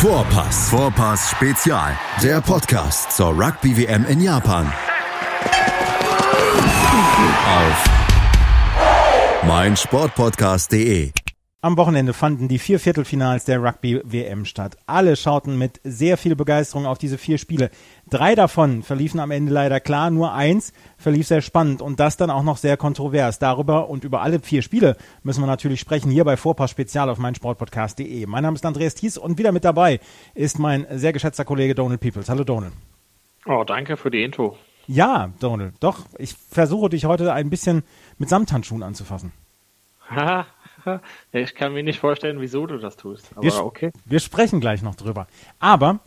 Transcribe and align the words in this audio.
Vorpass. 0.00 0.70
Vorpass 0.70 1.30
Spezial. 1.30 1.94
Der 2.22 2.40
Podcast 2.40 3.12
zur 3.12 3.38
Rugby 3.38 3.76
WM 3.76 4.06
in 4.06 4.22
Japan. 4.22 4.72
Auf 7.44 7.84
meinsportpodcast.de. 9.46 11.12
Am 11.62 11.76
Wochenende 11.76 12.14
fanden 12.14 12.48
die 12.48 12.58
vier 12.58 12.80
Viertelfinals 12.80 13.44
der 13.44 13.62
Rugby-WM 13.62 14.46
statt. 14.46 14.78
Alle 14.86 15.14
schauten 15.14 15.58
mit 15.58 15.78
sehr 15.84 16.16
viel 16.16 16.34
Begeisterung 16.34 16.86
auf 16.86 16.96
diese 16.96 17.18
vier 17.18 17.36
Spiele. 17.36 17.70
Drei 18.08 18.34
davon 18.34 18.82
verliefen 18.82 19.20
am 19.20 19.30
Ende 19.30 19.52
leider 19.52 19.78
klar, 19.78 20.10
nur 20.10 20.32
eins 20.32 20.72
verlief 20.96 21.26
sehr 21.26 21.42
spannend 21.42 21.82
und 21.82 22.00
das 22.00 22.16
dann 22.16 22.30
auch 22.30 22.44
noch 22.44 22.56
sehr 22.56 22.78
kontrovers. 22.78 23.38
Darüber 23.38 23.90
und 23.90 24.04
über 24.04 24.22
alle 24.22 24.40
vier 24.40 24.62
Spiele 24.62 24.96
müssen 25.22 25.42
wir 25.42 25.46
natürlich 25.46 25.80
sprechen, 25.80 26.10
hier 26.10 26.24
bei 26.24 26.38
Vorpass 26.38 26.70
Spezial 26.70 27.10
auf 27.10 27.18
meinsportpodcast.de. 27.18 28.24
Mein 28.24 28.42
Name 28.42 28.54
ist 28.54 28.64
Andreas 28.64 28.94
Thies 28.94 29.18
und 29.18 29.36
wieder 29.36 29.52
mit 29.52 29.66
dabei 29.66 30.00
ist 30.34 30.58
mein 30.58 30.86
sehr 30.90 31.12
geschätzter 31.12 31.44
Kollege 31.44 31.74
Donald 31.74 32.00
Peoples. 32.00 32.30
Hallo 32.30 32.44
Donald. 32.44 32.72
Oh, 33.44 33.64
danke 33.64 33.98
für 33.98 34.10
die 34.10 34.22
Intro. 34.22 34.56
Ja, 34.86 35.30
Donald, 35.40 35.74
doch, 35.80 36.06
ich 36.16 36.32
versuche 36.32 36.88
dich 36.88 37.04
heute 37.04 37.34
ein 37.34 37.50
bisschen 37.50 37.82
mit 38.16 38.30
Samthandschuhen 38.30 38.82
anzufassen. 38.82 39.32
Haha, 40.08 40.46
ich 41.32 41.54
kann 41.54 41.72
mir 41.72 41.82
nicht 41.82 42.00
vorstellen, 42.00 42.40
wieso 42.40 42.66
du 42.66 42.78
das 42.78 42.96
tust. 42.96 43.30
Aber 43.34 43.42
wir, 43.42 43.64
okay. 43.64 43.90
Wir 44.04 44.20
sprechen 44.20 44.60
gleich 44.60 44.82
noch 44.82 44.94
drüber. 44.94 45.26
Aber 45.58 46.00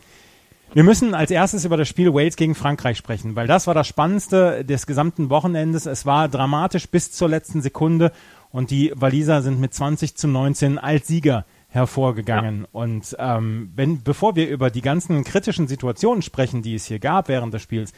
wir 0.72 0.82
müssen 0.82 1.14
als 1.14 1.30
erstes 1.30 1.64
über 1.64 1.76
das 1.76 1.88
Spiel 1.88 2.12
Wales 2.12 2.36
gegen 2.36 2.54
Frankreich 2.54 2.98
sprechen, 2.98 3.36
weil 3.36 3.46
das 3.46 3.66
war 3.66 3.74
das 3.74 3.86
Spannendste 3.86 4.64
des 4.64 4.86
gesamten 4.86 5.30
Wochenendes. 5.30 5.86
Es 5.86 6.04
war 6.04 6.28
dramatisch 6.28 6.88
bis 6.88 7.12
zur 7.12 7.28
letzten 7.28 7.62
Sekunde 7.62 8.10
und 8.50 8.70
die 8.70 8.92
Waliser 8.94 9.42
sind 9.42 9.60
mit 9.60 9.72
20 9.72 10.16
zu 10.16 10.26
19 10.26 10.78
als 10.78 11.06
Sieger 11.06 11.44
hervorgegangen. 11.68 12.62
Ja. 12.62 12.68
Und 12.72 13.16
ähm, 13.18 13.72
wenn, 13.76 14.02
bevor 14.02 14.36
wir 14.36 14.48
über 14.48 14.70
die 14.70 14.80
ganzen 14.80 15.22
kritischen 15.24 15.68
Situationen 15.68 16.22
sprechen, 16.22 16.62
die 16.62 16.74
es 16.74 16.86
hier 16.86 16.98
gab 16.98 17.28
während 17.28 17.54
des 17.54 17.62
Spiels, 17.62 17.92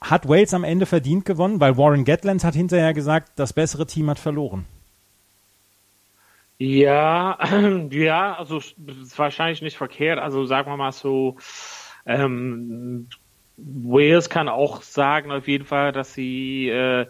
hat 0.00 0.28
Wales 0.28 0.52
am 0.52 0.64
Ende 0.64 0.86
verdient 0.86 1.24
gewonnen, 1.24 1.60
weil 1.60 1.76
Warren 1.76 2.04
Gatland 2.04 2.44
hat 2.44 2.54
hinterher 2.54 2.92
gesagt, 2.92 3.32
das 3.36 3.52
bessere 3.52 3.86
Team 3.86 4.10
hat 4.10 4.18
verloren. 4.18 4.64
Ja, 6.64 7.38
ja, 7.90 8.36
also 8.36 8.60
wahrscheinlich 9.16 9.60
nicht 9.60 9.76
verkehrt. 9.76 10.18
Also 10.18 10.46
sagen 10.46 10.70
wir 10.70 10.78
mal 10.78 10.92
so, 10.92 11.36
ähm, 12.06 13.08
Wales 13.56 14.30
kann 14.30 14.48
auch 14.48 14.80
sagen 14.80 15.30
auf 15.30 15.46
jeden 15.46 15.66
Fall, 15.66 15.92
dass 15.92 16.14
sie 16.14 16.70
äh, 16.70 17.06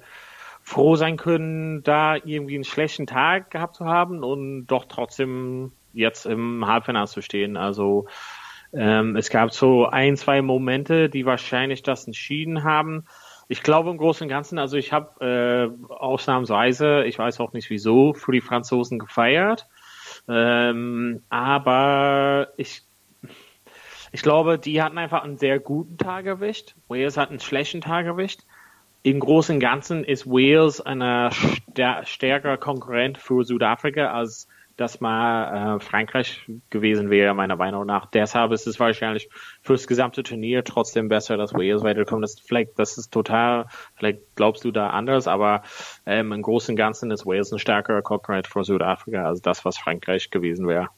froh 0.62 0.97
sein 0.97 1.16
können, 1.16 1.84
da 1.84 2.16
irgendwie 2.16 2.56
einen 2.56 2.64
schlechten 2.64 3.06
Tag 3.06 3.52
gehabt 3.52 3.77
zu 3.77 3.84
haben 3.84 4.25
und 4.25 4.66
doch 4.66 4.86
trotzdem 4.86 5.70
jetzt 5.92 6.27
im 6.27 6.66
Halbfinale 6.66 7.06
zu 7.06 7.22
stehen. 7.22 7.56
Also 7.56 8.06
ähm, 8.72 9.14
es 9.14 9.30
gab 9.30 9.52
so 9.52 9.86
ein, 9.86 10.16
zwei 10.16 10.42
Momente, 10.42 11.08
die 11.08 11.27
wahrscheinlich 11.27 11.84
das 11.84 12.06
entschieden 12.08 12.64
haben 12.64 13.05
ich 13.55 13.62
glaube 13.62 13.91
im 13.91 13.98
Großen 13.98 14.24
und 14.24 14.28
Ganzen, 14.28 14.58
also 14.58 14.77
ich 14.77 14.92
habe 14.92 15.70
äh, 15.88 15.92
ausnahmsweise, 15.92 17.05
ich 17.05 17.20
weiß 17.20 17.38
auch 17.38 17.52
nicht 17.52 17.70
wieso, 17.70 18.12
für 18.12 18.33
die 18.33 18.41
Franzosen 18.41 18.98
gefeiert. 18.98 19.69
Ähm, 20.27 21.22
aber 21.28 22.48
ich, 22.56 22.82
ich 24.10 24.22
glaube, 24.22 24.58
die 24.58 24.82
hatten 24.82 24.98
einfach 24.98 25.22
einen 25.22 25.38
sehr 25.38 25.60
guten 25.60 25.98
Tag 25.98 26.27
erwischt. 26.27 26.75
Wales 26.88 27.16
hat 27.16 27.30
einen 27.30 27.38
schlechten 27.38 27.80
Tag 27.80 28.06
erwischt. 28.06 28.41
Im 29.05 29.20
Großen 29.20 29.55
und 29.55 29.60
Ganzen 29.60 30.02
ist 30.02 30.27
Wales 30.27 30.80
eine 30.80 31.30
stärker 32.02 32.56
Konkurrent 32.56 33.19
für 33.19 33.44
Südafrika 33.44 34.10
als 34.10 34.48
das 34.77 35.00
mal 35.00 35.77
äh, 35.77 35.80
Frankreich 35.80 36.48
gewesen 36.70 37.11
wäre, 37.11 37.34
meiner 37.34 37.56
Meinung 37.56 37.86
nach. 37.86 38.06
Deshalb 38.06 38.53
ist 38.53 38.67
es 38.67 38.81
wahrscheinlich 38.81 39.28
fürs 39.62 39.86
gesamte 39.86 40.22
Turnier 40.22 40.64
trotzdem 40.64 41.09
besser, 41.09 41.37
dass 41.37 41.54
Wales 41.54 41.82
weiterkommt. 41.82 42.25
Das, 42.25 42.41
vielleicht, 42.41 42.78
das 42.78 42.98
ist 42.98 43.12
total, 43.12 43.66
vielleicht 43.94 44.21
glaubst 44.37 44.65
du 44.65 44.72
da 44.72 44.91
anders, 44.91 45.28
aber 45.28 45.62
ähm, 46.06 46.32
im 46.32 46.43
Großen 46.43 46.72
und 46.72 46.76
Ganzen 46.76 47.10
ist 47.10 47.26
Wales 47.26 47.53
ein 47.53 47.59
stärkerer 47.59 48.03
Konkurrent 48.03 48.47
für 48.47 48.65
Südafrika 48.65 49.25
als 49.25 49.43
das, 49.43 49.65
was 49.65 49.78
Frankreich 49.78 50.31
gewesen 50.31 50.66
wäre. 50.66 50.88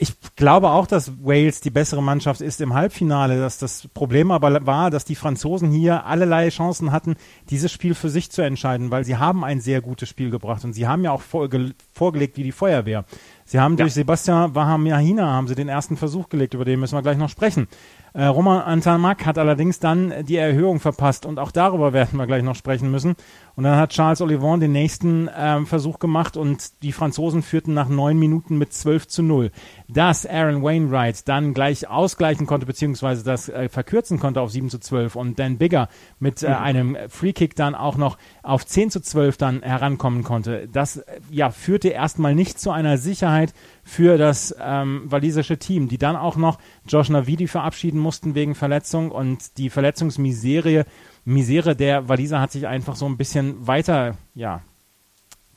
Ich 0.00 0.14
glaube 0.36 0.70
auch, 0.70 0.86
dass 0.86 1.24
Wales 1.24 1.60
die 1.60 1.70
bessere 1.70 2.00
Mannschaft 2.00 2.40
ist 2.40 2.60
im 2.60 2.72
Halbfinale. 2.72 3.40
Dass 3.40 3.58
das 3.58 3.88
Problem 3.88 4.30
aber 4.30 4.64
war, 4.64 4.90
dass 4.90 5.04
die 5.04 5.16
Franzosen 5.16 5.72
hier 5.72 6.06
allerlei 6.06 6.50
Chancen 6.50 6.92
hatten, 6.92 7.16
dieses 7.50 7.72
Spiel 7.72 7.96
für 7.96 8.08
sich 8.08 8.30
zu 8.30 8.42
entscheiden, 8.42 8.92
weil 8.92 9.04
sie 9.04 9.16
haben 9.16 9.44
ein 9.44 9.60
sehr 9.60 9.80
gutes 9.80 10.08
Spiel 10.08 10.30
gebracht 10.30 10.64
und 10.64 10.72
sie 10.72 10.86
haben 10.86 11.02
ja 11.02 11.10
auch 11.10 11.22
vorge 11.22 11.74
vorgelegt 11.92 12.36
wie 12.36 12.44
die 12.44 12.52
Feuerwehr. 12.52 13.06
Sie 13.48 13.58
haben 13.58 13.78
ja. 13.78 13.84
durch 13.84 13.94
Sebastian 13.94 14.54
Wahamiahina 14.54 15.26
haben 15.26 15.48
sie 15.48 15.54
den 15.54 15.70
ersten 15.70 15.96
Versuch 15.96 16.28
gelegt, 16.28 16.52
über 16.52 16.66
den 16.66 16.78
müssen 16.78 16.94
wir 16.94 17.00
gleich 17.00 17.16
noch 17.16 17.30
sprechen. 17.30 17.66
Äh, 18.12 18.24
Roman 18.24 18.60
Antamak 18.60 19.24
hat 19.24 19.38
allerdings 19.38 19.80
dann 19.80 20.12
die 20.26 20.36
Erhöhung 20.36 20.80
verpasst 20.80 21.24
und 21.24 21.38
auch 21.38 21.50
darüber 21.50 21.92
werden 21.94 22.18
wir 22.18 22.26
gleich 22.26 22.42
noch 22.42 22.56
sprechen 22.56 22.90
müssen. 22.90 23.16
Und 23.56 23.64
dann 23.64 23.76
hat 23.76 23.90
Charles 23.90 24.20
Olivon 24.20 24.60
den 24.60 24.72
nächsten 24.72 25.30
ähm, 25.34 25.66
Versuch 25.66 25.98
gemacht 25.98 26.36
und 26.36 26.82
die 26.82 26.92
Franzosen 26.92 27.42
führten 27.42 27.72
nach 27.72 27.88
neun 27.88 28.18
Minuten 28.18 28.58
mit 28.58 28.74
12 28.74 29.08
zu 29.08 29.22
0. 29.22 29.50
Dass 29.88 30.26
Aaron 30.26 30.62
Wainwright 30.62 31.26
dann 31.26 31.54
gleich 31.54 31.88
ausgleichen 31.88 32.46
konnte, 32.46 32.66
beziehungsweise 32.66 33.24
das 33.24 33.48
äh, 33.48 33.70
verkürzen 33.70 34.20
konnte 34.20 34.42
auf 34.42 34.50
7 34.50 34.68
zu 34.68 34.78
12 34.78 35.16
und 35.16 35.38
Dan 35.38 35.56
Bigger 35.56 35.88
mit 36.18 36.42
äh, 36.42 36.50
mhm. 36.50 36.54
einem 36.54 36.96
Freekick 37.08 37.56
dann 37.56 37.74
auch 37.74 37.96
noch 37.96 38.18
auf 38.48 38.64
10 38.64 38.90
zu 38.90 39.00
12 39.00 39.36
dann 39.36 39.62
herankommen 39.62 40.24
konnte, 40.24 40.68
das 40.72 40.98
äh, 40.98 41.20
ja 41.30 41.50
führte 41.50 41.88
erstmal 41.88 42.34
nicht 42.34 42.58
zu 42.58 42.70
einer 42.70 42.98
Sicherheit 42.98 43.52
für 43.84 44.18
das 44.18 44.54
ähm, 44.60 45.02
walisische 45.06 45.58
Team, 45.58 45.88
die 45.88 45.98
dann 45.98 46.16
auch 46.16 46.36
noch 46.36 46.58
Josh 46.86 47.10
Navidi 47.10 47.46
verabschieden 47.46 48.00
mussten 48.00 48.34
wegen 48.34 48.54
Verletzung 48.54 49.10
und 49.10 49.58
die 49.58 49.70
Verletzungsmisere 49.70 50.86
Misere 51.24 51.76
der 51.76 52.08
Waliser 52.08 52.40
hat 52.40 52.52
sich 52.52 52.66
einfach 52.66 52.96
so 52.96 53.04
ein 53.04 53.18
bisschen 53.18 53.66
weiter, 53.66 54.16
ja, 54.34 54.62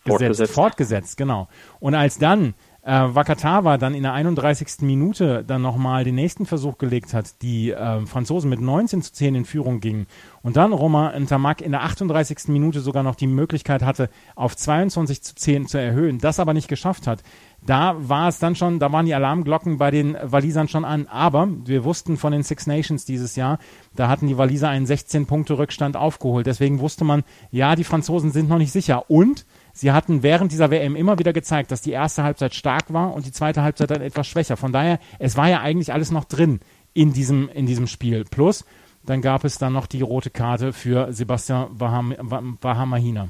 fortgesetzt. 0.06 0.54
fortgesetzt, 0.54 1.18
genau. 1.18 1.48
Und 1.80 1.96
als 1.96 2.18
dann 2.18 2.56
äh, 2.84 2.92
Wakatawa 2.92 3.78
dann 3.78 3.94
in 3.94 4.04
der 4.04 4.14
31. 4.14 4.82
Minute 4.82 5.44
dann 5.46 5.62
nochmal 5.62 6.04
den 6.04 6.16
nächsten 6.16 6.46
Versuch 6.46 6.78
gelegt 6.78 7.14
hat, 7.14 7.42
die 7.42 7.72
äh, 7.72 8.06
Franzosen 8.06 8.50
mit 8.50 8.60
19 8.60 9.02
zu 9.04 9.14
10 9.14 9.36
in 9.36 9.46
Führung 9.46 9.80
gingen 9.80 10.08
und 10.42 10.58
dann 10.58 10.74
Roma 10.74 11.12
Ntamak 11.12 11.62
in 11.62 11.72
der 11.72 11.84
38. 11.84 12.48
Minute 12.48 12.82
sogar 12.82 13.04
noch 13.04 13.16
die 13.16 13.28
Möglichkeit 13.28 13.84
hatte, 13.84 14.10
auf 14.36 14.58
22 14.58 15.22
zu 15.22 15.36
10 15.36 15.68
zu 15.68 15.78
erhöhen, 15.78 16.18
das 16.18 16.40
aber 16.40 16.54
nicht 16.54 16.68
geschafft 16.68 17.08
hat, 17.08 17.22
da 17.64 17.96
war 17.98 18.28
es 18.28 18.40
dann 18.40 18.56
schon, 18.56 18.80
da 18.80 18.92
waren 18.92 19.06
die 19.06 19.14
Alarmglocken 19.14 19.78
bei 19.78 19.92
den 19.92 20.18
Walisern 20.24 20.68
schon 20.68 20.84
an. 20.84 21.08
Aber 21.08 21.48
wir 21.66 21.84
wussten 21.84 22.18
von 22.18 22.32
den 22.32 22.42
Six 22.42 22.66
Nations 22.66 23.06
dieses 23.06 23.36
Jahr, 23.36 23.60
da 23.96 24.08
hatten 24.08 24.28
die 24.28 24.38
Waliser 24.38 24.70
einen 24.70 24.88
16-Punkte-Rückstand 24.88 25.96
aufgeholt. 25.96 26.48
Deswegen 26.48 26.80
wusste 26.80 27.04
man, 27.04 27.24
ja, 27.52 27.76
die 27.76 27.84
Franzosen 27.84 28.32
sind 28.32 28.50
noch 28.50 28.58
nicht 28.58 28.72
sicher. 28.72 29.10
Und 29.12 29.46
sie 29.74 29.92
hatten 29.92 30.24
während 30.24 30.52
dieser 30.52 30.72
WM 30.72 30.96
immer 30.96 31.20
wieder 31.20 31.34
gezeigt, 31.34 31.72
dass 31.72 31.82
die 31.82 31.92
erste 31.92 32.24
Halbzeit 32.24 32.54
stark 32.54 32.94
war 32.94 33.14
und 33.14 33.26
die 33.26 33.32
zweite 33.32 33.64
Halbzeit 33.64 33.92
dann 33.92 34.02
etwas 34.02 34.28
schwächer. 34.28 34.58
Von 34.58 34.72
daher, 34.72 35.00
es 35.20 35.38
war 35.38 35.50
ja 35.50 35.62
eigentlich 35.62 35.94
alles 35.94 36.12
noch 36.12 36.26
drin 36.26 36.60
in 36.94 37.14
diesem, 37.14 37.50
in 37.50 37.66
diesem 37.66 37.88
Spiel. 37.88 38.26
Plus, 38.26 38.66
dann 39.06 39.22
gab 39.22 39.44
es 39.44 39.58
dann 39.58 39.74
noch 39.74 39.88
die 39.88 40.02
rote 40.02 40.30
Karte 40.30 40.74
für 40.74 41.12
Sebastian 41.12 41.80
Wahamahina. 41.80 43.30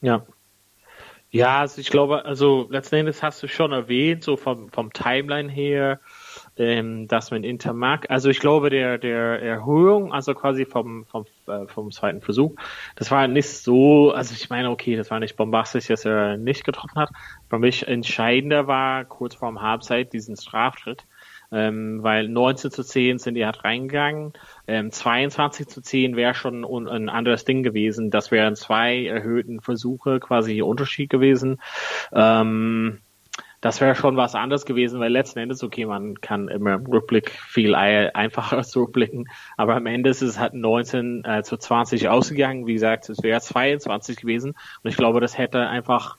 Ja, 0.00 0.22
ja, 1.30 1.60
also 1.60 1.80
ich 1.80 1.90
glaube, 1.90 2.24
also 2.24 2.66
letzten 2.70 2.96
Endes 2.96 3.22
hast 3.22 3.42
du 3.42 3.48
schon 3.48 3.72
erwähnt, 3.72 4.22
so 4.22 4.36
vom, 4.36 4.70
vom 4.70 4.92
Timeline 4.92 5.50
her, 5.50 6.00
ähm, 6.58 7.06
dass 7.08 7.30
man 7.30 7.44
Intermark, 7.44 8.06
also 8.10 8.30
ich 8.30 8.40
glaube, 8.40 8.70
der, 8.70 8.98
der 8.98 9.42
Erhöhung, 9.42 10.12
also 10.12 10.34
quasi 10.34 10.64
vom, 10.64 11.04
vom, 11.06 11.26
äh, 11.46 11.66
vom 11.66 11.90
zweiten 11.90 12.20
Versuch, 12.22 12.54
das 12.96 13.10
war 13.10 13.28
nicht 13.28 13.48
so, 13.48 14.12
also 14.12 14.34
ich 14.34 14.48
meine, 14.48 14.70
okay, 14.70 14.96
das 14.96 15.10
war 15.10 15.20
nicht 15.20 15.36
bombastisch, 15.36 15.86
dass 15.86 16.04
er 16.04 16.36
nicht 16.36 16.64
getroffen 16.64 16.98
hat. 16.98 17.10
Für 17.48 17.58
mich 17.58 17.86
entscheidender 17.86 18.66
war 18.66 19.04
kurz 19.04 19.34
vorm 19.34 19.60
Halbzeit 19.60 20.12
diesen 20.12 20.36
Straftritt, 20.36 21.04
ähm, 21.52 22.02
weil 22.02 22.28
19 22.28 22.70
zu 22.70 22.82
10 22.82 23.18
sind 23.18 23.34
die 23.34 23.44
halt 23.44 23.62
reingegangen. 23.62 24.32
Ähm, 24.66 24.90
22 24.90 25.68
zu 25.68 25.80
10 25.80 26.16
wäre 26.16 26.34
schon 26.34 26.64
ein, 26.64 26.88
ein, 26.88 27.08
anderes 27.08 27.44
Ding 27.44 27.62
gewesen. 27.62 28.10
Das 28.10 28.30
wären 28.30 28.56
zwei 28.56 29.04
erhöhten 29.04 29.60
Versuche 29.60 30.20
quasi 30.20 30.62
Unterschied 30.62 31.10
gewesen. 31.10 31.60
Ähm, 32.12 33.00
das 33.60 33.80
wäre 33.80 33.94
schon 33.94 34.16
was 34.16 34.34
anderes 34.34 34.66
gewesen, 34.66 35.00
weil 35.00 35.12
letzten 35.12 35.38
Endes, 35.38 35.62
okay, 35.62 35.86
man 35.86 36.20
kann 36.20 36.48
immer 36.48 36.74
im 36.74 36.86
Rückblick 36.86 37.30
viel 37.30 37.74
einfacher 37.74 38.62
zurückblicken, 38.64 39.28
aber 39.56 39.76
am 39.76 39.86
Ende 39.86 40.10
ist 40.10 40.22
es 40.22 40.38
halt 40.38 40.54
19 40.54 41.24
äh, 41.24 41.42
zu 41.42 41.56
20 41.56 42.08
ausgegangen. 42.08 42.66
Wie 42.66 42.74
gesagt, 42.74 43.08
es 43.08 43.22
wäre 43.22 43.40
22 43.40 44.18
gewesen 44.18 44.54
und 44.82 44.90
ich 44.90 44.96
glaube, 44.96 45.20
das 45.20 45.38
hätte 45.38 45.66
einfach 45.66 46.16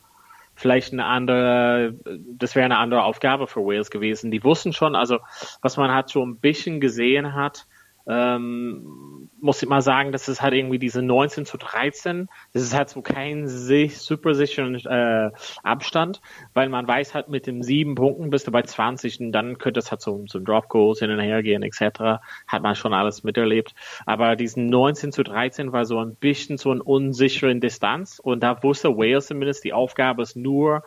vielleicht 0.56 0.92
eine 0.92 1.06
andere, 1.06 1.94
das 2.32 2.56
wäre 2.56 2.66
eine 2.66 2.78
andere 2.78 3.04
Aufgabe 3.04 3.48
für 3.48 3.62
Wales 3.62 3.92
gewesen. 3.92 4.32
Die 4.32 4.44
wussten 4.44 4.74
schon, 4.74 4.96
also 4.96 5.20
was 5.62 5.78
man 5.78 5.92
halt 5.92 6.10
so 6.10 6.26
ein 6.26 6.38
bisschen 6.38 6.82
gesehen 6.82 7.36
hat, 7.36 7.68
ähm, 8.08 9.27
muss 9.40 9.62
ich 9.62 9.70
mal 9.70 9.82
sagen, 9.82 10.12
das 10.12 10.28
ist 10.28 10.42
halt 10.42 10.54
irgendwie 10.54 10.80
diese 10.80 11.02
19 11.02 11.46
zu 11.46 11.58
13. 11.58 12.28
Das 12.54 12.64
ist 12.64 12.76
halt 12.76 12.90
so 12.90 13.02
kein 13.02 13.48
super 13.48 14.34
sicheren 14.34 14.76
äh, 14.76 15.32
Abstand, 15.64 16.22
weil 16.54 16.70
man 16.70 16.88
weiß 16.88 17.14
halt 17.14 17.30
mit 17.30 17.48
den 17.48 17.62
sieben 17.64 17.96
Punkten 17.96 18.30
bist 18.30 18.48
du 18.48 18.52
bei 18.52 18.64
20 18.64 19.20
und 19.20 19.32
dann 19.32 19.58
könnte 19.58 19.80
es 19.80 19.92
halt 19.92 20.02
so 20.02 20.24
zum 20.26 20.46
Drop 20.46 20.70
Goals 20.70 21.00
hin 21.00 21.12
und 21.12 21.20
her 21.20 21.44
gehen 21.44 21.64
etc. 21.64 22.22
Hat 22.48 22.64
man 22.64 22.76
schon 22.76 22.94
alles 22.94 23.24
miterlebt. 23.24 23.74
Aber 24.06 24.36
diesen 24.36 24.68
19 24.68 25.12
zu 25.12 25.24
13 25.24 25.72
war 25.72 25.86
so 25.86 26.00
ein 26.00 26.16
bisschen 26.16 26.58
so 26.58 26.72
eine 26.72 26.84
unsicheren 26.84 27.62
Distanz 27.62 28.20
und 28.20 28.42
da 28.42 28.62
wusste 28.64 28.98
Wales 28.98 29.28
zumindest, 29.28 29.64
die 29.64 29.74
Aufgabe 29.74 30.24
ist 30.24 30.36
nur, 30.36 30.84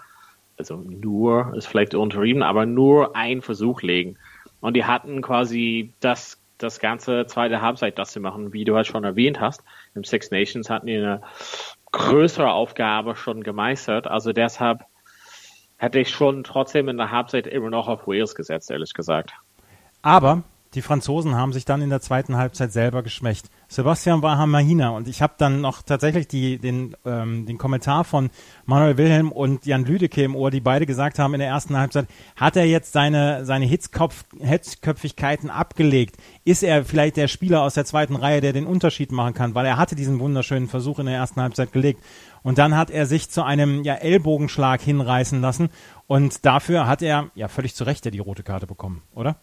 also 0.56 0.76
nur, 0.76 1.54
ist 1.56 1.66
vielleicht 1.66 1.94
untertrieben, 1.94 2.42
aber 2.42 2.66
nur 2.66 3.16
ein 3.16 3.42
Versuch 3.42 3.82
legen. 3.82 4.16
Und 4.60 4.74
die 4.74 4.84
hatten 4.84 5.22
quasi 5.22 5.94
das 6.00 6.39
das 6.62 6.78
ganze 6.78 7.26
zweite 7.26 7.60
Halbzeit 7.60 7.98
das 7.98 8.12
zu 8.12 8.20
machen, 8.20 8.52
wie 8.52 8.64
du 8.64 8.76
halt 8.76 8.86
schon 8.86 9.04
erwähnt 9.04 9.40
hast. 9.40 9.62
Im 9.94 10.04
Six 10.04 10.30
Nations 10.30 10.70
hatten 10.70 10.86
die 10.86 10.96
eine 10.96 11.22
größere 11.92 12.50
Aufgabe 12.50 13.16
schon 13.16 13.42
gemeistert. 13.42 14.06
Also 14.06 14.32
deshalb 14.32 14.84
hätte 15.76 15.98
ich 15.98 16.10
schon 16.10 16.44
trotzdem 16.44 16.88
in 16.88 16.96
der 16.96 17.10
Halbzeit 17.10 17.46
immer 17.46 17.70
noch 17.70 17.88
auf 17.88 18.06
Wales 18.06 18.34
gesetzt, 18.34 18.70
ehrlich 18.70 18.94
gesagt. 18.94 19.32
Aber 20.02 20.42
die 20.74 20.82
Franzosen 20.82 21.34
haben 21.34 21.52
sich 21.52 21.64
dann 21.64 21.82
in 21.82 21.90
der 21.90 22.00
zweiten 22.00 22.36
Halbzeit 22.36 22.72
selber 22.72 23.02
geschwächt. 23.02 23.50
Sebastian 23.68 24.22
war 24.22 24.46
Mahina 24.46 24.90
und 24.90 25.08
ich 25.08 25.20
habe 25.20 25.34
dann 25.36 25.60
noch 25.60 25.82
tatsächlich 25.82 26.28
die, 26.28 26.58
den, 26.58 26.96
ähm, 27.04 27.44
den 27.46 27.58
Kommentar 27.58 28.04
von 28.04 28.30
Manuel 28.66 28.96
Wilhelm 28.96 29.32
und 29.32 29.66
Jan 29.66 29.84
Lüdecke 29.84 30.22
im 30.22 30.36
Ohr, 30.36 30.50
die 30.50 30.60
beide 30.60 30.86
gesagt 30.86 31.18
haben 31.18 31.34
in 31.34 31.40
der 31.40 31.48
ersten 31.48 31.76
Halbzeit, 31.76 32.06
hat 32.36 32.56
er 32.56 32.66
jetzt 32.66 32.92
seine, 32.92 33.44
seine 33.44 33.66
Hitzkopf, 33.66 34.24
Hitzköpfigkeiten 34.38 35.50
abgelegt? 35.50 36.16
Ist 36.44 36.62
er 36.62 36.84
vielleicht 36.84 37.16
der 37.16 37.28
Spieler 37.28 37.62
aus 37.62 37.74
der 37.74 37.84
zweiten 37.84 38.14
Reihe, 38.14 38.40
der 38.40 38.52
den 38.52 38.66
Unterschied 38.66 39.10
machen 39.10 39.34
kann? 39.34 39.56
Weil 39.56 39.66
er 39.66 39.76
hatte 39.76 39.96
diesen 39.96 40.20
wunderschönen 40.20 40.68
Versuch 40.68 41.00
in 41.00 41.06
der 41.06 41.16
ersten 41.16 41.40
Halbzeit 41.40 41.72
gelegt. 41.72 42.00
Und 42.42 42.58
dann 42.58 42.76
hat 42.76 42.90
er 42.90 43.06
sich 43.06 43.28
zu 43.28 43.42
einem 43.42 43.82
ja, 43.82 43.94
Ellbogenschlag 43.94 44.80
hinreißen 44.80 45.40
lassen 45.40 45.68
und 46.06 46.46
dafür 46.46 46.86
hat 46.86 47.02
er 47.02 47.30
ja 47.34 47.48
völlig 47.48 47.74
zu 47.74 47.84
Recht 47.84 48.00
die 48.00 48.18
rote 48.18 48.42
Karte 48.42 48.66
bekommen, 48.66 49.02
oder? 49.14 49.36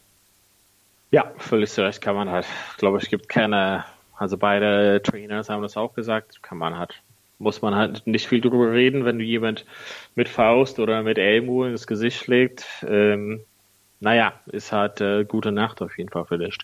Ja, 1.11 1.33
völlig 1.37 1.71
zu 1.71 1.83
Recht 1.83 2.01
kann 2.01 2.15
man 2.15 2.29
halt. 2.29 2.45
Ich 2.71 2.77
glaube, 2.77 2.97
es 2.97 3.09
gibt 3.09 3.29
keine, 3.29 3.85
also 4.17 4.37
beide 4.37 5.01
Trainers 5.01 5.49
haben 5.49 5.61
das 5.61 5.77
auch 5.77 5.93
gesagt, 5.93 6.43
kann 6.43 6.57
man 6.57 6.77
halt, 6.77 7.01
muss 7.39 7.61
man 7.61 7.75
halt 7.75 8.05
nicht 8.07 8.27
viel 8.27 8.41
drüber 8.41 8.71
reden, 8.71 9.05
wenn 9.05 9.19
du 9.19 9.23
jemand 9.25 9.65
mit 10.15 10.27
Faust 10.27 10.79
oder 10.79 11.03
mit 11.03 11.17
Ellbogen 11.17 11.71
ins 11.71 11.87
Gesicht 11.87 12.17
schlägt. 12.23 12.85
Ähm, 12.87 13.45
naja, 13.99 14.39
ist 14.47 14.71
halt 14.73 15.01
äh, 15.01 15.25
gute 15.25 15.51
Nacht 15.51 15.81
auf 15.81 15.97
jeden 15.97 16.09
Fall 16.09 16.25
für 16.25 16.37
dich. 16.37 16.57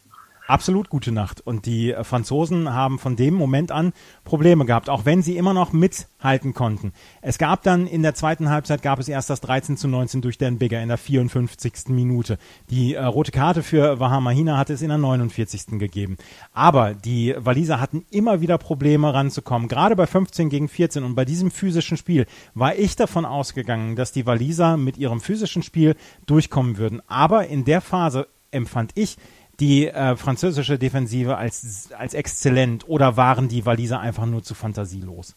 Absolut 0.45 0.89
gute 0.89 1.13
Nacht. 1.13 1.39
Und 1.39 1.65
die 1.65 1.95
Franzosen 2.01 2.73
haben 2.73 2.99
von 2.99 3.15
dem 3.15 3.33
Moment 3.33 3.71
an 3.71 3.93
Probleme 4.25 4.65
gehabt, 4.65 4.89
auch 4.89 5.05
wenn 5.05 5.21
sie 5.21 5.37
immer 5.37 5.53
noch 5.53 5.71
mithalten 5.71 6.53
konnten. 6.53 6.91
Es 7.21 7.37
gab 7.37 7.63
dann 7.63 7.87
in 7.87 8.01
der 8.03 8.13
zweiten 8.13 8.49
Halbzeit 8.49 8.81
gab 8.81 8.99
es 8.99 9.07
erst 9.07 9.29
das 9.29 9.39
13 9.39 9.77
zu 9.77 9.87
19 9.87 10.21
durch 10.21 10.37
Dan 10.37 10.57
Bigger 10.57 10.81
in 10.81 10.89
der 10.89 10.97
54. 10.97 11.87
Minute. 11.87 12.37
Die 12.69 12.95
äh, 12.95 13.05
rote 13.05 13.31
Karte 13.31 13.63
für 13.63 14.01
Wahamahina 14.01 14.57
hat 14.57 14.69
es 14.69 14.81
in 14.81 14.89
der 14.89 14.97
49. 14.97 15.79
gegeben. 15.79 16.17
Aber 16.51 16.93
die 16.93 17.33
Waliser 17.37 17.79
hatten 17.79 18.05
immer 18.11 18.41
wieder 18.41 18.57
Probleme 18.57 19.13
ranzukommen, 19.13 19.69
gerade 19.69 19.95
bei 19.95 20.07
15 20.07 20.49
gegen 20.49 20.67
14 20.67 21.05
und 21.05 21.15
bei 21.15 21.23
diesem 21.23 21.51
physischen 21.51 21.95
Spiel 21.95 22.25
war 22.53 22.75
ich 22.75 22.97
davon 22.97 23.23
ausgegangen, 23.23 23.95
dass 23.95 24.11
die 24.11 24.25
Waliser 24.25 24.75
mit 24.75 24.97
ihrem 24.97 25.21
physischen 25.21 25.63
Spiel 25.63 25.95
durchkommen 26.25 26.77
würden. 26.77 27.01
Aber 27.07 27.47
in 27.47 27.63
der 27.63 27.79
Phase 27.79 28.27
empfand 28.51 28.91
ich, 28.95 29.17
die 29.59 29.87
äh, 29.87 30.15
französische 30.15 30.77
Defensive 30.77 31.37
als, 31.37 31.89
als 31.97 32.13
exzellent 32.13 32.87
oder 32.87 33.17
waren 33.17 33.47
die 33.47 33.65
Waliser 33.65 33.99
einfach 33.99 34.25
nur 34.25 34.43
zu 34.43 34.55
fantasielos? 34.55 35.35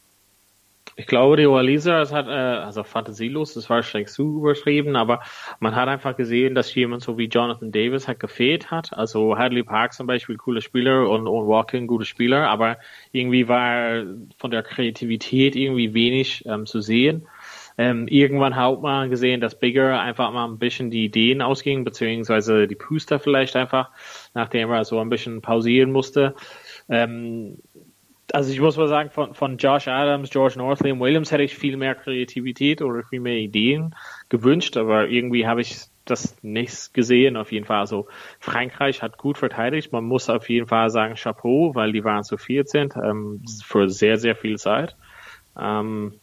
Ich 0.99 1.05
glaube, 1.05 1.37
die 1.37 1.47
Waliser, 1.47 2.01
es 2.01 2.11
hat, 2.11 2.27
äh, 2.27 2.31
also 2.31 2.83
fantasielos, 2.83 3.53
das 3.53 3.69
war 3.69 3.83
schräg 3.83 4.09
zu 4.09 4.39
überschrieben, 4.39 4.95
aber 4.95 5.19
man 5.59 5.75
hat 5.75 5.87
einfach 5.89 6.17
gesehen, 6.17 6.55
dass 6.55 6.73
jemand 6.73 7.03
so 7.03 7.19
wie 7.19 7.25
Jonathan 7.25 7.71
Davis 7.71 8.07
halt 8.07 8.19
gefehlt 8.19 8.71
hat. 8.71 8.97
Also 8.97 9.37
Hadley 9.37 9.61
Park 9.61 9.93
zum 9.93 10.07
Beispiel, 10.07 10.37
cooler 10.37 10.61
Spieler 10.61 11.07
und, 11.07 11.27
und 11.27 11.47
Walking, 11.47 11.85
guter 11.85 12.05
Spieler, 12.05 12.49
aber 12.49 12.77
irgendwie 13.11 13.47
war 13.47 14.05
von 14.39 14.49
der 14.49 14.63
Kreativität 14.63 15.55
irgendwie 15.55 15.93
wenig 15.93 16.43
ähm, 16.47 16.65
zu 16.65 16.81
sehen. 16.81 17.27
Ähm, 17.77 18.07
irgendwann 18.07 18.55
hat 18.55 18.81
man 18.81 19.09
gesehen, 19.09 19.39
dass 19.39 19.59
Bigger 19.59 19.99
einfach 19.99 20.31
mal 20.31 20.45
ein 20.47 20.57
bisschen 20.57 20.89
die 20.89 21.05
Ideen 21.05 21.41
ausging, 21.41 21.83
beziehungsweise 21.83 22.67
die 22.67 22.75
Puster 22.75 23.19
vielleicht 23.19 23.55
einfach, 23.55 23.91
nachdem 24.33 24.71
er 24.71 24.83
so 24.83 24.99
ein 24.99 25.09
bisschen 25.09 25.41
pausieren 25.41 25.91
musste. 25.91 26.33
Ähm, 26.89 27.59
also 28.33 28.51
ich 28.51 28.59
muss 28.59 28.77
mal 28.77 28.87
sagen, 28.87 29.09
von, 29.09 29.33
von 29.33 29.57
Josh 29.57 29.87
Adams, 29.87 30.29
George 30.31 30.55
North, 30.57 30.81
Liam 30.81 30.99
Williams 30.99 31.31
hätte 31.31 31.43
ich 31.43 31.55
viel 31.55 31.77
mehr 31.77 31.95
Kreativität 31.95 32.81
oder 32.81 33.03
viel 33.03 33.19
mehr 33.21 33.37
Ideen 33.37 33.95
gewünscht, 34.29 34.75
aber 34.75 35.07
irgendwie 35.07 35.47
habe 35.47 35.61
ich 35.61 35.77
das 36.05 36.41
nicht 36.41 36.93
gesehen 36.93 37.37
auf 37.37 37.51
jeden 37.51 37.65
Fall. 37.65 37.79
Also 37.79 38.07
Frankreich 38.39 39.01
hat 39.01 39.17
gut 39.17 39.37
verteidigt. 39.37 39.91
Man 39.91 40.05
muss 40.05 40.29
auf 40.29 40.49
jeden 40.49 40.67
Fall 40.67 40.89
sagen 40.89 41.15
Chapeau, 41.15 41.75
weil 41.75 41.91
die 41.91 42.03
waren 42.03 42.23
zu 42.23 42.37
14 42.37 42.93
ähm, 43.03 43.43
für 43.63 43.89
sehr, 43.89 44.17
sehr 44.17 44.35
viel 44.35 44.57
Zeit. 44.57 44.95
Ähm, 45.59 46.19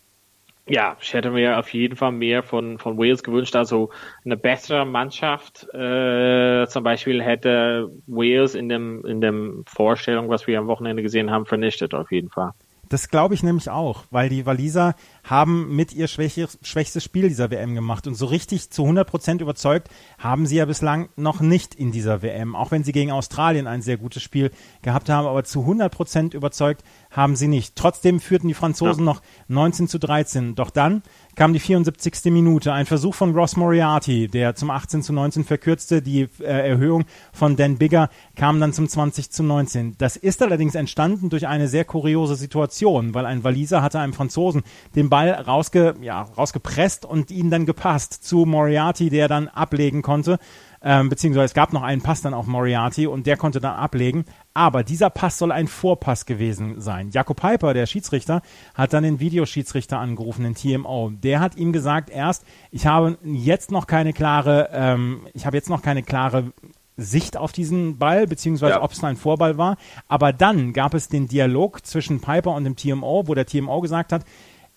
ja, 0.67 0.97
ich 1.01 1.13
hätte 1.13 1.31
mir 1.31 1.59
auf 1.59 1.73
jeden 1.75 1.97
Fall 1.97 2.13
mehr 2.13 2.43
von, 2.43 2.79
von 2.79 2.97
Wales 2.97 3.23
gewünscht. 3.23 3.55
Also 3.55 3.91
eine 4.25 4.37
bessere 4.37 4.87
Mannschaft, 4.87 5.67
äh, 5.75 6.67
zum 6.67 6.83
Beispiel 6.83 7.23
hätte 7.23 7.91
Wales 8.07 8.55
in 8.55 8.69
dem, 8.69 9.05
in 9.05 9.21
dem 9.21 9.65
Vorstellung, 9.67 10.31
was 10.31 10.47
wir 10.47 10.59
am 10.59 10.67
Wochenende 10.67 11.03
gesehen 11.03 11.31
haben, 11.31 11.45
vernichtet 11.45 11.95
auf 11.95 12.11
jeden 12.11 12.31
Fall. 12.31 12.53
Das 12.89 13.09
glaube 13.09 13.35
ich 13.35 13.43
nämlich 13.43 13.71
auch, 13.71 14.05
weil 14.11 14.29
die 14.29 14.47
Waliser 14.47 14.95
haben 15.25 15.75
mit 15.75 15.93
ihr 15.93 16.07
schwächstes 16.07 17.03
Spiel 17.03 17.29
dieser 17.29 17.51
WM 17.51 17.75
gemacht 17.75 18.07
und 18.07 18.15
so 18.15 18.27
richtig 18.27 18.71
zu 18.71 18.83
100 18.83 19.09
Prozent 19.09 19.41
überzeugt 19.41 19.89
haben 20.19 20.47
sie 20.47 20.57
ja 20.57 20.67
bislang 20.67 21.09
noch 21.17 21.41
nicht 21.41 21.75
in 21.75 21.93
dieser 21.93 22.23
WM, 22.23 22.55
auch 22.55 22.71
wenn 22.71 22.85
sie 22.85 22.93
gegen 22.93 23.11
Australien 23.11 23.67
ein 23.67 23.83
sehr 23.83 23.97
gutes 23.97 24.23
Spiel 24.23 24.51
gehabt 24.83 25.09
haben, 25.09 25.27
aber 25.27 25.45
zu 25.45 25.61
100 25.61 25.93
Prozent 25.93 26.35
überzeugt 26.35 26.85
haben 27.11 27.37
sie 27.37 27.49
nicht. 27.49 27.77
Trotzdem 27.77 28.21
führten 28.21 28.49
die 28.49 28.55
Franzosen 28.55 29.07
ja. 29.07 29.13
noch 29.13 29.23
19 29.49 29.89
zu 29.89 29.99
13. 29.99 30.55
Doch 30.55 30.71
dann 30.71 31.03
kam 31.35 31.53
die 31.53 31.61
74. 31.61 32.33
Minute. 32.33 32.73
Ein 32.73 32.87
Versuch 32.87 33.15
von 33.15 33.35
Ross 33.35 33.57
Moriarty, 33.57 34.29
der 34.29 34.55
zum 34.55 34.71
18 34.71 35.03
zu 35.03 35.13
19 35.13 35.45
verkürzte. 35.45 36.03
Die 36.03 36.29
äh, 36.41 36.69
Erhöhung 36.69 37.05
von 37.33 37.57
Dan 37.57 37.79
Bigger 37.79 38.11
kam 38.37 38.61
dann 38.61 38.73
zum 38.73 38.89
20 38.89 39.31
zu 39.31 39.43
19. 39.43 39.97
Das 39.99 40.17
ist 40.17 40.43
allerdings 40.43 40.75
entstanden 40.75 41.31
durch 41.31 41.47
eine 41.47 41.69
sehr 41.69 41.85
kuriose 41.85 42.37
Situation, 42.37 43.15
weil 43.15 43.27
ein 43.27 43.45
Waliser 43.45 43.83
hatte 43.83 44.01
einem 44.01 44.13
Franzosen 44.13 44.63
den 44.95 45.09
Ball 45.15 45.31
rausge, 45.31 45.95
ja, 46.01 46.23
rausgepresst 46.23 47.05
und 47.05 47.31
ihn 47.31 47.51
dann 47.51 47.67
gepasst 47.67 48.25
zu 48.25 48.47
Moriarty, 48.47 49.11
der 49.11 49.29
dann 49.29 49.49
ablegen 49.49 50.03
konnte 50.03 50.39
ähm, 50.85 51.09
beziehungsweise 51.09 51.47
es 51.47 51.55
gab 51.55 51.73
noch 51.73 51.83
einen 51.83 52.03
Pass 52.03 52.21
dann 52.21 52.35
auf 52.35 52.47
Moriarty 52.47 53.07
und 53.07 53.27
der 53.27 53.39
konnte 53.39 53.59
dann 53.59 53.75
ablegen. 53.75 54.27
Aber 54.53 54.85
dieser 54.85 55.09
Pass 55.09 55.39
soll 55.39 55.51
ein 55.51 55.67
Vorpass 55.67 56.27
gewesen 56.27 56.81
sein. 56.81 57.09
Jakob 57.11 57.41
Piper, 57.41 57.73
der 57.73 57.87
Schiedsrichter, 57.87 58.43
hat 58.75 58.93
dann 58.93 59.03
den 59.03 59.19
Videoschiedsrichter 59.19 59.99
angerufen, 59.99 60.45
den 60.45 60.55
TMO. 60.55 61.11
Der 61.11 61.41
hat 61.41 61.57
ihm 61.57 61.73
gesagt, 61.73 62.11
erst, 62.11 62.45
ich 62.71 62.87
habe 62.87 63.19
jetzt 63.23 63.73
noch 63.73 63.87
keine 63.87 64.13
klare, 64.13 64.69
ähm, 64.73 65.27
ich 65.33 65.47
habe 65.47 65.57
jetzt 65.57 65.71
noch 65.71 65.81
keine 65.81 66.03
klare 66.03 66.53
Sicht 66.97 67.39
auf 67.39 67.53
diesen 67.53 67.99
Ball, 67.99 68.27
beziehungsweise 68.27 68.75
ja. 68.75 68.83
ob 68.83 68.93
es 68.93 69.03
ein 69.03 69.17
Vorball 69.17 69.57
war. 69.57 69.79
Aber 70.07 70.35
dann 70.35 70.75
gab 70.75 70.93
es 70.93 71.09
den 71.09 71.29
Dialog 71.29 71.85
zwischen 71.87 72.21
Piper 72.21 72.55
und 72.55 72.65
dem 72.65 72.77
TMO, 72.77 73.27
wo 73.27 73.35
der 73.35 73.47
TMO 73.47 73.81
gesagt 73.81 74.13
hat, 74.13 74.25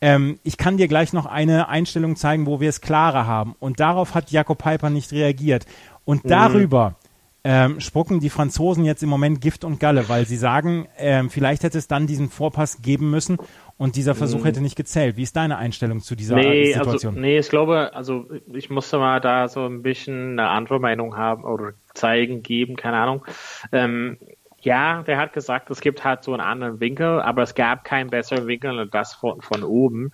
ähm, 0.01 0.39
ich 0.43 0.57
kann 0.57 0.77
dir 0.77 0.87
gleich 0.87 1.13
noch 1.13 1.25
eine 1.25 1.69
Einstellung 1.69 2.15
zeigen, 2.15 2.45
wo 2.45 2.59
wir 2.59 2.69
es 2.69 2.81
klarer 2.81 3.25
haben. 3.25 3.55
Und 3.59 3.79
darauf 3.79 4.15
hat 4.15 4.31
Jakob 4.31 4.59
Piper 4.59 4.89
nicht 4.89 5.11
reagiert. 5.11 5.65
Und 6.05 6.25
mhm. 6.25 6.29
darüber 6.29 6.95
ähm, 7.43 7.79
spucken 7.79 8.19
die 8.19 8.29
Franzosen 8.29 8.83
jetzt 8.83 9.03
im 9.03 9.09
Moment 9.09 9.39
Gift 9.41 9.63
und 9.63 9.79
Galle, 9.79 10.09
weil 10.09 10.25
sie 10.25 10.35
sagen, 10.35 10.87
ähm, 10.97 11.29
vielleicht 11.29 11.63
hätte 11.63 11.77
es 11.77 11.87
dann 11.87 12.05
diesen 12.05 12.29
Vorpass 12.29 12.81
geben 12.81 13.09
müssen 13.09 13.37
und 13.77 13.95
dieser 13.95 14.15
Versuch 14.15 14.41
mhm. 14.41 14.45
hätte 14.45 14.61
nicht 14.61 14.75
gezählt. 14.75 15.17
Wie 15.17 15.23
ist 15.23 15.35
deine 15.35 15.57
Einstellung 15.57 16.01
zu 16.01 16.15
dieser 16.15 16.35
nee, 16.35 16.73
Situation? 16.73 17.13
Also, 17.13 17.21
nee, 17.21 17.37
ich 17.37 17.49
glaube, 17.49 17.91
also 17.93 18.25
ich 18.53 18.69
musste 18.69 18.97
mal 18.97 19.21
da 19.21 19.47
so 19.47 19.65
ein 19.65 19.81
bisschen 19.81 20.39
eine 20.39 20.49
andere 20.49 20.79
Meinung 20.79 21.15
haben 21.15 21.45
oder 21.45 21.71
zeigen, 21.93 22.43
geben, 22.43 22.75
keine 22.75 22.97
Ahnung. 22.97 23.23
Ähm, 23.71 24.17
ja, 24.61 25.03
der 25.03 25.17
hat 25.17 25.33
gesagt, 25.33 25.69
es 25.69 25.81
gibt 25.81 26.03
halt 26.03 26.23
so 26.23 26.33
einen 26.33 26.41
anderen 26.41 26.79
Winkel, 26.79 27.21
aber 27.21 27.43
es 27.43 27.55
gab 27.55 27.83
keinen 27.83 28.09
besseren 28.09 28.47
Winkel 28.47 28.79
als 28.79 28.91
das 28.91 29.13
von, 29.13 29.41
von 29.41 29.63
oben. 29.63 30.11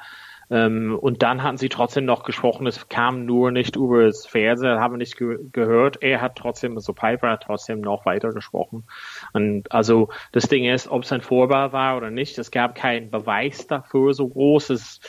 Ähm, 0.49 0.97
und 0.99 1.23
dann 1.23 1.41
hatten 1.41 1.57
sie 1.57 1.69
trotzdem 1.69 2.05
noch 2.05 2.23
gesprochen, 2.23 2.67
es 2.67 2.89
kam 2.89 3.25
nur 3.25 3.51
nicht 3.51 3.75
über 3.75 4.05
das 4.05 4.25
Fernsehen, 4.25 4.79
haben 4.79 4.97
nicht 4.97 5.17
ge 5.17 5.39
gehört. 5.51 5.97
Er 6.01 6.21
hat 6.21 6.35
trotzdem, 6.35 6.73
so 6.73 6.75
also 6.75 6.93
Piper 6.93 7.31
hat 7.31 7.43
trotzdem 7.43 7.81
noch 7.81 8.05
weiter 8.05 8.31
gesprochen. 8.33 8.83
Und 9.31 9.71
also 9.71 10.09
das 10.31 10.47
Ding 10.47 10.65
ist, 10.65 10.89
ob 10.89 11.03
es 11.03 11.11
ein 11.11 11.21
Vorball 11.21 11.71
war 11.71 11.97
oder 11.97 12.11
nicht, 12.11 12.37
es 12.37 12.51
gab 12.51 12.75
keinen 12.75 13.09
Beweis 13.09 13.67
dafür 13.67 14.13
so 14.13 14.27
groß. 14.27 14.71
Es, 14.71 14.99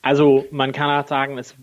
also 0.00 0.46
man 0.50 0.72
kann 0.72 0.90
halt 0.90 1.08
sagen, 1.08 1.36
es 1.36 1.56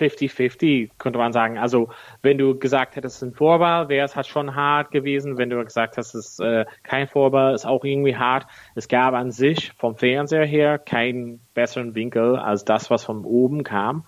50-50, 0.00 0.90
könnte 0.98 1.18
man 1.18 1.32
sagen. 1.32 1.58
Also 1.58 1.90
wenn 2.22 2.38
du 2.38 2.58
gesagt 2.58 2.96
hättest, 2.96 3.16
es 3.16 3.22
ist 3.22 3.28
ein 3.28 3.34
Vorball, 3.34 3.88
wäre 3.88 4.04
es 4.04 4.16
halt 4.16 4.26
schon 4.26 4.54
hart 4.54 4.90
gewesen. 4.90 5.38
Wenn 5.38 5.50
du 5.50 5.62
gesagt 5.62 5.96
hast, 5.96 6.14
es 6.14 6.30
ist 6.30 6.40
äh, 6.40 6.64
kein 6.82 7.06
Vorball, 7.06 7.54
ist 7.54 7.66
auch 7.66 7.84
irgendwie 7.84 8.16
hart. 8.16 8.46
Es 8.74 8.88
gab 8.88 9.14
an 9.14 9.30
sich 9.30 9.72
vom 9.76 9.96
Fernseher 9.96 10.46
her 10.46 10.78
keinen 10.78 11.40
besseren 11.54 11.94
Winkel 11.94 12.36
als 12.36 12.64
das, 12.64 12.90
was 12.90 13.04
von 13.04 13.24
oben 13.24 13.62
kam. 13.62 14.06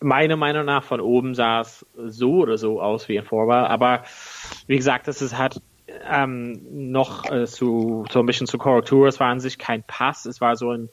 Meiner 0.00 0.36
Meinung 0.36 0.64
nach 0.64 0.82
von 0.82 1.00
oben 1.00 1.34
sah 1.34 1.60
es 1.60 1.86
so 1.94 2.38
oder 2.38 2.56
so 2.56 2.80
aus 2.80 3.08
wie 3.08 3.18
ein 3.18 3.24
Vorball, 3.24 3.66
aber 3.66 4.02
wie 4.66 4.76
gesagt, 4.76 5.06
das 5.06 5.22
ist 5.22 5.38
halt 5.38 5.60
ähm, 6.10 6.60
noch 6.90 7.30
äh, 7.30 7.46
zu, 7.46 8.04
so 8.10 8.20
ein 8.20 8.26
bisschen 8.26 8.46
zur 8.46 8.58
Korrektur. 8.58 9.06
Es 9.06 9.20
war 9.20 9.28
an 9.28 9.40
sich 9.40 9.58
kein 9.58 9.84
Pass, 9.84 10.26
es 10.26 10.40
war 10.40 10.56
so 10.56 10.72
ein 10.72 10.88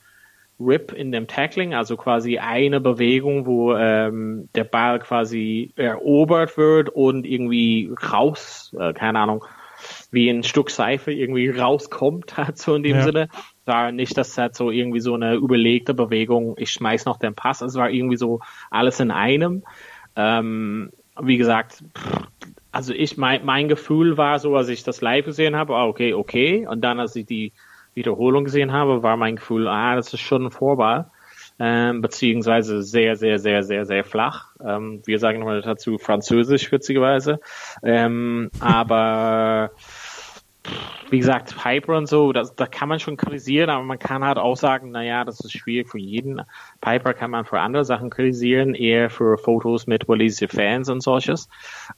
Rip 0.60 0.92
in 0.92 1.12
dem 1.12 1.28
Tackling, 1.28 1.74
also 1.74 1.96
quasi 1.96 2.38
eine 2.38 2.82
Bewegung, 2.82 3.46
wo 3.46 3.76
ähm, 3.76 4.50
der 4.56 4.66
Ball 4.66 5.00
quasi 5.00 5.74
erobert 5.76 6.58
wird 6.58 6.90
und 6.90 7.26
irgendwie 7.26 7.92
raus, 8.12 8.76
äh, 8.78 8.94
keine 8.94 9.20
Ahnung, 9.20 9.46
wie 10.12 10.30
ein 10.30 10.44
Stück 10.44 10.70
Seife 10.70 11.12
irgendwie 11.14 11.50
rauskommt, 11.50 12.38
halt 12.38 12.58
so 12.58 12.76
in 12.76 12.84
dem 12.84 12.98
ja. 12.98 13.04
Sinne. 13.04 13.30
War 13.66 13.92
nicht, 13.92 14.18
dass 14.18 14.38
halt 14.38 14.56
so 14.56 14.72
irgendwie 14.72 15.00
so 15.00 15.14
eine 15.14 15.36
überlegte 15.36 15.94
Bewegung, 15.94 16.56
ich 16.58 16.72
schmeiß 16.72 17.06
noch 17.06 17.18
den 17.18 17.36
Pass, 17.36 17.62
es 17.62 17.76
war 17.76 17.90
irgendwie 17.90 18.18
so 18.18 18.42
alles 18.70 19.00
in 19.00 19.12
einem. 19.12 19.64
Ähm, 20.16 20.92
wie 21.22 21.38
gesagt, 21.38 21.84
also 22.72 22.94
ich, 22.94 23.18
mein, 23.18 23.46
mein 23.46 23.68
Gefühl 23.68 24.18
war 24.18 24.40
so, 24.40 24.56
als 24.56 24.70
ich 24.70 24.84
das 24.84 25.02
live 25.02 25.26
gesehen 25.26 25.56
habe, 25.56 25.76
ah, 25.76 25.86
okay, 25.86 26.14
okay. 26.14 26.68
Und 26.68 26.82
dann, 26.82 27.00
als 27.00 27.16
ich 27.16 27.26
die 27.26 27.54
Wiederholung 27.94 28.46
gesehen 28.46 28.72
habe, 28.72 29.04
war 29.04 29.18
mein 29.18 29.38
Gefühl, 29.38 29.68
ah, 29.68 29.96
das 29.96 30.14
ist 30.14 30.22
schon 30.22 30.46
ein 30.46 30.52
Vorball. 30.52 31.12
Ähm, 31.62 32.02
beziehungsweise 32.02 32.82
sehr, 32.84 33.18
sehr, 33.18 33.38
sehr, 33.38 33.64
sehr, 33.64 33.86
sehr 33.86 34.06
flach. 34.06 34.56
Ähm, 34.66 35.02
wir 35.06 35.20
sagen 35.20 35.44
mal 35.44 35.62
dazu 35.62 35.98
Französisch, 35.98 36.72
witzigerweise. 36.72 37.42
Ähm, 37.84 38.50
aber 38.60 39.72
wie 41.10 41.18
gesagt, 41.18 41.56
Piper 41.58 41.98
und 41.98 42.08
so, 42.08 42.32
das, 42.32 42.56
da 42.56 42.66
kann 42.66 42.88
man 42.88 43.00
schon 43.00 43.18
kritisieren, 43.18 43.70
aber 43.70 43.84
man 43.84 44.00
kann 44.00 44.24
halt 44.24 44.38
auch 44.38 44.56
sagen, 44.56 44.92
naja, 44.92 45.26
das 45.26 45.40
ist 45.40 45.52
schwierig 45.52 45.90
für 45.90 45.98
jeden. 45.98 46.42
Piper 46.82 47.14
kann 47.14 47.32
man 47.32 47.46
für 47.46 47.60
andere 47.60 47.84
Sachen 47.84 48.10
kritisieren, 48.10 48.76
eher 48.76 49.10
für 49.10 49.38
Fotos 49.38 49.88
mit 49.88 50.08
walisische 50.08 50.48
Fans 50.48 50.90
und 50.90 51.02
solches. 51.02 51.50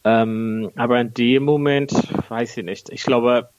Ähm, 0.03 0.71
aber 0.75 1.01
in 1.01 1.13
dem 1.13 1.43
Moment, 1.43 1.91
weiß 2.29 2.57
ich 2.57 2.63
nicht. 2.63 2.89
Ich 2.89 3.03
glaube, 3.03 3.49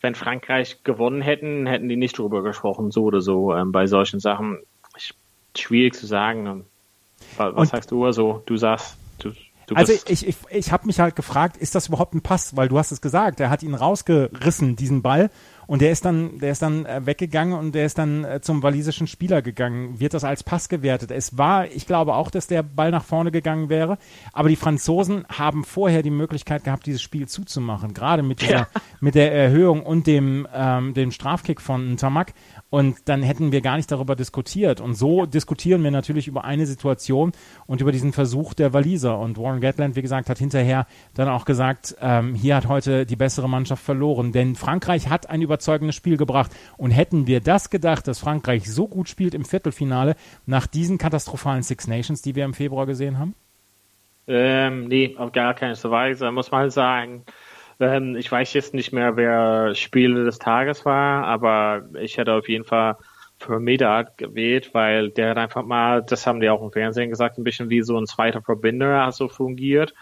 wenn 0.00 0.14
Frankreich 0.14 0.82
gewonnen 0.82 1.22
hätten, 1.22 1.66
hätten 1.66 1.88
die 1.88 1.96
nicht 1.96 2.18
drüber 2.18 2.42
gesprochen, 2.42 2.90
so 2.90 3.04
oder 3.04 3.20
so, 3.20 3.54
ähm, 3.54 3.72
bei 3.72 3.86
solchen 3.86 4.20
Sachen. 4.20 4.58
Schwierig 5.56 5.94
zu 5.94 6.06
sagen. 6.06 6.64
Was 7.36 7.54
Und 7.54 7.66
sagst 7.66 7.90
du 7.90 8.04
also? 8.04 8.42
Du 8.46 8.56
sagst, 8.56 8.96
du, 9.18 9.32
du 9.70 9.76
Also 9.76 9.92
ich, 9.92 10.26
ich, 10.26 10.36
ich 10.50 10.72
habe 10.72 10.86
mich 10.86 11.00
halt 11.00 11.16
gefragt, 11.16 11.56
ist 11.56 11.74
das 11.74 11.88
überhaupt 11.88 12.14
ein 12.14 12.20
Pass? 12.20 12.56
Weil 12.56 12.68
du 12.68 12.78
hast 12.78 12.92
es 12.92 13.00
gesagt, 13.00 13.40
er 13.40 13.50
hat 13.50 13.62
ihn 13.62 13.74
rausgerissen, 13.74 14.76
diesen 14.76 15.02
Ball, 15.02 15.30
und 15.70 15.82
der 15.82 15.92
ist 15.92 16.04
dann, 16.04 16.40
der 16.40 16.50
ist 16.50 16.62
dann 16.62 16.84
äh, 16.84 17.06
weggegangen 17.06 17.56
und 17.56 17.76
der 17.76 17.86
ist 17.86 17.96
dann 17.96 18.24
äh, 18.24 18.40
zum 18.40 18.64
walisischen 18.64 19.06
Spieler 19.06 19.40
gegangen. 19.40 20.00
Wird 20.00 20.14
das 20.14 20.24
als 20.24 20.42
Pass 20.42 20.68
gewertet? 20.68 21.12
Es 21.12 21.38
war, 21.38 21.68
ich 21.68 21.86
glaube 21.86 22.16
auch, 22.16 22.32
dass 22.32 22.48
der 22.48 22.64
Ball 22.64 22.90
nach 22.90 23.04
vorne 23.04 23.30
gegangen 23.30 23.68
wäre. 23.68 23.96
Aber 24.32 24.48
die 24.48 24.56
Franzosen 24.56 25.24
haben 25.28 25.62
vorher 25.62 26.02
die 26.02 26.10
Möglichkeit 26.10 26.64
gehabt, 26.64 26.86
dieses 26.86 27.00
Spiel 27.00 27.28
zuzumachen. 27.28 27.94
Gerade 27.94 28.24
mit 28.24 28.40
dieser, 28.40 28.52
ja. 28.52 28.68
mit 28.98 29.14
der 29.14 29.32
Erhöhung 29.32 29.84
und 29.86 30.08
dem, 30.08 30.48
ähm, 30.52 30.92
dem 30.92 31.12
Strafkick 31.12 31.60
von 31.60 31.96
Tamak. 31.96 32.32
Und 32.70 33.08
dann 33.08 33.22
hätten 33.24 33.50
wir 33.50 33.60
gar 33.60 33.76
nicht 33.76 33.90
darüber 33.90 34.14
diskutiert. 34.14 34.80
Und 34.80 34.94
so 34.94 35.26
diskutieren 35.26 35.82
wir 35.82 35.90
natürlich 35.90 36.28
über 36.28 36.44
eine 36.44 36.66
Situation 36.66 37.32
und 37.66 37.80
über 37.80 37.90
diesen 37.90 38.12
Versuch 38.12 38.54
der 38.54 38.72
Waliser. 38.72 39.18
Und 39.18 39.38
Warren 39.38 39.60
Gatland, 39.60 39.96
wie 39.96 40.02
gesagt, 40.02 40.30
hat 40.30 40.38
hinterher 40.38 40.86
dann 41.14 41.28
auch 41.28 41.44
gesagt, 41.44 41.96
ähm, 42.00 42.36
hier 42.36 42.54
hat 42.54 42.68
heute 42.68 43.06
die 43.06 43.16
bessere 43.16 43.48
Mannschaft 43.48 43.82
verloren. 43.82 44.30
Denn 44.30 44.54
Frankreich 44.54 45.08
hat 45.08 45.28
ein 45.28 45.42
überzeugendes 45.42 45.96
Spiel 45.96 46.16
gebracht. 46.16 46.52
Und 46.76 46.92
hätten 46.92 47.26
wir 47.26 47.40
das 47.40 47.70
gedacht, 47.70 48.06
dass 48.06 48.20
Frankreich 48.20 48.70
so 48.70 48.86
gut 48.86 49.08
spielt 49.08 49.34
im 49.34 49.44
Viertelfinale 49.44 50.14
nach 50.46 50.68
diesen 50.68 50.96
katastrophalen 50.96 51.64
Six 51.64 51.88
Nations, 51.88 52.22
die 52.22 52.36
wir 52.36 52.44
im 52.44 52.54
Februar 52.54 52.86
gesehen 52.86 53.18
haben? 53.18 53.34
Ähm, 54.28 54.86
nee, 54.86 55.16
auf 55.18 55.32
gar 55.32 55.54
keine 55.54 55.74
Weise, 55.74 56.30
muss 56.30 56.52
man 56.52 56.70
sagen. 56.70 57.24
Ähm, 57.80 58.16
ich 58.16 58.30
weiß 58.30 58.52
jetzt 58.52 58.74
nicht 58.74 58.92
mehr, 58.92 59.16
wer 59.16 59.74
Spieler 59.74 60.24
des 60.24 60.38
Tages 60.38 60.84
war, 60.84 61.24
aber 61.24 61.88
ich 62.00 62.18
hätte 62.18 62.34
auf 62.34 62.48
jeden 62.48 62.64
Fall 62.64 62.96
für 63.38 63.58
Medard 63.58 64.18
gewählt, 64.18 64.74
weil 64.74 65.10
der 65.10 65.30
hat 65.30 65.38
einfach 65.38 65.64
mal, 65.64 66.02
das 66.02 66.26
haben 66.26 66.40
die 66.40 66.50
auch 66.50 66.62
im 66.62 66.72
Fernsehen 66.72 67.08
gesagt, 67.08 67.38
ein 67.38 67.44
bisschen 67.44 67.70
wie 67.70 67.82
so 67.82 67.98
ein 67.98 68.06
zweiter 68.06 68.42
Verbinder 68.42 69.02
also 69.02 69.28
fungiert. 69.28 69.94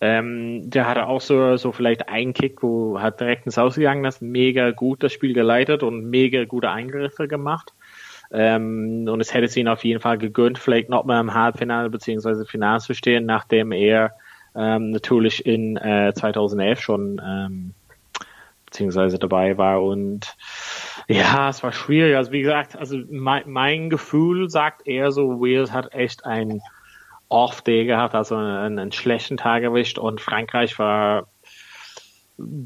Ähm, 0.00 0.68
der 0.68 0.88
hatte 0.88 1.06
auch 1.06 1.20
so, 1.20 1.56
so 1.56 1.70
vielleicht 1.70 2.08
einen 2.08 2.32
Kick, 2.32 2.60
wo 2.60 2.98
hat 2.98 3.20
direkt 3.20 3.46
ins 3.46 3.56
Ausgegangen 3.56 4.04
ist, 4.04 4.20
mega 4.20 4.72
gut 4.72 5.04
das 5.04 5.12
Spiel 5.12 5.32
geleitet 5.32 5.84
und 5.84 6.10
mega 6.10 6.44
gute 6.44 6.70
Eingriffe 6.70 7.28
gemacht. 7.28 7.72
Ähm, 8.32 9.06
und 9.08 9.20
es 9.20 9.32
hätte 9.32 9.44
es 9.44 9.56
ihn 9.56 9.68
auf 9.68 9.84
jeden 9.84 10.00
Fall 10.00 10.18
gegönnt, 10.18 10.58
vielleicht 10.58 10.88
noch 10.88 11.04
mal 11.04 11.20
im 11.20 11.34
Halbfinale 11.34 11.88
beziehungsweise 11.88 12.46
Finale 12.46 12.80
zu 12.80 12.94
stehen, 12.94 13.26
nachdem 13.26 13.70
er 13.70 14.16
ähm, 14.54 14.90
natürlich 14.90 15.46
in 15.46 15.76
äh, 15.76 16.12
2011 16.14 16.80
schon 16.80 17.20
ähm, 17.24 17.74
beziehungsweise 18.66 19.18
dabei 19.18 19.58
war 19.58 19.82
und 19.82 20.34
ja, 21.08 21.48
es 21.50 21.62
war 21.62 21.72
schwierig. 21.72 22.16
Also 22.16 22.32
wie 22.32 22.40
gesagt, 22.40 22.76
also 22.76 22.96
mein, 23.10 23.42
mein 23.46 23.90
Gefühl 23.90 24.48
sagt 24.48 24.86
eher 24.86 25.12
so, 25.12 25.40
Wales 25.40 25.72
hat 25.72 25.92
echt 25.92 26.24
ein 26.24 26.62
Off-Day 27.28 27.84
gehabt, 27.84 28.14
also 28.14 28.36
einen, 28.36 28.78
einen 28.78 28.92
schlechten 28.92 29.36
Tag 29.36 29.62
erwischt 29.62 29.98
und 29.98 30.20
Frankreich 30.20 30.78
war 30.78 31.28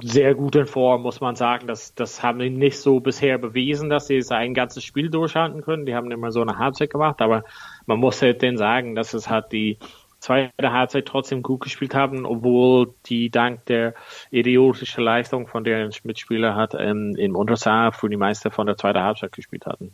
sehr 0.02 0.34
gut 0.34 0.56
in 0.56 0.66
Form, 0.66 1.02
muss 1.02 1.20
man 1.20 1.36
sagen. 1.36 1.66
Das, 1.66 1.94
das 1.94 2.22
haben 2.22 2.38
die 2.38 2.50
nicht 2.50 2.78
so 2.78 3.00
bisher 3.00 3.38
bewiesen, 3.38 3.90
dass 3.90 4.06
sie 4.06 4.22
ein 4.30 4.54
ganzes 4.54 4.84
Spiel 4.84 5.10
durchhalten 5.10 5.62
können. 5.62 5.86
Die 5.86 5.94
haben 5.94 6.10
immer 6.10 6.30
so 6.30 6.40
eine 6.40 6.58
Halbzeit 6.58 6.90
gemacht, 6.90 7.20
aber 7.20 7.44
man 7.86 7.98
muss 7.98 8.22
halt 8.22 8.42
denen 8.42 8.58
sagen, 8.58 8.94
dass 8.94 9.12
es 9.12 9.28
halt 9.28 9.52
die 9.52 9.78
zweite 10.26 10.72
Halbzeit 10.72 11.06
trotzdem 11.06 11.42
gut 11.42 11.60
gespielt 11.60 11.94
haben, 11.94 12.26
obwohl 12.26 12.94
die 13.06 13.30
dank 13.30 13.64
der 13.66 13.94
idiotischen 14.30 15.04
Leistung 15.04 15.46
von 15.46 15.64
deren 15.64 15.92
Mitspieler 16.04 16.54
hat 16.54 16.74
ähm, 16.78 17.14
im 17.16 17.36
Unterzahl 17.36 17.92
für 17.92 18.08
die 18.08 18.16
Meister 18.16 18.50
von 18.50 18.66
der 18.66 18.76
zweiten 18.76 19.00
Halbzeit 19.00 19.32
gespielt 19.32 19.66
hatten. 19.66 19.92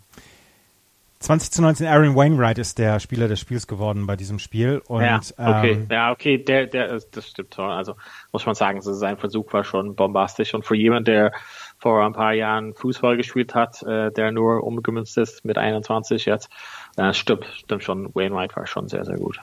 20 1.21 1.53
zu 1.53 1.63
19, 1.63 1.87
Aaron 1.87 2.17
Wainwright 2.17 2.59
ist 2.59 2.79
der 2.79 2.99
Spieler 2.99 3.29
des 3.29 3.39
Spiels 3.39 3.69
geworden 3.69 4.07
bei 4.09 4.17
diesem 4.17 4.41
Spiel. 4.41 4.83
Und, 4.89 5.03
ja, 5.03 5.21
okay, 5.37 5.73
ähm, 5.73 5.87
ja, 5.89 6.11
okay, 6.11 6.39
der, 6.39 6.67
der, 6.67 6.99
das 7.13 7.29
stimmt 7.29 7.53
toll. 7.53 7.71
Also 7.71 7.95
muss 8.33 8.45
man 8.45 8.57
sagen, 8.57 8.81
sein 8.83 9.19
Versuch 9.19 9.53
war 9.53 9.63
schon 9.63 9.95
bombastisch 9.95 10.53
und 10.53 10.65
für 10.65 10.75
jemand, 10.75 11.07
der 11.07 11.33
vor 11.79 12.05
ein 12.05 12.13
paar 12.13 12.33
Jahren 12.33 12.75
Fußball 12.75 13.17
gespielt 13.17 13.55
hat, 13.55 13.83
äh, 13.85 14.11
der 14.11 14.33
nur 14.33 14.65
umgemünzt 14.65 15.17
ist 15.17 15.45
mit 15.45 15.59
21 15.59 16.25
jetzt, 16.27 16.51
äh, 16.97 17.13
stimmt, 17.13 17.47
stimmt 17.55 17.85
schon. 17.85 18.13
Wainwright 18.15 18.57
war 18.57 18.67
schon 18.67 18.89
sehr, 18.89 19.05
sehr 19.05 19.17
gut. 19.17 19.39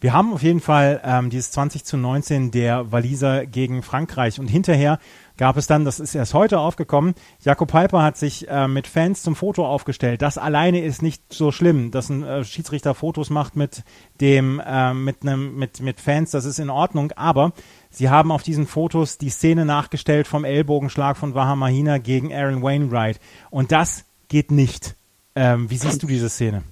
Wir 0.00 0.14
haben 0.14 0.32
auf 0.32 0.42
jeden 0.42 0.60
Fall 0.60 1.02
ähm, 1.04 1.28
dieses 1.28 1.50
20 1.50 1.84
zu 1.84 1.98
19 1.98 2.50
der 2.50 2.90
Waliser 2.90 3.44
gegen 3.44 3.82
Frankreich 3.82 4.40
und 4.40 4.48
hinterher 4.48 4.98
gab 5.36 5.58
es 5.58 5.66
dann, 5.66 5.84
das 5.84 6.00
ist 6.00 6.14
erst 6.14 6.32
heute 6.32 6.58
aufgekommen, 6.58 7.14
Jakob 7.42 7.70
Piper 7.70 8.02
hat 8.02 8.16
sich 8.16 8.48
äh, 8.48 8.66
mit 8.66 8.86
Fans 8.86 9.22
zum 9.22 9.36
Foto 9.36 9.66
aufgestellt. 9.66 10.22
Das 10.22 10.38
alleine 10.38 10.80
ist 10.80 11.02
nicht 11.02 11.22
so 11.30 11.52
schlimm, 11.52 11.90
dass 11.90 12.08
ein 12.08 12.22
äh, 12.22 12.44
Schiedsrichter 12.44 12.94
Fotos 12.94 13.28
macht 13.28 13.56
mit 13.56 13.84
dem, 14.22 14.58
äh, 14.64 14.94
mit 14.94 15.20
einem, 15.20 15.56
mit, 15.56 15.80
mit 15.82 16.00
Fans, 16.00 16.30
das 16.30 16.46
ist 16.46 16.58
in 16.58 16.70
Ordnung, 16.70 17.12
aber 17.12 17.52
sie 17.90 18.08
haben 18.08 18.32
auf 18.32 18.42
diesen 18.42 18.66
Fotos 18.66 19.18
die 19.18 19.30
Szene 19.30 19.66
nachgestellt 19.66 20.26
vom 20.26 20.44
Ellbogenschlag 20.46 21.18
von 21.18 21.34
Wahamahina 21.34 21.98
gegen 21.98 22.32
Aaron 22.32 22.62
Wainwright 22.62 23.20
und 23.50 23.70
das 23.70 24.06
geht 24.28 24.50
nicht. 24.50 24.96
Ähm, 25.34 25.68
wie 25.68 25.76
siehst 25.76 26.02
du 26.02 26.06
diese 26.06 26.30
Szene? 26.30 26.62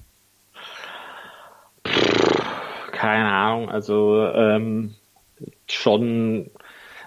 Keine 2.98 3.30
Ahnung, 3.30 3.70
also 3.70 4.26
ähm, 4.26 4.96
schon, 5.68 6.50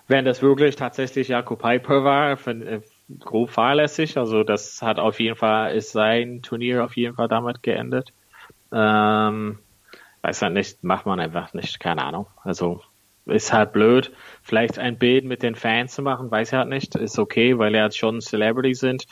wenn 0.08 0.24
das 0.24 0.42
wirklich 0.42 0.78
tatsächlich 0.78 1.28
Jakob 1.28 1.62
Piper 1.62 2.06
war, 2.06 2.38
find, 2.38 2.64
äh, 2.64 2.80
grob 3.20 3.50
fahrlässig, 3.50 4.18
also 4.18 4.46
das 4.46 4.82
hat 4.82 5.00
auf 5.00 5.20
jeden 5.20 5.36
Fall, 5.36 5.76
ist 5.76 5.92
sein 5.92 6.42
Turnier 6.44 6.86
auf 6.86 6.96
jeden 6.96 7.16
Fall 7.16 7.28
damit 7.28 7.62
geendet. 7.62 8.14
Ähm, 8.72 9.60
weiß 10.22 10.42
halt 10.42 10.54
nicht, 10.54 10.82
macht 10.82 11.06
man 11.06 11.20
einfach 11.20 11.54
nicht, 11.54 11.82
keine 11.82 12.06
Ahnung. 12.06 12.28
Also 12.42 12.82
ist 13.26 13.52
halt 13.52 13.74
blöd. 13.74 14.14
Vielleicht 14.44 14.80
ein 14.80 14.98
Bild 14.98 15.26
mit 15.26 15.44
den 15.44 15.56
Fans 15.56 15.94
zu 15.94 16.02
machen, 16.04 16.32
weiß 16.32 16.54
ich 16.54 16.58
halt 16.58 16.70
nicht. 16.70 16.96
Ist 16.96 17.20
okay, 17.20 17.58
weil 17.58 17.76
er 17.76 17.84
halt 17.84 17.98
schon 17.98 18.22
Celebrity 18.22 18.76
sind. 18.76 19.08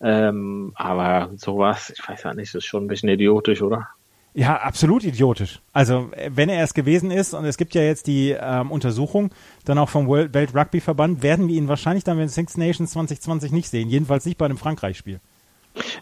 Ähm, 0.00 0.72
aber 0.74 1.32
sowas, 1.36 1.92
ich 1.94 2.08
weiß 2.08 2.24
halt 2.24 2.36
nicht, 2.36 2.54
ist 2.54 2.64
schon 2.64 2.84
ein 2.84 2.88
bisschen 2.88 3.10
idiotisch, 3.10 3.60
oder? 3.60 3.88
Ja, 4.36 4.56
absolut 4.56 5.04
idiotisch. 5.04 5.60
Also 5.72 6.10
wenn 6.28 6.48
er 6.48 6.64
es 6.64 6.74
gewesen 6.74 7.12
ist 7.12 7.34
und 7.34 7.44
es 7.44 7.56
gibt 7.56 7.72
ja 7.74 7.82
jetzt 7.82 8.08
die 8.08 8.36
ähm, 8.38 8.72
Untersuchung, 8.72 9.30
dann 9.64 9.78
auch 9.78 9.88
vom 9.88 10.08
World 10.08 10.34
Welt 10.34 10.54
Rugby 10.56 10.80
Verband, 10.80 11.22
werden 11.22 11.46
wir 11.46 11.54
ihn 11.54 11.68
wahrscheinlich 11.68 12.02
dann 12.02 12.18
den 12.18 12.28
Six 12.28 12.56
Nations 12.56 12.90
2020 12.90 13.52
nicht 13.52 13.68
sehen. 13.68 13.88
Jedenfalls 13.88 14.26
nicht 14.26 14.36
bei 14.36 14.46
einem 14.46 14.58
Frankreich-Spiel. 14.58 15.20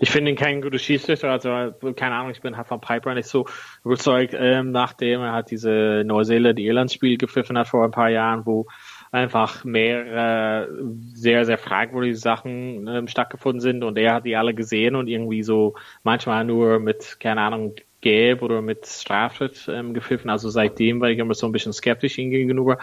Ich 0.00 0.10
finde 0.10 0.30
ihn 0.30 0.36
kein 0.36 0.62
guter 0.62 0.78
Schiedsrichter, 0.78 1.30
also 1.30 1.48
keine 1.94 2.14
Ahnung, 2.14 2.30
ich 2.30 2.40
bin 2.40 2.56
halt 2.56 2.68
von 2.68 2.80
Piper 2.80 3.14
nicht 3.14 3.28
so 3.28 3.46
überzeugt, 3.84 4.34
ähm, 4.36 4.70
nachdem 4.70 5.20
er 5.20 5.32
hat 5.32 5.50
diese 5.50 6.02
Neuseeland-Irland-Spiel 6.04 7.16
gepfiffen 7.16 7.56
hat 7.56 7.68
vor 7.68 7.84
ein 7.84 7.90
paar 7.90 8.10
Jahren, 8.10 8.44
wo 8.44 8.66
einfach 9.12 9.64
mehr 9.64 10.64
äh, 10.64 10.68
sehr, 11.14 11.44
sehr 11.44 11.58
fragwürdige 11.58 12.16
Sachen 12.16 12.86
ähm, 12.86 13.08
stattgefunden 13.08 13.60
sind 13.60 13.82
und 13.84 13.96
er 13.96 14.14
hat 14.14 14.26
die 14.26 14.36
alle 14.36 14.54
gesehen 14.54 14.94
und 14.94 15.08
irgendwie 15.08 15.42
so 15.42 15.74
manchmal 16.02 16.44
nur 16.44 16.78
mit, 16.78 17.18
keine 17.20 17.42
Ahnung, 17.42 17.74
gelb 18.02 18.42
oder 18.42 18.60
mit 18.60 18.86
Strafschritt 18.86 19.66
ähm, 19.68 19.94
gepfiffen. 19.94 20.30
Also 20.30 20.50
seitdem 20.50 21.00
war 21.00 21.08
ich 21.08 21.18
immer 21.18 21.34
so 21.34 21.46
ein 21.46 21.52
bisschen 21.52 21.72
skeptisch 21.72 22.18
ihm 22.18 22.30
gegenüber. 22.30 22.78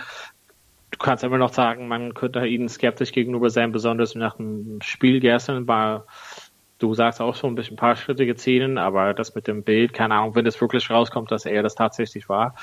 Du 0.92 0.98
kannst 0.98 1.24
immer 1.24 1.38
noch 1.38 1.54
sagen, 1.54 1.88
man 1.88 2.16
könnte 2.16 2.46
ihnen 2.46 2.68
skeptisch 2.68 3.12
gegenüber 3.12 3.52
sein, 3.52 3.72
besonders 3.72 4.16
nach 4.16 4.38
dem 4.38 4.80
Spiel 4.82 5.20
gestern 5.20 5.68
war 5.68 6.06
Du 6.80 6.94
sagst 6.94 7.20
auch 7.20 7.36
schon 7.36 7.52
ein 7.52 7.56
bisschen 7.56 7.74
ein 7.74 7.78
paar 7.78 7.98
Schritte 7.98 8.26
gezählen, 8.26 8.78
aber 8.78 9.14
das 9.14 9.36
mit 9.36 9.48
dem 9.48 9.64
Bild, 9.64 9.94
keine 9.94 10.16
Ahnung, 10.16 10.36
wenn 10.36 10.46
es 10.46 10.60
wirklich 10.62 10.90
rauskommt, 10.90 11.30
dass 11.30 11.46
er 11.46 11.62
das 11.62 11.76
tatsächlich 11.76 12.30
war, 12.30 12.56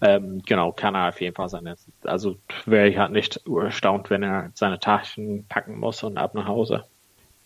ähm, 0.00 0.40
genau, 0.46 0.70
kann 0.70 0.94
er 0.94 1.08
auf 1.08 1.20
jeden 1.20 1.34
Fall 1.34 1.48
sein. 1.48 1.74
Also 2.04 2.36
wäre 2.64 2.88
ich 2.88 2.96
halt 2.96 3.10
nicht 3.10 3.40
erstaunt, 3.44 4.08
wenn 4.08 4.22
er 4.22 4.52
seine 4.54 4.78
Taschen 4.78 5.46
packen 5.48 5.80
muss 5.80 6.04
und 6.04 6.16
ab 6.16 6.34
nach 6.34 6.46
Hause. 6.46 6.84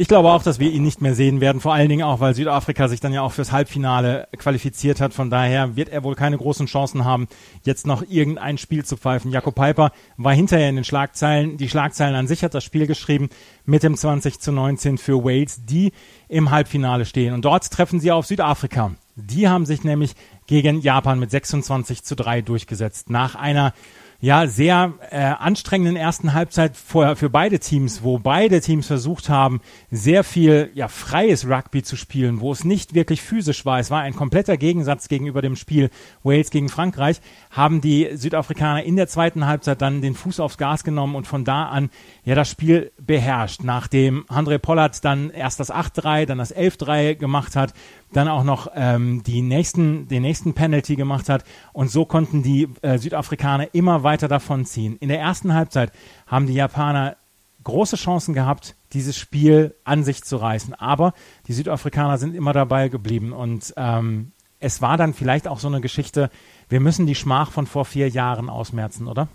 Ich 0.00 0.08
glaube 0.08 0.30
auch, 0.30 0.42
dass 0.42 0.58
wir 0.58 0.72
ihn 0.72 0.82
nicht 0.82 1.02
mehr 1.02 1.14
sehen 1.14 1.42
werden, 1.42 1.60
vor 1.60 1.74
allen 1.74 1.90
Dingen 1.90 2.04
auch, 2.04 2.20
weil 2.20 2.34
Südafrika 2.34 2.88
sich 2.88 3.00
dann 3.00 3.12
ja 3.12 3.20
auch 3.20 3.32
fürs 3.32 3.52
Halbfinale 3.52 4.28
qualifiziert 4.38 4.98
hat. 4.98 5.12
Von 5.12 5.28
daher 5.28 5.76
wird 5.76 5.90
er 5.90 6.04
wohl 6.04 6.14
keine 6.14 6.38
großen 6.38 6.64
Chancen 6.64 7.04
haben, 7.04 7.28
jetzt 7.64 7.86
noch 7.86 8.02
irgendein 8.08 8.56
Spiel 8.56 8.82
zu 8.82 8.96
pfeifen. 8.96 9.30
Jakob 9.30 9.56
Piper 9.56 9.92
war 10.16 10.32
hinterher 10.32 10.70
in 10.70 10.76
den 10.76 10.84
Schlagzeilen. 10.84 11.58
Die 11.58 11.68
Schlagzeilen 11.68 12.14
an 12.14 12.26
sich 12.26 12.42
hat 12.42 12.54
das 12.54 12.64
Spiel 12.64 12.86
geschrieben 12.86 13.28
mit 13.66 13.82
dem 13.82 13.94
20 13.94 14.40
zu 14.40 14.52
19 14.52 14.96
für 14.96 15.22
Wales, 15.22 15.66
die 15.66 15.92
im 16.30 16.50
Halbfinale 16.50 17.04
stehen. 17.04 17.34
Und 17.34 17.44
dort 17.44 17.70
treffen 17.70 18.00
sie 18.00 18.10
auf 18.10 18.24
Südafrika. 18.24 18.92
Die 19.16 19.48
haben 19.48 19.66
sich 19.66 19.84
nämlich 19.84 20.14
gegen 20.46 20.80
Japan 20.80 21.18
mit 21.18 21.30
26 21.30 22.04
zu 22.04 22.16
3 22.16 22.40
durchgesetzt. 22.40 23.10
Nach 23.10 23.34
einer 23.34 23.74
ja 24.20 24.46
sehr 24.46 24.92
äh, 25.10 25.18
anstrengenden 25.18 25.96
ersten 25.96 26.34
Halbzeit 26.34 26.76
für, 26.76 27.16
für 27.16 27.30
beide 27.30 27.58
Teams, 27.58 28.02
wo 28.02 28.18
beide 28.18 28.60
Teams 28.60 28.86
versucht 28.86 29.28
haben, 29.28 29.60
sehr 29.90 30.24
viel 30.24 30.70
ja 30.74 30.88
freies 30.88 31.48
Rugby 31.48 31.82
zu 31.82 31.96
spielen, 31.96 32.40
wo 32.40 32.52
es 32.52 32.64
nicht 32.64 32.94
wirklich 32.94 33.22
physisch 33.22 33.64
war. 33.64 33.78
Es 33.78 33.90
war 33.90 34.02
ein 34.02 34.14
kompletter 34.14 34.56
Gegensatz 34.56 35.08
gegenüber 35.08 35.40
dem 35.40 35.56
Spiel 35.56 35.90
Wales 36.22 36.50
gegen 36.50 36.68
Frankreich. 36.68 37.20
Haben 37.50 37.80
die 37.80 38.08
Südafrikaner 38.14 38.84
in 38.84 38.96
der 38.96 39.08
zweiten 39.08 39.46
Halbzeit 39.46 39.82
dann 39.82 40.02
den 40.02 40.14
Fuß 40.14 40.40
aufs 40.40 40.56
Gas 40.56 40.84
genommen 40.84 41.16
und 41.16 41.26
von 41.26 41.44
da 41.44 41.64
an 41.64 41.90
ja 42.24 42.34
das 42.34 42.48
Spiel 42.48 42.92
beherrscht. 43.00 43.64
Nachdem 43.64 44.24
André 44.26 44.58
Pollard 44.58 45.04
dann 45.04 45.30
erst 45.30 45.60
das 45.60 45.72
8-3, 45.72 46.26
dann 46.26 46.38
das 46.38 46.54
11-3 46.54 47.16
gemacht 47.16 47.56
hat, 47.56 47.74
dann 48.12 48.28
auch 48.28 48.44
noch 48.44 48.68
ähm, 48.74 49.22
die 49.24 49.42
nächsten, 49.42 50.08
den 50.08 50.22
nächsten 50.22 50.54
Penalty 50.54 50.96
gemacht 50.96 51.28
hat. 51.28 51.44
Und 51.72 51.90
so 51.90 52.04
konnten 52.04 52.42
die 52.42 52.68
äh, 52.82 52.98
Südafrikaner 52.98 53.74
immer 53.74 54.02
weiter 54.02 54.28
davonziehen. 54.28 54.96
In 54.98 55.08
der 55.08 55.20
ersten 55.20 55.54
Halbzeit 55.54 55.92
haben 56.26 56.46
die 56.46 56.54
Japaner 56.54 57.16
große 57.64 57.96
Chancen 57.96 58.34
gehabt, 58.34 58.76
dieses 58.92 59.16
Spiel 59.16 59.74
an 59.84 60.04
sich 60.04 60.24
zu 60.24 60.36
reißen. 60.36 60.74
Aber 60.74 61.12
die 61.46 61.52
Südafrikaner 61.52 62.18
sind 62.18 62.34
immer 62.34 62.52
dabei 62.52 62.88
geblieben. 62.88 63.32
Und 63.32 63.74
ähm, 63.76 64.32
es 64.60 64.80
war 64.82 64.96
dann 64.96 65.14
vielleicht 65.14 65.48
auch 65.48 65.58
so 65.58 65.68
eine 65.68 65.80
Geschichte, 65.80 66.30
wir 66.68 66.80
müssen 66.80 67.06
die 67.06 67.14
Schmach 67.14 67.50
von 67.50 67.66
vor 67.66 67.84
vier 67.84 68.08
Jahren 68.08 68.48
ausmerzen, 68.48 69.08
oder? 69.08 69.28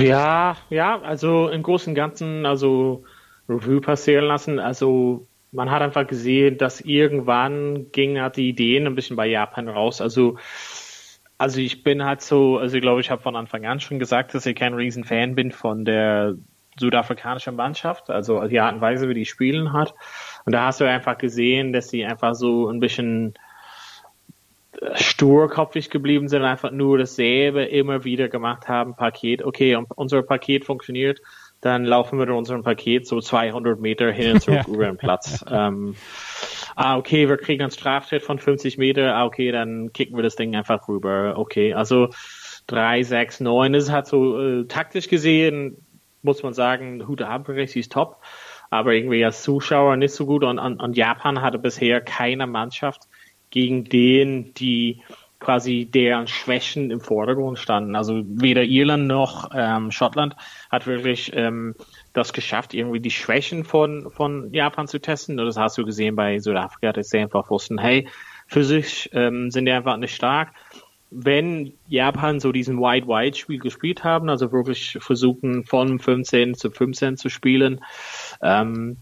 Ja, 0.00 0.56
ja, 0.70 1.00
also 1.00 1.48
im 1.48 1.62
Großen 1.62 1.92
und 1.92 1.94
Ganzen, 1.94 2.46
also 2.46 3.04
Revue 3.48 3.80
passieren 3.80 4.24
lassen. 4.26 4.58
Also 4.58 5.26
man 5.52 5.70
hat 5.70 5.82
einfach 5.82 6.06
gesehen, 6.06 6.58
dass 6.58 6.80
irgendwann 6.80 7.90
ging 7.92 8.20
halt 8.20 8.36
die 8.36 8.48
Ideen 8.48 8.86
ein 8.86 8.94
bisschen 8.94 9.16
bei 9.16 9.26
Japan 9.26 9.68
raus. 9.68 10.00
Also 10.00 10.36
also 11.42 11.58
ich 11.58 11.82
bin 11.82 12.04
halt 12.04 12.22
so, 12.22 12.58
also 12.58 12.76
ich 12.76 12.82
glaube, 12.82 13.00
ich 13.00 13.10
habe 13.10 13.20
von 13.20 13.34
Anfang 13.34 13.66
an 13.66 13.80
schon 13.80 13.98
gesagt, 13.98 14.32
dass 14.32 14.46
ich 14.46 14.54
kein 14.54 14.74
Riesenfan 14.74 15.34
bin 15.34 15.50
von 15.50 15.84
der 15.84 16.36
südafrikanischen 16.78 17.56
Mannschaft, 17.56 18.10
also 18.10 18.46
die 18.46 18.60
Art 18.60 18.76
und 18.76 18.80
Weise, 18.80 19.08
wie 19.08 19.14
die 19.14 19.24
spielen 19.24 19.72
hat. 19.72 19.92
Und 20.44 20.52
da 20.52 20.66
hast 20.66 20.80
du 20.80 20.88
einfach 20.88 21.18
gesehen, 21.18 21.72
dass 21.72 21.88
sie 21.88 22.04
einfach 22.04 22.34
so 22.34 22.68
ein 22.68 22.80
bisschen 22.80 23.34
sturkopfig 24.94 25.90
geblieben 25.90 26.28
sind, 26.28 26.42
einfach 26.42 26.70
nur 26.70 26.98
dasselbe 26.98 27.64
immer 27.64 28.04
wieder 28.04 28.28
gemacht 28.28 28.68
haben, 28.68 28.96
Paket, 28.96 29.44
okay, 29.44 29.76
unser 29.94 30.22
Paket 30.22 30.64
funktioniert, 30.64 31.20
dann 31.60 31.84
laufen 31.84 32.18
wir 32.18 32.26
in 32.26 32.32
unserem 32.32 32.62
Paket 32.62 33.06
so 33.06 33.20
200 33.20 33.78
Meter 33.80 34.10
hin 34.10 34.32
und 34.32 34.40
zurück 34.40 34.66
über 34.68 34.86
den 34.86 34.96
Platz. 34.96 35.44
Ähm, 35.48 35.94
ah, 36.74 36.96
okay, 36.96 37.28
wir 37.28 37.36
kriegen 37.36 37.62
einen 37.62 37.70
Strafschritt 37.70 38.22
von 38.22 38.38
50 38.38 38.78
Meter, 38.78 39.14
ah, 39.14 39.24
okay, 39.24 39.52
dann 39.52 39.92
kicken 39.92 40.16
wir 40.16 40.22
das 40.22 40.36
Ding 40.36 40.56
einfach 40.56 40.88
rüber. 40.88 41.34
Okay, 41.36 41.74
also 41.74 42.08
3, 42.66 43.02
6, 43.04 43.40
9 43.40 43.74
ist 43.74 43.92
halt 43.92 44.06
so 44.06 44.40
äh, 44.40 44.64
taktisch 44.64 45.08
gesehen, 45.08 45.76
muss 46.22 46.42
man 46.42 46.54
sagen, 46.54 47.06
Hute 47.06 47.28
Haberich 47.28 47.76
ist 47.76 47.92
top, 47.92 48.20
aber 48.72 48.94
irgendwie 48.94 49.22
als 49.22 49.42
Zuschauer 49.42 49.96
nicht 49.96 50.14
so 50.14 50.24
gut 50.24 50.42
und, 50.44 50.58
und, 50.58 50.80
und 50.80 50.96
Japan 50.96 51.42
hatte 51.42 51.58
bisher 51.58 52.00
keine 52.00 52.46
Mannschaft, 52.46 53.02
gegen 53.50 53.84
den 53.84 54.54
die 54.54 55.02
quasi 55.40 55.84
deren 55.84 56.26
Schwächen 56.26 56.90
im 56.90 57.00
Vordergrund 57.02 57.58
standen. 57.58 57.94
Also 57.94 58.22
weder 58.24 58.62
Irland 58.62 59.08
noch 59.08 59.50
ähm, 59.54 59.90
Schottland 59.90 60.36
hat 60.70 60.86
wirklich 60.86 61.32
ähm, 61.34 61.74
das 62.14 62.32
geschafft, 62.32 62.72
irgendwie 62.72 63.00
die 63.00 63.10
Schwächen 63.10 63.64
von, 63.64 64.10
von 64.10 64.54
Japan 64.54 64.88
zu 64.88 65.00
testen. 65.00 65.38
Und 65.38 65.44
das 65.44 65.58
hast 65.58 65.76
du 65.76 65.84
gesehen 65.84 66.16
bei 66.16 66.38
Südafrika, 66.38 66.94
dass 66.94 67.10
sie 67.10 67.18
einfach 67.18 67.50
wussten, 67.50 67.76
hey, 67.76 68.08
für 68.46 68.64
sich 68.64 69.10
ähm, 69.12 69.50
sind 69.50 69.66
die 69.66 69.72
einfach 69.72 69.98
nicht 69.98 70.14
stark. 70.14 70.54
Wenn 71.14 71.74
Japan 71.88 72.40
so 72.40 72.52
diesen 72.52 72.78
Wide-Wide-Spiel 72.78 73.58
gespielt 73.58 74.02
haben, 74.02 74.30
also 74.30 74.50
wirklich 74.50 74.98
versuchen 75.00 75.64
von 75.64 75.98
15 75.98 76.54
zu 76.54 76.70
15 76.70 77.16
zu 77.16 77.28
spielen, 77.28 77.84
ähm, 78.40 78.96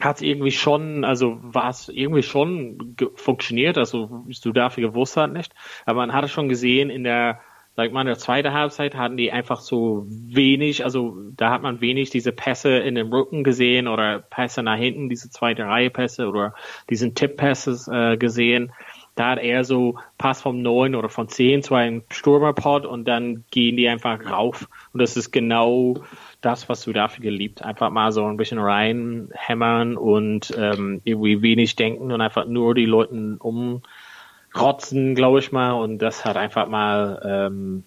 hat 0.00 0.22
irgendwie 0.22 0.50
schon, 0.50 1.04
also 1.04 1.38
war 1.42 1.70
es 1.70 1.88
irgendwie 1.88 2.22
schon 2.22 2.96
funktioniert, 3.14 3.78
also 3.78 4.24
du 4.42 4.52
dafür 4.52 4.88
gewusst 4.88 5.16
hat 5.16 5.32
nicht, 5.32 5.52
aber 5.84 6.00
man 6.00 6.12
hatte 6.12 6.28
schon 6.28 6.48
gesehen 6.48 6.90
in 6.90 7.04
der, 7.04 7.40
sag 7.76 7.92
mal, 7.92 8.00
in 8.00 8.06
der 8.06 8.18
zweiten 8.18 8.52
Halbzeit 8.52 8.96
hatten 8.96 9.16
die 9.16 9.32
einfach 9.32 9.60
so 9.60 10.04
wenig, 10.08 10.84
also 10.84 11.16
da 11.36 11.50
hat 11.50 11.62
man 11.62 11.80
wenig 11.80 12.10
diese 12.10 12.32
Pässe 12.32 12.78
in 12.78 12.94
den 12.94 13.12
Rücken 13.12 13.44
gesehen 13.44 13.86
oder 13.86 14.18
Pässe 14.18 14.62
nach 14.62 14.76
hinten, 14.76 15.08
diese 15.08 15.30
zweite 15.30 15.64
Reihe 15.64 15.90
Pässe 15.90 16.26
oder 16.26 16.54
diesen 16.90 17.14
Tipp-Pässe 17.14 17.92
äh, 17.92 18.16
gesehen. 18.16 18.72
Da 19.14 19.30
hat 19.30 19.38
er 19.40 19.64
so 19.64 19.98
Pass 20.16 20.40
vom 20.40 20.62
9 20.62 20.94
oder 20.94 21.10
von 21.10 21.28
10 21.28 21.62
zu 21.62 21.74
einem 21.74 22.02
Stürmerpod 22.10 22.86
und 22.86 23.06
dann 23.06 23.44
gehen 23.50 23.76
die 23.76 23.88
einfach 23.88 24.30
rauf. 24.30 24.68
Und 24.92 25.02
das 25.02 25.16
ist 25.16 25.30
genau 25.30 25.96
das, 26.40 26.68
was 26.68 26.82
du 26.82 26.92
dafür 26.92 27.22
geliebt. 27.22 27.62
Einfach 27.62 27.90
mal 27.90 28.10
so 28.12 28.24
ein 28.24 28.38
bisschen 28.38 28.58
reinhämmern 28.58 29.96
und 29.96 30.54
ähm, 30.56 31.02
irgendwie 31.04 31.42
wenig 31.42 31.76
denken 31.76 32.10
und 32.10 32.20
einfach 32.22 32.46
nur 32.46 32.74
die 32.74 32.86
Leuten 32.86 33.36
umrotzen, 33.36 35.14
glaube 35.14 35.40
ich 35.40 35.52
mal. 35.52 35.72
Und 35.72 35.98
das 35.98 36.24
hat 36.24 36.38
einfach 36.38 36.68
mal 36.68 37.20
ähm, 37.24 37.84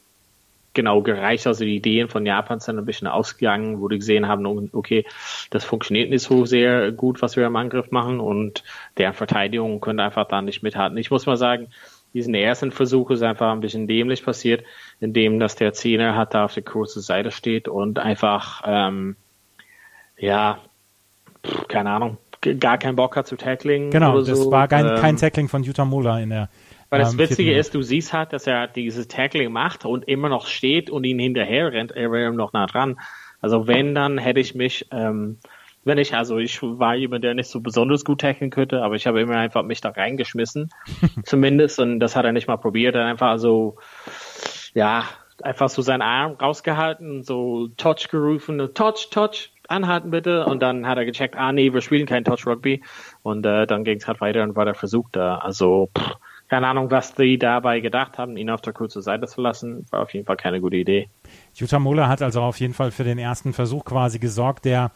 genau 0.76 1.02
gereicht. 1.02 1.48
Also 1.48 1.66
die 1.66 1.78
Ideen 1.78 2.08
von 2.08 2.26
Japan 2.26 2.60
sind 2.60 2.78
ein 2.78 2.86
bisschen 2.86 3.08
ausgegangen, 3.08 3.82
wo 3.82 3.88
die 3.88 3.98
gesehen 3.98 4.28
haben, 4.28 4.70
okay, 4.74 5.06
das 5.50 5.66
funktioniert 5.66 6.12
nicht 6.12 6.22
so 6.22 6.46
sehr 6.46 6.92
gut, 6.92 7.24
was 7.24 7.36
wir 7.36 7.48
im 7.48 7.56
Angriff 7.56 7.90
machen 7.90 8.20
und 8.20 8.64
deren 8.98 9.14
Verteidigung 9.14 9.82
könnte 9.82 10.04
einfach 10.04 10.28
da 10.28 10.42
nicht 10.42 10.62
mithalten. 10.62 10.98
Ich 10.98 11.10
muss 11.10 11.26
mal 11.26 11.38
sagen, 11.38 11.68
diesen 12.14 12.36
ersten 12.36 12.72
Versuch 12.72 13.10
ist 13.12 13.24
einfach 13.24 13.52
ein 13.52 13.60
bisschen 13.60 13.88
dämlich 13.88 14.24
passiert, 14.24 14.64
indem 15.00 15.40
dass 15.40 15.56
der 15.56 15.74
Zehner 15.74 16.16
hat 16.16 16.34
da 16.34 16.46
auf 16.46 16.54
der 16.54 16.64
kurzen 16.64 17.02
Seite 17.02 17.32
steht 17.32 17.68
und 17.68 18.00
einfach, 18.00 18.62
ähm, 18.66 19.16
ja, 20.18 20.60
keine 21.68 21.90
Ahnung, 21.90 22.18
gar 22.60 22.78
keinen 22.78 22.96
Bock 22.96 23.16
hat 23.16 23.28
zu 23.28 23.36
tackling. 23.36 23.92
Genau, 23.92 24.22
das 24.22 24.40
so. 24.40 24.52
war 24.52 24.68
kein, 24.68 24.88
ähm, 24.88 24.96
kein 24.96 25.18
Tackling 25.18 25.50
von 25.50 25.64
Utah 25.64 25.86
Muller 25.86 26.22
in 26.22 26.30
der 26.30 26.50
weil 26.96 27.04
das 27.04 27.14
ähm, 27.14 27.20
Witzige 27.20 27.54
ist, 27.56 27.76
du 27.76 27.82
siehst 27.82 28.14
halt, 28.14 28.34
dass 28.34 28.48
er 28.48 28.68
dieses 28.68 29.08
Tackling 29.08 29.52
macht 29.52 29.86
und 29.86 30.08
immer 30.08 30.30
noch 30.30 30.48
steht 30.48 30.90
und 30.90 31.04
ihn 31.04 31.20
hinterher 31.20 31.72
rennt, 31.72 31.92
er 31.92 32.12
wäre 32.12 32.34
noch 32.34 32.54
nah 32.54 32.66
dran. 32.66 32.98
Also 33.42 33.68
wenn, 33.68 33.94
dann 33.94 34.18
hätte 34.18 34.40
ich 34.40 34.56
mich 34.56 34.88
ähm, 34.92 35.38
wenn 35.86 36.00
ich, 36.00 36.16
also 36.16 36.40
ich 36.40 36.62
war 36.62 36.96
jemand, 36.96 37.24
der 37.24 37.36
nicht 37.36 37.48
so 37.48 37.62
besonders 37.62 38.04
gut 38.04 38.20
tackeln 38.20 38.50
könnte, 38.50 38.82
aber 38.82 38.96
ich 38.96 39.06
habe 39.08 39.22
immer 39.22 39.38
einfach 39.38 39.64
mich 39.64 39.82
da 39.82 39.90
reingeschmissen, 39.90 40.72
zumindest, 41.24 41.80
und 41.80 42.00
das 42.00 42.16
hat 42.16 42.26
er 42.26 42.34
nicht 42.34 42.48
mal 42.48 42.58
probiert, 42.58 42.96
er 42.96 43.06
einfach 43.06 43.38
so, 43.38 43.78
ja, 44.74 45.06
einfach 45.44 45.70
so 45.70 45.84
seinen 45.84 46.02
Arm 46.02 46.34
rausgehalten, 46.34 47.24
so 47.24 47.68
Touch 47.78 48.10
gerufen, 48.10 48.58
Touch, 48.74 49.10
Touch, 49.12 49.52
anhalten 49.68 50.10
bitte, 50.10 50.46
und 50.46 50.62
dann 50.62 50.88
hat 50.88 50.98
er 50.98 51.06
gecheckt, 51.06 51.36
ah 51.38 51.52
nee, 51.52 51.72
wir 51.72 51.82
spielen 51.82 52.08
kein 52.08 52.24
Touch 52.24 52.48
Rugby, 52.48 52.84
und 53.22 53.46
äh, 53.46 53.68
dann 53.68 53.84
ging 53.84 53.98
es 53.98 54.08
halt 54.08 54.22
weiter 54.22 54.42
und 54.42 54.56
war 54.56 54.66
der 54.66 54.76
Versuch 54.76 55.10
da, 55.12 55.38
also, 55.38 55.92
pff, 55.96 56.16
keine 56.48 56.68
Ahnung, 56.68 56.92
was 56.92 57.16
die 57.16 57.38
dabei 57.38 57.80
gedacht 57.80 58.18
haben, 58.18 58.38
ihn 58.38 58.50
auf 58.50 58.62
der 58.62 58.74
kurzen 58.74 59.02
Seite 59.02 59.28
zu 59.28 59.42
lassen, 59.42 59.86
war 59.90 60.02
auf 60.02 60.14
jeden 60.14 60.26
Fall 60.26 60.38
keine 60.38 60.62
gute 60.62 60.78
Idee. 60.78 61.10
Jutta 61.54 61.80
Mola 61.80 62.08
hat 62.08 62.22
also 62.22 62.42
auf 62.42 62.60
jeden 62.60 62.74
Fall 62.74 62.92
für 62.92 63.04
den 63.04 63.18
ersten 63.18 63.54
Versuch 63.54 63.84
quasi 63.86 64.20
gesorgt, 64.20 64.66
der 64.66 64.92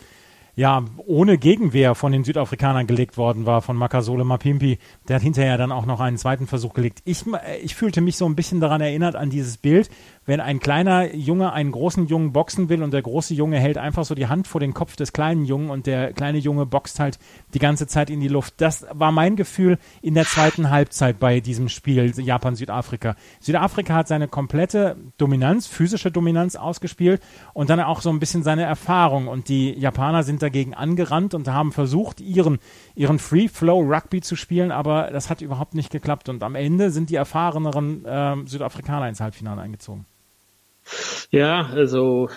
ja 0.59 0.83
ohne 0.97 1.37
Gegenwehr 1.37 1.95
von 1.95 2.11
den 2.11 2.25
Südafrikanern 2.25 2.85
gelegt 2.85 3.17
worden 3.17 3.45
war, 3.45 3.61
von 3.61 3.77
Makasole 3.77 4.25
Mapimpi. 4.25 4.77
Der 5.07 5.15
hat 5.15 5.23
hinterher 5.23 5.57
dann 5.57 5.71
auch 5.71 5.85
noch 5.85 6.01
einen 6.01 6.17
zweiten 6.17 6.47
Versuch 6.47 6.73
gelegt. 6.73 7.01
Ich, 7.05 7.23
ich 7.63 7.75
fühlte 7.75 8.01
mich 8.01 8.17
so 8.17 8.25
ein 8.25 8.35
bisschen 8.35 8.59
daran 8.59 8.81
erinnert 8.81 9.15
an 9.15 9.29
dieses 9.29 9.55
Bild, 9.55 9.89
wenn 10.25 10.41
ein 10.41 10.59
kleiner 10.59 11.15
Junge 11.15 11.53
einen 11.53 11.71
großen 11.71 12.07
Jungen 12.07 12.33
boxen 12.33 12.67
will 12.67 12.83
und 12.83 12.91
der 12.91 13.01
große 13.01 13.33
Junge 13.33 13.57
hält 13.57 13.77
einfach 13.77 14.03
so 14.03 14.15
die 14.15 14.27
Hand 14.27 14.47
vor 14.47 14.59
den 14.59 14.73
Kopf 14.73 14.97
des 14.97 15.13
kleinen 15.13 15.45
Jungen 15.45 15.69
und 15.69 15.87
der 15.87 16.11
kleine 16.11 16.39
Junge 16.39 16.65
boxt 16.65 16.99
halt 16.99 17.19
die 17.53 17.59
ganze 17.59 17.87
Zeit 17.87 18.09
in 18.09 18.19
die 18.19 18.27
Luft. 18.27 18.55
Das 18.57 18.85
war 18.91 19.13
mein 19.13 19.37
Gefühl 19.37 19.79
in 20.01 20.13
der 20.13 20.25
zweiten 20.25 20.69
Halbzeit 20.69 21.19
bei 21.19 21.39
diesem 21.39 21.69
Spiel 21.69 22.13
Japan-Südafrika. 22.15 23.15
Südafrika 23.39 23.93
hat 23.95 24.09
seine 24.09 24.27
komplette 24.27 24.97
Dominanz, 25.17 25.67
physische 25.67 26.11
Dominanz 26.11 26.57
ausgespielt 26.57 27.21
und 27.53 27.69
dann 27.69 27.79
auch 27.79 28.01
so 28.01 28.09
ein 28.09 28.19
bisschen 28.19 28.43
seine 28.43 28.63
Erfahrung 28.63 29.29
und 29.29 29.47
die 29.47 29.71
Japaner 29.71 30.23
sind 30.23 30.41
dagegen 30.49 30.73
angerannt 30.73 31.33
und 31.33 31.47
haben 31.47 31.71
versucht, 31.71 32.19
ihren, 32.21 32.59
ihren 32.95 33.19
Free-Flow-Rugby 33.19 34.21
zu 34.21 34.35
spielen, 34.35 34.71
aber 34.71 35.09
das 35.11 35.29
hat 35.29 35.41
überhaupt 35.41 35.75
nicht 35.75 35.91
geklappt 35.91 36.29
und 36.29 36.43
am 36.43 36.55
Ende 36.55 36.89
sind 36.89 37.09
die 37.09 37.15
erfahreneren 37.15 38.05
äh, 38.05 38.35
Südafrikaner 38.45 39.07
ins 39.07 39.21
Halbfinale 39.21 39.61
eingezogen. 39.61 40.05
Ja, 41.31 41.67
also, 41.67 42.29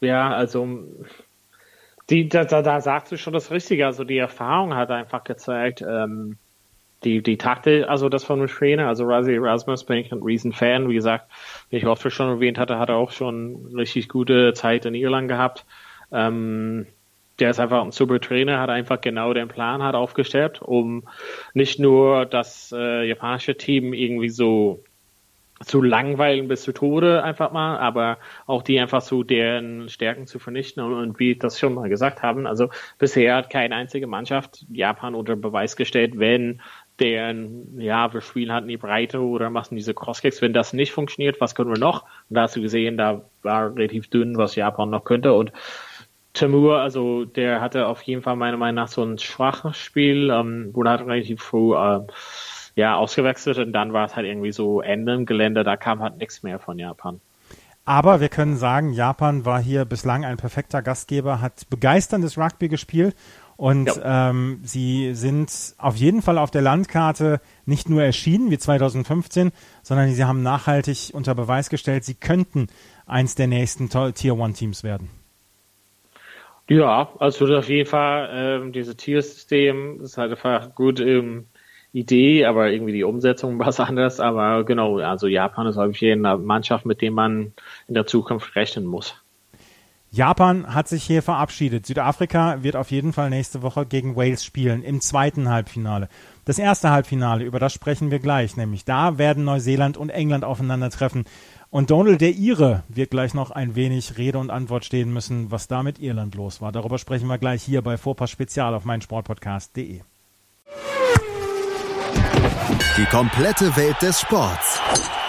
ja, 0.00 0.30
also, 0.30 0.84
die, 2.08 2.28
da, 2.28 2.44
da, 2.44 2.62
da 2.62 2.80
sagst 2.80 3.12
du 3.12 3.18
schon 3.18 3.34
das 3.34 3.50
Richtige. 3.50 3.86
Also, 3.86 4.04
die 4.04 4.18
Erfahrung 4.18 4.74
hat 4.74 4.90
einfach 4.90 5.22
gezeigt, 5.24 5.82
ähm, 5.86 6.38
die, 7.04 7.22
die 7.22 7.38
Takte, 7.38 7.88
also 7.88 8.08
das 8.08 8.24
von 8.24 8.46
Trainer, 8.46 8.88
also 8.88 9.04
Razi 9.04 9.32
Erasmus 9.34 9.84
bin 9.84 9.98
ich 9.98 10.12
ein 10.12 10.22
Riesenfan. 10.22 10.88
Wie 10.88 10.94
gesagt, 10.94 11.30
wie 11.70 11.76
ich 11.76 11.86
oft 11.86 12.10
schon 12.12 12.28
erwähnt 12.28 12.58
hatte, 12.58 12.78
hat 12.78 12.90
er 12.90 12.96
auch 12.96 13.10
schon 13.10 13.72
richtig 13.74 14.08
gute 14.08 14.52
Zeit 14.52 14.84
in 14.84 14.94
Irland 14.94 15.28
gehabt. 15.28 15.64
Ähm, 16.12 16.86
der 17.40 17.50
ist 17.50 17.60
einfach 17.60 17.82
ein 17.82 17.92
super 17.92 18.20
Trainer, 18.20 18.60
hat 18.60 18.70
einfach 18.70 19.00
genau 19.00 19.32
den 19.32 19.48
Plan 19.48 19.82
hat 19.82 19.94
aufgestellt, 19.94 20.60
um 20.62 21.08
nicht 21.54 21.78
nur 21.78 22.26
das 22.26 22.72
äh, 22.76 23.08
japanische 23.08 23.56
Team 23.56 23.92
irgendwie 23.92 24.28
so 24.28 24.84
zu 25.64 25.82
langweilen 25.82 26.48
bis 26.48 26.62
zu 26.62 26.72
Tode 26.72 27.22
einfach 27.22 27.52
mal, 27.52 27.78
aber 27.78 28.18
auch 28.46 28.62
die 28.62 28.80
einfach 28.80 29.02
so 29.02 29.22
deren 29.22 29.90
Stärken 29.90 30.26
zu 30.26 30.38
vernichten 30.38 30.82
und, 30.82 30.94
und 30.94 31.18
wie 31.18 31.36
das 31.36 31.58
schon 31.58 31.74
mal 31.74 31.88
gesagt 31.90 32.22
haben, 32.22 32.46
also 32.46 32.70
bisher 32.98 33.36
hat 33.36 33.50
keine 33.50 33.74
einzige 33.74 34.06
Mannschaft 34.06 34.64
Japan 34.70 35.14
unter 35.14 35.36
Beweis 35.36 35.76
gestellt, 35.76 36.18
wenn 36.18 36.62
deren, 36.98 37.78
ja, 37.78 38.12
wir 38.12 38.20
spielen 38.22 38.52
halt 38.52 38.62
in 38.62 38.68
die 38.68 38.76
Breite 38.78 39.20
oder 39.20 39.50
machen 39.50 39.76
diese 39.76 39.94
Crosskicks, 39.94 40.40
wenn 40.40 40.52
das 40.54 40.72
nicht 40.72 40.92
funktioniert, 40.92 41.40
was 41.40 41.54
können 41.54 41.70
wir 41.70 41.78
noch? 41.78 42.04
Und 42.28 42.36
da 42.36 42.42
hast 42.42 42.56
du 42.56 42.62
gesehen, 42.62 42.96
da 42.96 43.22
war 43.42 43.74
relativ 43.74 44.08
dünn, 44.08 44.36
was 44.38 44.54
Japan 44.54 44.90
noch 44.90 45.04
könnte 45.04 45.34
und 45.34 45.52
Timur, 46.32 46.78
also 46.78 47.24
der 47.24 47.60
hatte 47.60 47.86
auf 47.86 48.02
jeden 48.02 48.22
Fall 48.22 48.36
meiner 48.36 48.56
Meinung 48.56 48.76
nach 48.76 48.88
so 48.88 49.02
ein 49.02 49.18
schwaches 49.18 49.76
Spiel, 49.76 50.30
ähm, 50.30 50.70
wurde 50.74 50.90
halt 50.90 51.00
relativ 51.00 51.42
früh 51.42 51.74
äh, 51.74 52.00
ja, 52.76 52.96
ausgewechselt 52.96 53.58
und 53.58 53.72
dann 53.72 53.92
war 53.92 54.06
es 54.06 54.16
halt 54.16 54.26
irgendwie 54.26 54.52
so 54.52 54.80
Ende 54.80 55.14
im 55.14 55.26
Gelände, 55.26 55.64
da 55.64 55.76
kam 55.76 56.00
halt 56.00 56.18
nichts 56.18 56.42
mehr 56.42 56.58
von 56.58 56.78
Japan. 56.78 57.20
Aber 57.84 58.20
wir 58.20 58.28
können 58.28 58.56
sagen, 58.56 58.92
Japan 58.92 59.44
war 59.44 59.60
hier 59.60 59.84
bislang 59.84 60.24
ein 60.24 60.36
perfekter 60.36 60.82
Gastgeber, 60.82 61.40
hat 61.40 61.68
begeisterndes 61.70 62.38
Rugby 62.38 62.68
gespielt 62.68 63.16
und 63.56 63.86
ja. 63.86 64.30
ähm, 64.30 64.60
sie 64.62 65.14
sind 65.14 65.74
auf 65.78 65.96
jeden 65.96 66.22
Fall 66.22 66.38
auf 66.38 66.52
der 66.52 66.62
Landkarte 66.62 67.40
nicht 67.66 67.88
nur 67.88 68.02
erschienen 68.02 68.50
wie 68.50 68.58
2015, 68.58 69.50
sondern 69.82 70.12
sie 70.12 70.24
haben 70.24 70.42
nachhaltig 70.42 71.10
unter 71.12 71.34
Beweis 71.34 71.68
gestellt, 71.70 72.04
sie 72.04 72.14
könnten 72.14 72.68
eins 73.06 73.34
der 73.34 73.48
nächsten 73.48 73.88
Tier 74.14 74.38
One 74.38 74.52
Teams 74.52 74.84
werden. 74.84 75.10
Ja, 76.70 77.08
also 77.18 77.46
auf 77.56 77.68
jeden 77.68 77.88
Fall 77.88 78.30
ähm, 78.32 78.72
dieses 78.72 78.96
Tiersystem 78.96 80.00
ist 80.02 80.16
halt 80.16 80.30
einfach 80.30 80.72
gut 80.76 81.00
im 81.00 81.46
Idee, 81.92 82.44
aber 82.44 82.70
irgendwie 82.70 82.92
die 82.92 83.02
Umsetzung 83.02 83.58
was 83.58 83.80
anderes. 83.80 84.20
Aber 84.20 84.64
genau, 84.64 84.98
also 85.00 85.26
Japan 85.26 85.66
ist 85.66 85.76
auf 85.76 85.96
jeden 85.96 86.22
Fall 86.22 86.34
eine 86.34 86.42
Mannschaft, 86.42 86.86
mit 86.86 87.02
dem 87.02 87.14
man 87.14 87.52
in 87.88 87.94
der 87.94 88.06
Zukunft 88.06 88.54
rechnen 88.54 88.86
muss. 88.86 89.16
Japan 90.12 90.72
hat 90.72 90.86
sich 90.86 91.02
hier 91.02 91.22
verabschiedet. 91.22 91.86
Südafrika 91.86 92.62
wird 92.62 92.76
auf 92.76 92.92
jeden 92.92 93.12
Fall 93.12 93.30
nächste 93.30 93.62
Woche 93.62 93.84
gegen 93.84 94.14
Wales 94.14 94.44
spielen 94.44 94.84
im 94.84 95.00
zweiten 95.00 95.48
Halbfinale. 95.48 96.08
Das 96.44 96.60
erste 96.60 96.90
Halbfinale, 96.90 97.44
über 97.44 97.58
das 97.58 97.72
sprechen 97.72 98.12
wir 98.12 98.20
gleich, 98.20 98.56
nämlich 98.56 98.84
da 98.84 99.18
werden 99.18 99.44
Neuseeland 99.44 99.96
und 99.96 100.10
England 100.10 100.44
aufeinandertreffen. 100.44 101.24
Und 101.70 101.90
Donald 101.90 102.20
der 102.20 102.34
Ire 102.34 102.82
wird 102.88 103.12
gleich 103.12 103.32
noch 103.32 103.52
ein 103.52 103.76
wenig 103.76 104.18
Rede 104.18 104.38
und 104.38 104.50
Antwort 104.50 104.84
stehen 104.84 105.12
müssen, 105.12 105.52
was 105.52 105.68
da 105.68 105.84
mit 105.84 106.00
Irland 106.00 106.34
los 106.34 106.60
war. 106.60 106.72
Darüber 106.72 106.98
sprechen 106.98 107.28
wir 107.28 107.38
gleich 107.38 107.62
hier 107.62 107.80
bei 107.80 107.96
Vorpass 107.96 108.30
Spezial 108.30 108.74
auf 108.74 108.84
meinsportpodcast.de. 108.84 110.00
Die 112.96 113.04
komplette 113.06 113.76
Welt 113.76 114.02
des 114.02 114.20
Sports. 114.20 114.80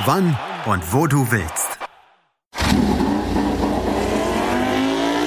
Wann 0.06 0.36
und 0.66 0.82
wo 0.92 1.06
du 1.06 1.28
willst. 1.32 1.78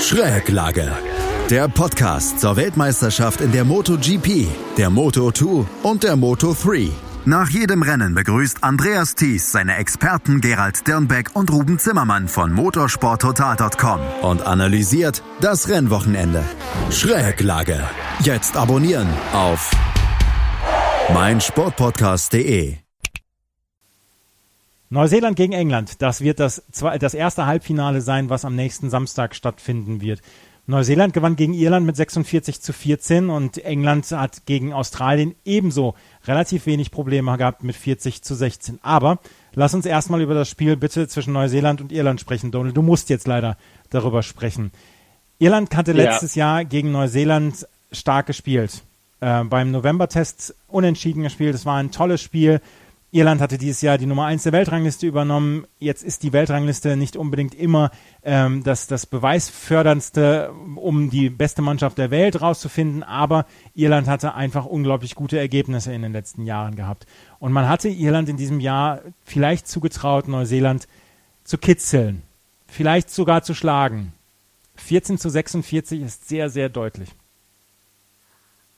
Schräglage. 0.01 0.91
Der 1.49 1.69
Podcast 1.69 2.41
zur 2.41 2.57
Weltmeisterschaft 2.57 3.41
in 3.41 3.53
der 3.53 3.65
MotoGP, 3.65 4.49
der 4.77 4.91
Moto2 4.91 5.65
und 5.85 6.03
der 6.03 6.17
Moto3. 6.17 6.91
Nach 7.27 7.49
jedem 7.49 7.81
Rennen 7.81 8.13
begrüßt 8.13 8.63
Andreas 8.63 9.15
Thies 9.15 9.51
seine 9.51 9.77
Experten 9.77 10.43
Gerald 10.43 10.87
Dirnbeck 10.87 11.31
und 11.33 11.51
Ruben 11.51 11.79
Zimmermann 11.79 12.29
von 12.29 12.53
motorsporttotal.com 12.53 14.01
und 14.21 14.43
analysiert 14.43 15.23
das 15.41 15.71
Rennwochenende. 15.71 16.45
Schräglage. 16.91 17.83
Jetzt 18.21 18.59
abonnieren 18.59 19.09
auf 19.33 19.71
mein 21.15 21.41
Sportpodcast.de 21.41 22.77
Neuseeland 24.91 25.37
gegen 25.37 25.55
England, 25.55 26.03
das 26.03 26.21
wird 26.21 26.39
das, 26.39 26.63
das 27.01 27.15
erste 27.15 27.47
Halbfinale 27.47 28.03
sein, 28.03 28.29
was 28.29 28.45
am 28.45 28.55
nächsten 28.55 28.91
Samstag 28.91 29.35
stattfinden 29.35 30.03
wird. 30.03 30.21
Neuseeland 30.67 31.13
gewann 31.13 31.37
gegen 31.37 31.53
Irland 31.53 31.85
mit 31.85 31.95
46 31.95 32.63
zu 32.63 32.73
14 32.73 33.29
und 33.29 33.59
England 33.65 34.11
hat 34.13 34.47
gegen 34.47 34.73
Australien 34.73 35.35
ebenso 35.45 35.95
relativ 36.27 36.65
wenig 36.65 36.91
Probleme 36.91 37.37
gehabt 37.37 37.63
mit 37.65 37.77
40 37.77 38.23
zu 38.23 38.35
16. 38.35 38.79
Aber 38.83 39.19
lass 39.55 39.75
uns 39.75 39.85
erstmal 39.85 40.23
über 40.23 40.33
das 40.33 40.49
Spiel 40.49 40.77
bitte 40.77 41.07
zwischen 41.07 41.35
Neuseeland 41.35 41.83
und 41.83 41.93
Irland 41.93 42.21
sprechen, 42.21 42.51
Donald. 42.51 42.77
Du 42.77 42.83
musst 42.83 43.11
jetzt 43.11 43.27
leider 43.27 43.59
darüber 43.91 44.23
sprechen. 44.23 44.73
Irland 45.39 45.77
hatte 45.77 45.93
letztes 45.93 46.35
ja. 46.35 46.57
Jahr 46.57 46.65
gegen 46.65 46.93
Neuseeland 46.93 47.67
stark 47.93 48.27
gespielt 48.27 48.83
äh, 49.21 49.45
beim 49.45 49.71
November-Test 49.71 50.55
unentschieden 50.69 51.23
gespielt. 51.23 51.55
Es 51.55 51.67
war 51.67 51.77
ein 51.77 51.91
tolles 51.91 52.23
Spiel. 52.23 52.61
Irland 53.15 53.41
hatte 53.41 53.59
dieses 53.59 53.81
Jahr 53.81 53.97
die 53.97 54.07
Nummer 54.07 54.25
1 54.25 54.43
der 54.43 54.51
Weltrangliste 54.51 55.07
übernommen. 55.07 55.69
Jetzt 55.79 56.03
ist 56.03 56.25
die 56.25 56.33
Weltrangliste 56.33 56.97
nicht 56.97 57.17
unbedingt 57.17 57.55
immer 57.55 57.93
ähm, 58.25 58.65
das, 58.65 58.89
das 58.89 59.07
beweisförderndste, 59.07 60.53
um 60.75 61.11
die 61.11 61.31
beste 61.31 61.63
Mannschaft 61.63 61.97
der 61.97 62.11
Welt 62.11 62.43
rauszufinden, 62.43 63.05
aber 63.05 63.47
Irland 63.73 64.09
hatte 64.09 64.35
einfach 64.35 64.67
unglaublich 64.67 65.15
gute 65.15 65.39
Ergebnisse 65.39 65.95
in 65.95 66.03
den 66.03 66.11
letzten 66.11 66.45
Jahren 66.45 66.75
gehabt. 66.75 67.07
Und 67.39 67.53
man 67.53 67.69
hatte 67.69 67.89
Irland 67.89 68.29
in 68.29 68.37
diesem 68.37 68.59
Jahr 68.59 69.01
vielleicht 69.25 69.69
zugetraut, 69.69 70.27
Neuseeland 70.27 70.89
zu 71.45 71.57
kitzeln, 71.57 72.23
vielleicht 72.67 73.11
sogar 73.11 73.45
zu 73.45 73.55
schlagen. 73.55 74.13
14 74.75 75.19
zu 75.19 75.31
46 75.31 76.03
ist 76.03 76.29
sehr, 76.29 76.51
sehr 76.51 76.69
deutlich. 76.69 77.11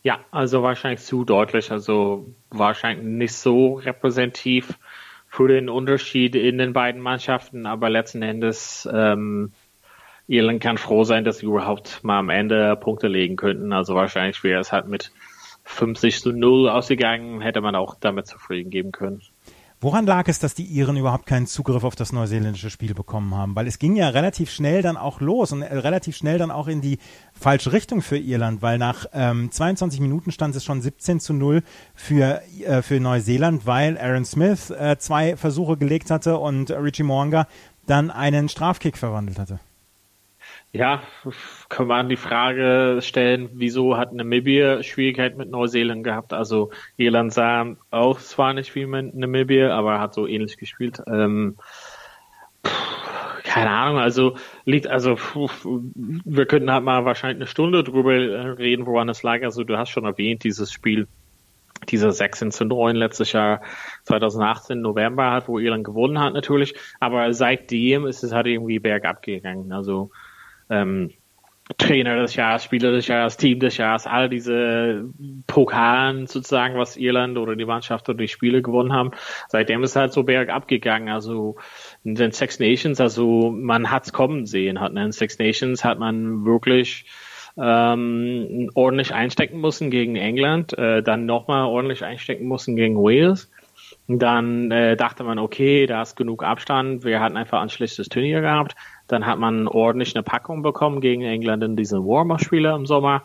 Ja, 0.06 0.20
also 0.30 0.62
wahrscheinlich 0.62 1.00
zu 1.00 1.24
deutlich, 1.24 1.72
also 1.72 2.32
wahrscheinlich 2.50 3.04
nicht 3.04 3.32
so 3.32 3.74
repräsentativ 3.74 4.78
für 5.26 5.48
den 5.48 5.68
Unterschied 5.68 6.36
in 6.36 6.58
den 6.58 6.72
beiden 6.72 7.00
Mannschaften, 7.00 7.66
aber 7.66 7.90
letzten 7.90 8.22
Endes 8.22 8.88
ähm, 8.92 9.50
Irland 10.28 10.62
kann 10.62 10.78
froh 10.78 11.02
sein, 11.02 11.24
dass 11.24 11.38
sie 11.38 11.46
überhaupt 11.46 12.04
mal 12.04 12.20
am 12.20 12.30
Ende 12.30 12.76
Punkte 12.76 13.08
legen 13.08 13.34
könnten. 13.34 13.72
Also 13.72 13.96
wahrscheinlich 13.96 14.44
wäre 14.44 14.60
es 14.60 14.70
halt 14.70 14.86
mit 14.86 15.10
50 15.64 16.20
zu 16.20 16.30
0 16.30 16.68
ausgegangen, 16.68 17.40
hätte 17.40 17.60
man 17.60 17.74
auch 17.74 17.96
damit 17.96 18.28
zufrieden 18.28 18.70
geben 18.70 18.92
können. 18.92 19.22
Woran 19.78 20.06
lag 20.06 20.26
es, 20.26 20.38
dass 20.38 20.54
die 20.54 20.64
Iren 20.64 20.96
überhaupt 20.96 21.26
keinen 21.26 21.46
Zugriff 21.46 21.84
auf 21.84 21.94
das 21.94 22.10
neuseeländische 22.10 22.70
Spiel 22.70 22.94
bekommen 22.94 23.34
haben? 23.34 23.54
Weil 23.54 23.66
es 23.66 23.78
ging 23.78 23.94
ja 23.94 24.08
relativ 24.08 24.50
schnell 24.50 24.80
dann 24.80 24.96
auch 24.96 25.20
los 25.20 25.52
und 25.52 25.60
äh, 25.60 25.76
relativ 25.76 26.16
schnell 26.16 26.38
dann 26.38 26.50
auch 26.50 26.66
in 26.66 26.80
die 26.80 26.98
falsche 27.38 27.72
Richtung 27.72 28.00
für 28.00 28.16
Irland, 28.16 28.62
weil 28.62 28.78
nach 28.78 29.04
ähm, 29.12 29.50
22 29.50 30.00
Minuten 30.00 30.32
stand 30.32 30.56
es 30.56 30.64
schon 30.64 30.80
17 30.80 31.20
zu 31.20 31.34
0 31.34 31.62
für, 31.94 32.40
äh, 32.64 32.80
für 32.80 32.98
Neuseeland, 33.00 33.66
weil 33.66 33.98
Aaron 33.98 34.24
Smith 34.24 34.70
äh, 34.70 34.96
zwei 34.98 35.36
Versuche 35.36 35.76
gelegt 35.76 36.10
hatte 36.10 36.38
und 36.38 36.70
Richie 36.70 37.02
Moanga 37.02 37.46
dann 37.86 38.10
einen 38.10 38.48
Strafkick 38.48 38.96
verwandelt 38.96 39.38
hatte. 39.38 39.60
Ja, 40.76 41.02
kann 41.70 41.86
man 41.86 42.10
die 42.10 42.18
Frage 42.18 42.98
stellen, 43.00 43.48
wieso 43.54 43.96
hat 43.96 44.12
Namibia 44.12 44.82
Schwierigkeiten 44.82 45.38
mit 45.38 45.48
Neuseeland 45.48 46.04
gehabt? 46.04 46.34
Also 46.34 46.70
Irland 46.98 47.32
sah 47.32 47.76
auch 47.90 48.20
zwar 48.20 48.52
nicht 48.52 48.74
wie 48.74 48.84
mit 48.84 49.14
Namibia, 49.14 49.74
aber 49.74 50.00
hat 50.00 50.12
so 50.12 50.26
ähnlich 50.26 50.58
gespielt. 50.58 51.02
Ähm, 51.06 51.56
keine 53.42 53.70
Ahnung, 53.70 53.98
also 53.98 54.36
liegt, 54.66 54.86
also 54.86 55.16
wir 55.64 56.44
könnten 56.44 56.70
halt 56.70 56.84
mal 56.84 57.06
wahrscheinlich 57.06 57.38
eine 57.38 57.46
Stunde 57.46 57.82
drüber 57.82 58.12
äh, 58.12 58.48
reden, 58.50 58.84
woran 58.84 59.08
es 59.08 59.22
lag. 59.22 59.42
Also 59.44 59.64
du 59.64 59.78
hast 59.78 59.88
schon 59.88 60.04
erwähnt, 60.04 60.44
dieses 60.44 60.70
Spiel, 60.70 61.08
dieser 61.88 62.12
16 62.12 62.50
zu 62.50 62.66
9 62.66 62.96
letztes 62.96 63.32
Jahr 63.32 63.62
2018 64.04 64.82
November 64.82 65.30
hat, 65.30 65.48
wo 65.48 65.58
Irland 65.58 65.84
gewonnen 65.84 66.20
hat 66.20 66.34
natürlich, 66.34 66.74
aber 67.00 67.32
seitdem 67.32 68.06
ist 68.06 68.22
es 68.22 68.32
halt 68.32 68.46
irgendwie 68.46 68.78
bergab 68.78 69.22
gegangen. 69.22 69.72
Also 69.72 70.10
ähm, 70.70 71.10
Trainer 71.78 72.14
des 72.16 72.36
Jahres, 72.36 72.62
Spieler 72.62 72.92
des 72.92 73.08
Jahres, 73.08 73.36
Team 73.36 73.58
des 73.58 73.76
Jahres, 73.76 74.06
all 74.06 74.28
diese 74.28 75.08
Pokalen 75.48 76.28
sozusagen, 76.28 76.78
was 76.78 76.96
Irland 76.96 77.38
oder 77.38 77.56
die 77.56 77.64
Mannschaft 77.64 78.08
oder 78.08 78.18
die 78.18 78.28
Spiele 78.28 78.62
gewonnen 78.62 78.92
haben. 78.92 79.10
Seitdem 79.48 79.82
ist 79.82 79.90
es 79.90 79.96
halt 79.96 80.12
so 80.12 80.22
bergab 80.22 80.68
gegangen. 80.68 81.08
Also 81.08 81.56
in 82.04 82.14
den 82.14 82.30
Six 82.30 82.60
Nations, 82.60 83.00
also 83.00 83.50
man 83.50 83.90
hat's 83.90 84.12
kommen 84.12 84.46
sehen, 84.46 84.80
hat 84.80 84.92
in 84.92 85.10
Six 85.10 85.40
Nations 85.40 85.84
hat 85.84 85.98
man 85.98 86.44
wirklich 86.44 87.06
ähm, 87.58 88.70
ordentlich 88.74 89.12
einstecken 89.12 89.60
müssen 89.60 89.90
gegen 89.90 90.14
England, 90.14 90.76
äh, 90.78 91.02
dann 91.02 91.26
nochmal 91.26 91.64
ordentlich 91.64 92.04
einstecken 92.04 92.46
müssen 92.46 92.76
gegen 92.76 92.96
Wales. 92.96 93.50
Dann 94.08 94.70
äh, 94.70 94.96
dachte 94.96 95.24
man, 95.24 95.38
okay, 95.38 95.86
da 95.86 96.02
ist 96.02 96.16
genug 96.16 96.44
Abstand. 96.44 97.04
Wir 97.04 97.20
hatten 97.20 97.36
einfach 97.36 97.60
ein 97.60 97.70
schlechtes 97.70 98.08
Turnier 98.08 98.40
gehabt. 98.40 98.76
Dann 99.08 99.26
hat 99.26 99.38
man 99.38 99.68
ordentlich 99.68 100.14
eine 100.14 100.22
Packung 100.22 100.62
bekommen 100.62 101.00
gegen 101.00 101.22
England 101.22 101.62
in 101.62 101.76
diesen 101.76 102.04
Warmer-Spiele 102.04 102.74
im 102.74 102.86
Sommer. 102.86 103.22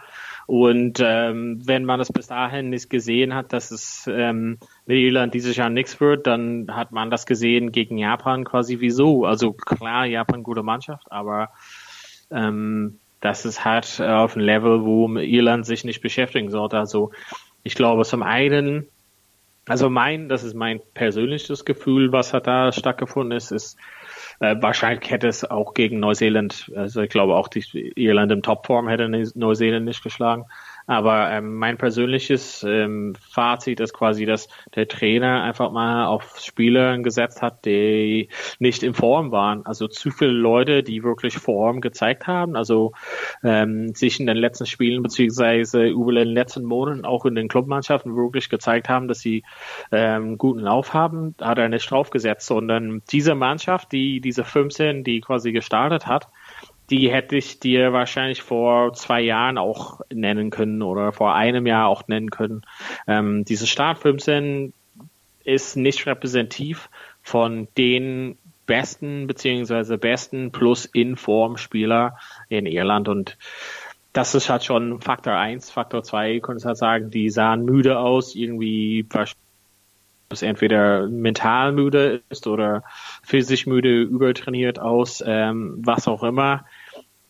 Und 0.47 0.99
ähm, 1.03 1.61
wenn 1.65 1.85
man 1.85 1.99
es 1.99 2.11
bis 2.11 2.27
dahin 2.27 2.69
nicht 2.69 2.89
gesehen 2.89 3.33
hat, 3.33 3.53
dass 3.53 3.71
es 3.71 4.09
ähm, 4.11 4.57
mit 4.85 4.97
Irland 4.97 5.33
dieses 5.33 5.55
Jahr 5.55 5.69
nichts 5.69 5.99
wird, 6.01 6.27
dann 6.27 6.67
hat 6.71 6.91
man 6.91 7.09
das 7.09 7.25
gesehen 7.25 7.71
gegen 7.71 7.97
Japan 7.97 8.43
quasi 8.43 8.79
wieso. 8.79 9.25
Also 9.25 9.53
klar, 9.53 10.05
Japan 10.05 10.43
gute 10.43 10.63
Mannschaft, 10.63 11.11
aber 11.11 11.49
ähm, 12.31 12.99
das 13.21 13.45
ist 13.45 13.63
halt 13.63 14.01
auf 14.01 14.35
einem 14.35 14.45
Level, 14.45 14.83
wo 14.83 15.07
Irland 15.15 15.65
sich 15.65 15.85
nicht 15.85 16.01
beschäftigen 16.01 16.49
sollte. 16.49 16.77
Also 16.77 17.11
ich 17.63 17.75
glaube 17.75 18.03
zum 18.03 18.23
einen, 18.23 18.87
also 19.67 19.89
mein, 19.89 20.27
das 20.27 20.43
ist 20.43 20.55
mein 20.55 20.81
persönliches 20.93 21.63
Gefühl, 21.65 22.11
was 22.11 22.33
hat 22.33 22.47
da 22.47 22.71
stattgefunden 22.71 23.37
ist, 23.37 23.51
ist 23.51 23.77
äh, 24.41 24.55
wahrscheinlich 24.59 25.09
hätte 25.09 25.27
es 25.27 25.49
auch 25.49 25.73
gegen 25.73 25.99
Neuseeland, 25.99 26.71
also 26.75 27.01
ich 27.01 27.09
glaube 27.09 27.35
auch 27.35 27.47
die 27.47 27.63
Irland 27.95 28.31
im 28.31 28.41
Topform 28.41 28.87
hätte 28.87 29.07
Neuseeland 29.07 29.85
nicht 29.85 30.03
geschlagen. 30.03 30.45
Aber 30.91 31.31
ähm, 31.31 31.55
mein 31.55 31.77
persönliches 31.77 32.65
ähm, 32.67 33.13
Fazit 33.15 33.79
ist 33.79 33.93
quasi, 33.93 34.25
dass 34.25 34.49
der 34.75 34.89
Trainer 34.89 35.41
einfach 35.41 35.71
mal 35.71 36.05
auf 36.05 36.37
Spieler 36.37 36.97
gesetzt 36.97 37.41
hat, 37.41 37.63
die 37.63 38.27
nicht 38.59 38.83
in 38.83 38.93
Form 38.93 39.31
waren. 39.31 39.65
Also 39.65 39.87
zu 39.87 40.11
viele 40.11 40.31
Leute, 40.31 40.83
die 40.83 41.01
wirklich 41.01 41.37
Form 41.37 41.79
gezeigt 41.79 42.27
haben, 42.27 42.57
also 42.57 42.91
ähm, 43.41 43.95
sich 43.95 44.19
in 44.19 44.27
den 44.27 44.35
letzten 44.35 44.65
Spielen 44.65 45.01
beziehungsweise 45.01 45.85
über 45.85 46.11
den 46.11 46.27
letzten 46.27 46.65
Monaten 46.65 47.05
auch 47.05 47.23
in 47.23 47.35
den 47.35 47.47
Clubmannschaften 47.47 48.17
wirklich 48.17 48.49
gezeigt 48.49 48.89
haben, 48.89 49.07
dass 49.07 49.21
sie 49.21 49.45
ähm, 49.93 50.37
guten 50.37 50.59
Lauf 50.59 50.93
haben, 50.93 51.35
hat 51.39 51.57
er 51.57 51.69
nicht 51.69 51.89
draufgesetzt, 51.89 52.47
sondern 52.47 53.01
diese 53.09 53.33
Mannschaft, 53.33 53.93
die 53.93 54.19
diese 54.19 54.43
15, 54.43 55.05
die 55.05 55.21
quasi 55.21 55.53
gestartet 55.53 56.05
hat, 56.05 56.27
die 56.91 57.09
hätte 57.09 57.37
ich 57.37 57.59
dir 57.59 57.93
wahrscheinlich 57.93 58.41
vor 58.41 58.93
zwei 58.93 59.21
Jahren 59.21 59.57
auch 59.57 60.01
nennen 60.13 60.49
können 60.49 60.81
oder 60.81 61.13
vor 61.13 61.33
einem 61.33 61.65
Jahr 61.65 61.87
auch 61.87 62.07
nennen 62.07 62.29
können. 62.29 62.63
Ähm, 63.07 63.45
diese 63.45 63.65
Start 63.65 63.97
15 63.99 64.73
ist 65.45 65.77
nicht 65.77 66.05
repräsentativ 66.05 66.89
von 67.23 67.69
den 67.77 68.37
besten 68.65 69.25
beziehungsweise 69.25 69.97
besten 69.97 70.51
plus 70.51 70.85
Inform 70.85 71.57
Spieler 71.57 72.17
in 72.49 72.65
Irland. 72.65 73.07
Und 73.07 73.37
das 74.11 74.35
ist 74.35 74.49
halt 74.49 74.65
schon 74.65 75.01
Faktor 75.01 75.33
1, 75.33 75.71
Faktor 75.71 76.03
2, 76.03 76.41
könnte 76.41 76.59
ich 76.59 76.65
halt 76.65 76.77
sagen, 76.77 77.09
die 77.09 77.29
sahen 77.29 77.63
müde 77.63 77.99
aus, 77.99 78.35
irgendwie 78.35 79.05
es 80.29 80.41
entweder 80.41 81.07
mental 81.07 81.71
müde 81.71 82.21
ist 82.29 82.47
oder 82.47 82.83
physisch 83.23 83.65
müde, 83.65 84.01
übertrainiert 84.01 84.79
aus, 84.79 85.23
ähm, 85.25 85.75
was 85.77 86.07
auch 86.07 86.23
immer 86.23 86.65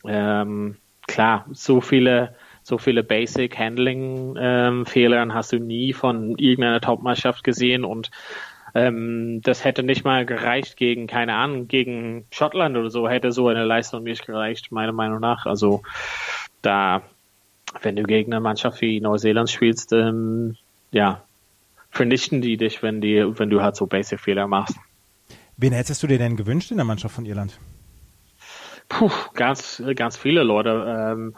ähm, 0.06 0.78
klar, 1.08 1.46
so 1.52 1.82
viele, 1.82 2.36
so 2.64 2.78
viele 2.78 3.04
Basic 3.04 3.58
Handling 3.58 4.36
ähm, 4.40 4.86
Fehlern 4.86 5.34
hast 5.34 5.52
du 5.52 5.60
nie 5.60 5.94
von 5.94 6.38
irgendeiner 6.38 6.82
Top-Mannschaft 6.82 7.44
gesehen 7.44 7.84
und 7.84 8.12
ähm, 8.74 9.42
das 9.44 9.66
hätte 9.66 9.84
nicht 9.84 10.06
mal 10.06 10.26
gereicht 10.26 10.78
gegen, 10.78 11.08
keine 11.08 11.36
Ahnung, 11.36 11.68
gegen 11.68 12.26
Schottland 12.32 12.78
oder 12.78 12.90
so, 12.90 13.10
hätte 13.10 13.32
so 13.32 13.48
eine 13.48 13.66
Leistung 13.66 14.04
nicht 14.04 14.26
gereicht, 14.26 14.72
meiner 14.72 14.94
Meinung 14.94 15.20
nach. 15.20 15.46
Also 15.46 15.82
da, 16.62 17.02
wenn 17.82 17.96
du 17.96 18.04
gegen 18.04 18.32
eine 18.32 18.40
Mannschaft 18.40 18.82
wie 18.82 19.02
Neuseeland 19.02 19.50
spielst, 19.50 19.92
ähm, 19.92 20.56
ja, 20.92 21.24
vernichten 21.90 22.42
die 22.42 22.56
dich, 22.56 22.82
wenn 22.82 23.02
die, 23.02 23.38
wenn 23.38 23.50
du 23.50 23.62
halt 23.62 23.76
so 23.76 23.88
Basic-Fehler 23.88 24.48
machst. 24.48 24.78
Wen 25.58 25.74
hättest 25.74 26.02
du 26.02 26.08
dir 26.08 26.18
denn 26.18 26.38
gewünscht 26.38 26.72
in 26.72 26.78
der 26.78 26.86
Mannschaft 26.86 27.16
von 27.16 27.26
Irland? 27.26 27.60
Puh, 28.92 29.10
ganz, 29.36 29.82
ganz 29.96 30.18
viele 30.18 30.44
Leute. 30.44 30.86
Ähm, 30.86 31.34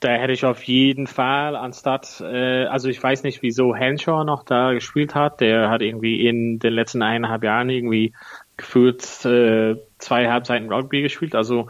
da 0.00 0.08
hätte 0.08 0.32
ich 0.32 0.44
auf 0.46 0.62
jeden 0.62 1.06
Fall 1.06 1.54
anstatt, 1.54 2.22
äh, 2.22 2.64
also 2.64 2.88
ich 2.88 3.02
weiß 3.02 3.24
nicht, 3.24 3.42
wieso 3.42 3.74
Henshaw 3.74 4.24
noch 4.24 4.42
da 4.42 4.72
gespielt 4.72 5.14
hat. 5.14 5.42
Der 5.42 5.68
hat 5.68 5.82
irgendwie 5.82 6.26
in 6.26 6.58
den 6.58 6.72
letzten 6.72 7.02
eineinhalb 7.02 7.44
Jahren 7.44 7.68
irgendwie 7.68 8.14
gefühlt 8.56 9.02
äh, 9.26 9.76
zwei 9.98 10.30
Halbzeiten 10.30 10.72
Rugby 10.72 11.02
gespielt. 11.02 11.34
Also 11.34 11.68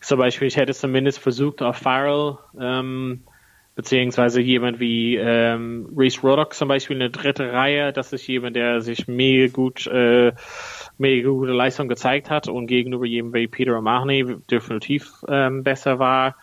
zum 0.00 0.18
Beispiel, 0.18 0.46
ich 0.46 0.56
hätte 0.56 0.72
zumindest 0.72 1.18
versucht, 1.18 1.62
auf 1.62 1.78
Farrell 1.78 2.38
ähm, 2.60 3.24
beziehungsweise 3.74 4.40
jemand 4.40 4.78
wie 4.78 5.16
ähm, 5.16 5.92
Reese 5.96 6.20
Roddock 6.22 6.54
zum 6.54 6.68
Beispiel 6.68 6.96
eine 6.96 7.10
dritte 7.10 7.52
Reihe, 7.52 7.92
das 7.92 8.12
ist 8.12 8.26
jemand, 8.26 8.54
der 8.56 8.80
sich 8.80 9.08
mega 9.08 9.52
gut, 9.52 9.86
äh, 9.88 10.32
mega 10.98 11.28
gute 11.28 11.52
Leistung 11.52 11.88
gezeigt 11.88 12.30
hat 12.30 12.48
und 12.48 12.66
gegenüber 12.66 13.06
jemandem 13.06 13.42
wie 13.42 13.48
Peter 13.48 13.72
O'Mahony 13.72 14.40
definitiv 14.50 15.24
ähm, 15.28 15.62
besser 15.62 15.98
war. 15.98 16.36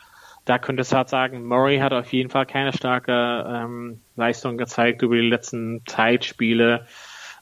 Da 0.46 0.60
könnte 0.60 0.82
es 0.82 0.94
halt 0.94 1.10
sagen, 1.10 1.46
Murray 1.46 1.80
hat 1.80 1.94
auf 1.94 2.12
jeden 2.12 2.30
Fall 2.30 2.46
keine 2.46 2.74
starke 2.74 3.46
ähm, 3.48 4.02
Leistung 4.16 4.58
gezeigt 4.58 5.02
über 5.02 5.16
die 5.16 5.30
letzten 5.30 5.82
Zeitspiele. 5.86 6.86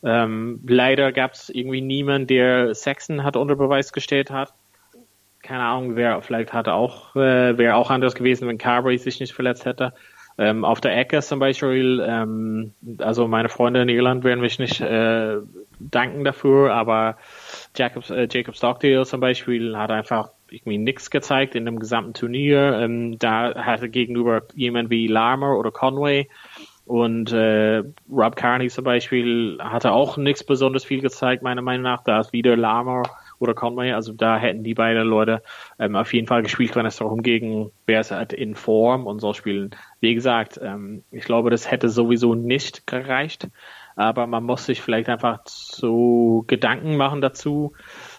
Ähm, 0.03 0.61
leider 0.67 1.11
gab 1.11 1.33
es 1.33 1.49
irgendwie 1.49 1.81
niemanden, 1.81 2.27
der 2.27 2.75
Sexton 2.75 3.23
hat 3.23 3.35
unter 3.35 3.55
Beweis 3.55 3.91
gestellt 3.91 4.29
hat 4.31 4.53
keine 5.41 5.63
Ahnung, 5.63 5.95
wer 5.95 6.21
vielleicht 6.21 6.53
hatte 6.53 6.73
auch, 6.73 7.15
äh, 7.15 7.57
wäre 7.57 7.75
auch 7.75 7.89
anders 7.89 8.15
gewesen, 8.15 8.47
wenn 8.47 8.57
Carberry 8.57 8.97
sich 8.97 9.19
nicht 9.19 9.33
verletzt 9.33 9.65
hätte. 9.65 9.93
Ähm, 10.37 10.65
auf 10.65 10.81
der 10.81 10.97
Ecke 10.97 11.21
zum 11.21 11.39
Beispiel, 11.39 12.03
ähm, 12.07 12.73
also 12.99 13.27
meine 13.27 13.49
Freunde 13.49 13.81
in 13.81 13.89
Irland 13.89 14.23
werden 14.23 14.41
mich 14.41 14.59
nicht 14.59 14.81
äh, 14.81 15.37
danken 15.79 16.23
dafür, 16.23 16.73
aber 16.73 17.17
Jacob, 17.75 18.09
äh, 18.09 18.27
Jacob 18.31 18.55
Stockdale 18.55 19.05
zum 19.05 19.19
Beispiel 19.19 19.77
hat 19.77 19.91
einfach 19.91 20.29
irgendwie 20.49 20.77
nichts 20.77 21.09
gezeigt 21.11 21.55
in 21.55 21.65
dem 21.65 21.79
gesamten 21.79 22.13
Turnier. 22.13 22.79
Ähm, 22.79 23.17
da 23.19 23.55
hatte 23.55 23.89
gegenüber 23.89 24.43
jemand 24.55 24.89
wie 24.89 25.07
Larmer 25.07 25.57
oder 25.57 25.71
Conway 25.71 26.27
und 26.85 27.31
äh, 27.31 27.83
Rob 28.11 28.35
Carney 28.35 28.69
zum 28.69 28.83
Beispiel 28.83 29.57
hatte 29.61 29.91
auch 29.91 30.17
nichts 30.17 30.43
besonders 30.43 30.83
viel 30.83 31.01
gezeigt, 31.01 31.43
meiner 31.43 31.61
Meinung 31.61 31.83
nach. 31.83 32.03
Da 32.03 32.19
ist 32.19 32.33
wieder 32.33 32.57
Larmer 32.57 33.03
oder 33.41 33.53
Conway. 33.53 33.91
Also 33.93 34.13
da 34.13 34.37
hätten 34.37 34.63
die 34.63 34.73
beiden 34.73 35.07
Leute 35.07 35.41
ähm, 35.79 35.95
auf 35.95 36.13
jeden 36.13 36.27
Fall 36.27 36.43
gespielt, 36.43 36.75
wenn 36.75 36.85
es 36.85 36.97
darum 36.97 37.23
ging, 37.23 37.71
wer 37.85 38.01
ist 38.01 38.11
halt 38.11 38.33
in 38.33 38.55
Form 38.55 39.07
und 39.07 39.19
so 39.19 39.33
spielen. 39.33 39.71
Wie 39.99 40.13
gesagt, 40.15 40.59
ähm, 40.61 41.03
ich 41.11 41.25
glaube, 41.25 41.49
das 41.49 41.69
hätte 41.69 41.89
sowieso 41.89 42.35
nicht 42.35 42.87
gereicht. 42.87 43.49
Aber 43.95 44.25
man 44.25 44.43
muss 44.43 44.65
sich 44.65 44.81
vielleicht 44.81 45.09
einfach 45.09 45.39
so 45.45 46.43
Gedanken 46.47 46.95
machen 46.95 47.21
dazu, 47.21 47.73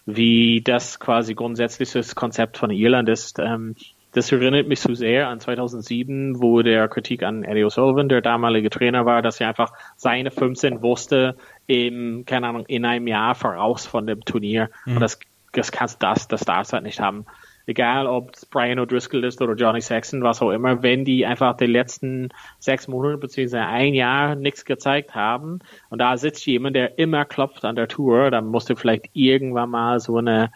wie 0.05 0.61
das 0.63 1.01
quasi 1.01 1.35
grundsätzlich 1.35 1.93
das 1.93 2.15
Konzept 2.15 2.59
von 2.59 2.71
Irland 2.71 3.09
ist. 3.09 3.39
Ähm, 3.39 3.75
das 4.13 4.31
erinnert 4.31 4.69
mich 4.69 4.81
so 4.81 4.95
sehr 4.95 5.29
an 5.29 5.41
2007, 5.41 6.41
wo 6.43 6.63
der 6.63 6.87
Kritik 6.89 7.23
an 7.23 7.45
Eddie 7.45 7.65
O'Sullivan, 7.65 8.09
der 8.09 8.21
damalige 8.21 8.69
Trainer 8.71 9.07
war, 9.07 9.23
dass 9.23 9.41
er 9.41 9.49
einfach 9.49 9.73
seine 9.97 10.31
15 10.31 10.83
wusste 10.83 11.37
im, 11.67 12.25
keine 12.27 12.49
Ahnung, 12.49 12.67
in 12.67 12.85
einem 12.85 13.07
Jahr 13.07 13.35
voraus 13.35 13.87
von 13.87 14.07
dem 14.07 14.21
Turnier. 14.25 14.71
Mhm. 14.85 14.95
Und 14.95 15.01
das, 15.01 15.19
das 15.53 15.73
kannst 15.73 16.03
das, 16.03 16.29
das 16.29 16.45
darfst 16.45 16.75
halt 16.75 16.85
nicht 16.85 17.01
haben. 17.01 17.25
Egal, 17.65 18.07
ob 18.07 18.35
es 18.35 18.45
Brian 18.45 18.81
O'Driscoll 18.81 19.25
ist 19.25 19.41
oder 19.41 19.55
Johnny 19.55 19.81
Saxon, 19.81 20.23
was 20.23 20.43
auch 20.43 20.51
immer, 20.51 20.83
wenn 20.83 21.05
die 21.05 21.25
einfach 21.25 21.57
die 21.57 21.67
letzten 21.67 22.31
sechs 22.59 22.89
Monate 22.89 23.19
beziehungsweise 23.19 23.65
ein 23.65 23.95
Jahr 23.95 24.35
nichts 24.35 24.65
gezeigt 24.65 25.15
haben 25.15 25.61
und 25.89 26.01
da 26.01 26.17
sitzt 26.17 26.45
jemand, 26.45 26.75
der 26.75 26.99
immer 26.99 27.25
klopft 27.25 27.65
an 27.65 27.77
der 27.77 27.87
Tour, 27.87 28.33
dann 28.33 28.47
musst 28.47 28.69
du 28.69 28.75
vielleicht 28.75 29.11
irgendwann 29.13 29.71
mal 29.71 30.01
so 30.01 30.17
eine 30.17 30.51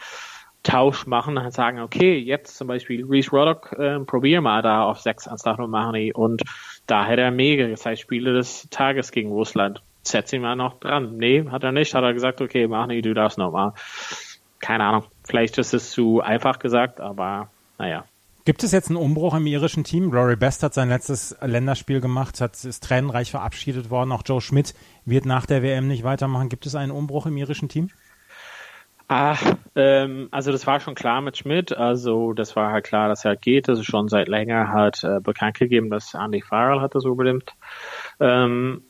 Tausch 0.66 1.06
machen 1.06 1.38
und 1.38 1.52
sagen, 1.52 1.78
okay, 1.78 2.18
jetzt 2.18 2.56
zum 2.56 2.66
Beispiel 2.66 3.06
Reese 3.06 3.30
Roddock, 3.30 3.72
äh, 3.78 4.00
probier 4.00 4.40
mal 4.40 4.62
da 4.62 4.82
auf 4.82 4.98
6 5.00 5.28
anstatt 5.28 5.58
Mahoney 5.58 6.12
und 6.12 6.42
da 6.88 7.06
hätte 7.06 7.22
er 7.22 7.30
mega 7.30 7.68
gezeigt, 7.68 8.00
Spiele 8.00 8.32
des 8.32 8.68
Tages 8.70 9.12
gegen 9.12 9.30
Russland. 9.30 9.80
Setz 10.02 10.32
ihn 10.32 10.42
mal 10.42 10.56
noch 10.56 10.80
dran. 10.80 11.18
Nee, 11.18 11.46
hat 11.50 11.62
er 11.62 11.70
nicht, 11.70 11.94
hat 11.94 12.02
er 12.02 12.12
gesagt, 12.12 12.40
okay, 12.40 12.66
Mahoney, 12.66 13.00
du 13.00 13.14
darfst 13.14 13.38
nochmal. 13.38 13.74
Keine 14.58 14.84
Ahnung. 14.84 15.04
vielleicht 15.24 15.56
ist 15.58 15.72
es 15.72 15.90
zu 15.90 16.20
einfach 16.20 16.58
gesagt, 16.58 17.00
aber 17.00 17.48
naja. 17.78 18.04
Gibt 18.44 18.64
es 18.64 18.72
jetzt 18.72 18.88
einen 18.88 18.96
Umbruch 18.96 19.34
im 19.34 19.46
irischen 19.46 19.84
Team? 19.84 20.10
Rory 20.10 20.34
Best 20.34 20.64
hat 20.64 20.74
sein 20.74 20.88
letztes 20.88 21.36
Länderspiel 21.42 22.00
gemacht, 22.00 22.40
hat, 22.40 22.64
ist 22.64 22.82
tränenreich 22.82 23.30
verabschiedet 23.30 23.90
worden. 23.90 24.10
Auch 24.10 24.22
Joe 24.24 24.40
Schmidt 24.40 24.74
wird 25.04 25.26
nach 25.26 25.46
der 25.46 25.62
WM 25.62 25.86
nicht 25.86 26.02
weitermachen. 26.02 26.48
Gibt 26.48 26.66
es 26.66 26.74
einen 26.74 26.92
Umbruch 26.92 27.26
im 27.26 27.36
irischen 27.36 27.68
Team? 27.68 27.90
Ah, 29.08 29.36
ähm, 29.76 30.28
also 30.32 30.50
das 30.50 30.66
war 30.66 30.80
schon 30.80 30.96
klar 30.96 31.20
mit 31.20 31.36
Schmidt. 31.36 31.76
Also 31.76 32.32
das 32.32 32.56
war 32.56 32.72
halt 32.72 32.84
klar, 32.84 33.08
dass 33.08 33.24
er 33.24 33.36
geht. 33.36 33.68
Das 33.68 33.78
ist 33.78 33.86
schon 33.86 34.08
seit 34.08 34.26
länger 34.26 34.72
hat 34.72 35.04
äh, 35.04 35.20
bekannt 35.20 35.58
gegeben, 35.58 35.90
dass 35.90 36.14
Andy 36.14 36.42
Farrell 36.42 36.80
hat 36.80 36.94
das 36.94 37.04
übernimmt. 37.04 37.52
Ähm, 38.18 38.82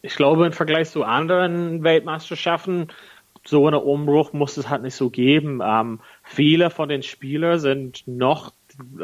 ich 0.00 0.16
glaube, 0.16 0.46
im 0.46 0.52
Vergleich 0.52 0.88
zu 0.88 1.04
anderen 1.04 1.82
Weltmeisterschaften, 1.82 2.88
so 3.44 3.66
einen 3.66 3.80
Umbruch 3.80 4.32
muss 4.32 4.56
es 4.56 4.70
halt 4.70 4.82
nicht 4.82 4.94
so 4.94 5.10
geben. 5.10 5.60
Ähm, 5.62 6.00
viele 6.22 6.70
von 6.70 6.88
den 6.88 7.02
Spielern 7.02 7.58
sind 7.58 8.06
noch 8.06 8.52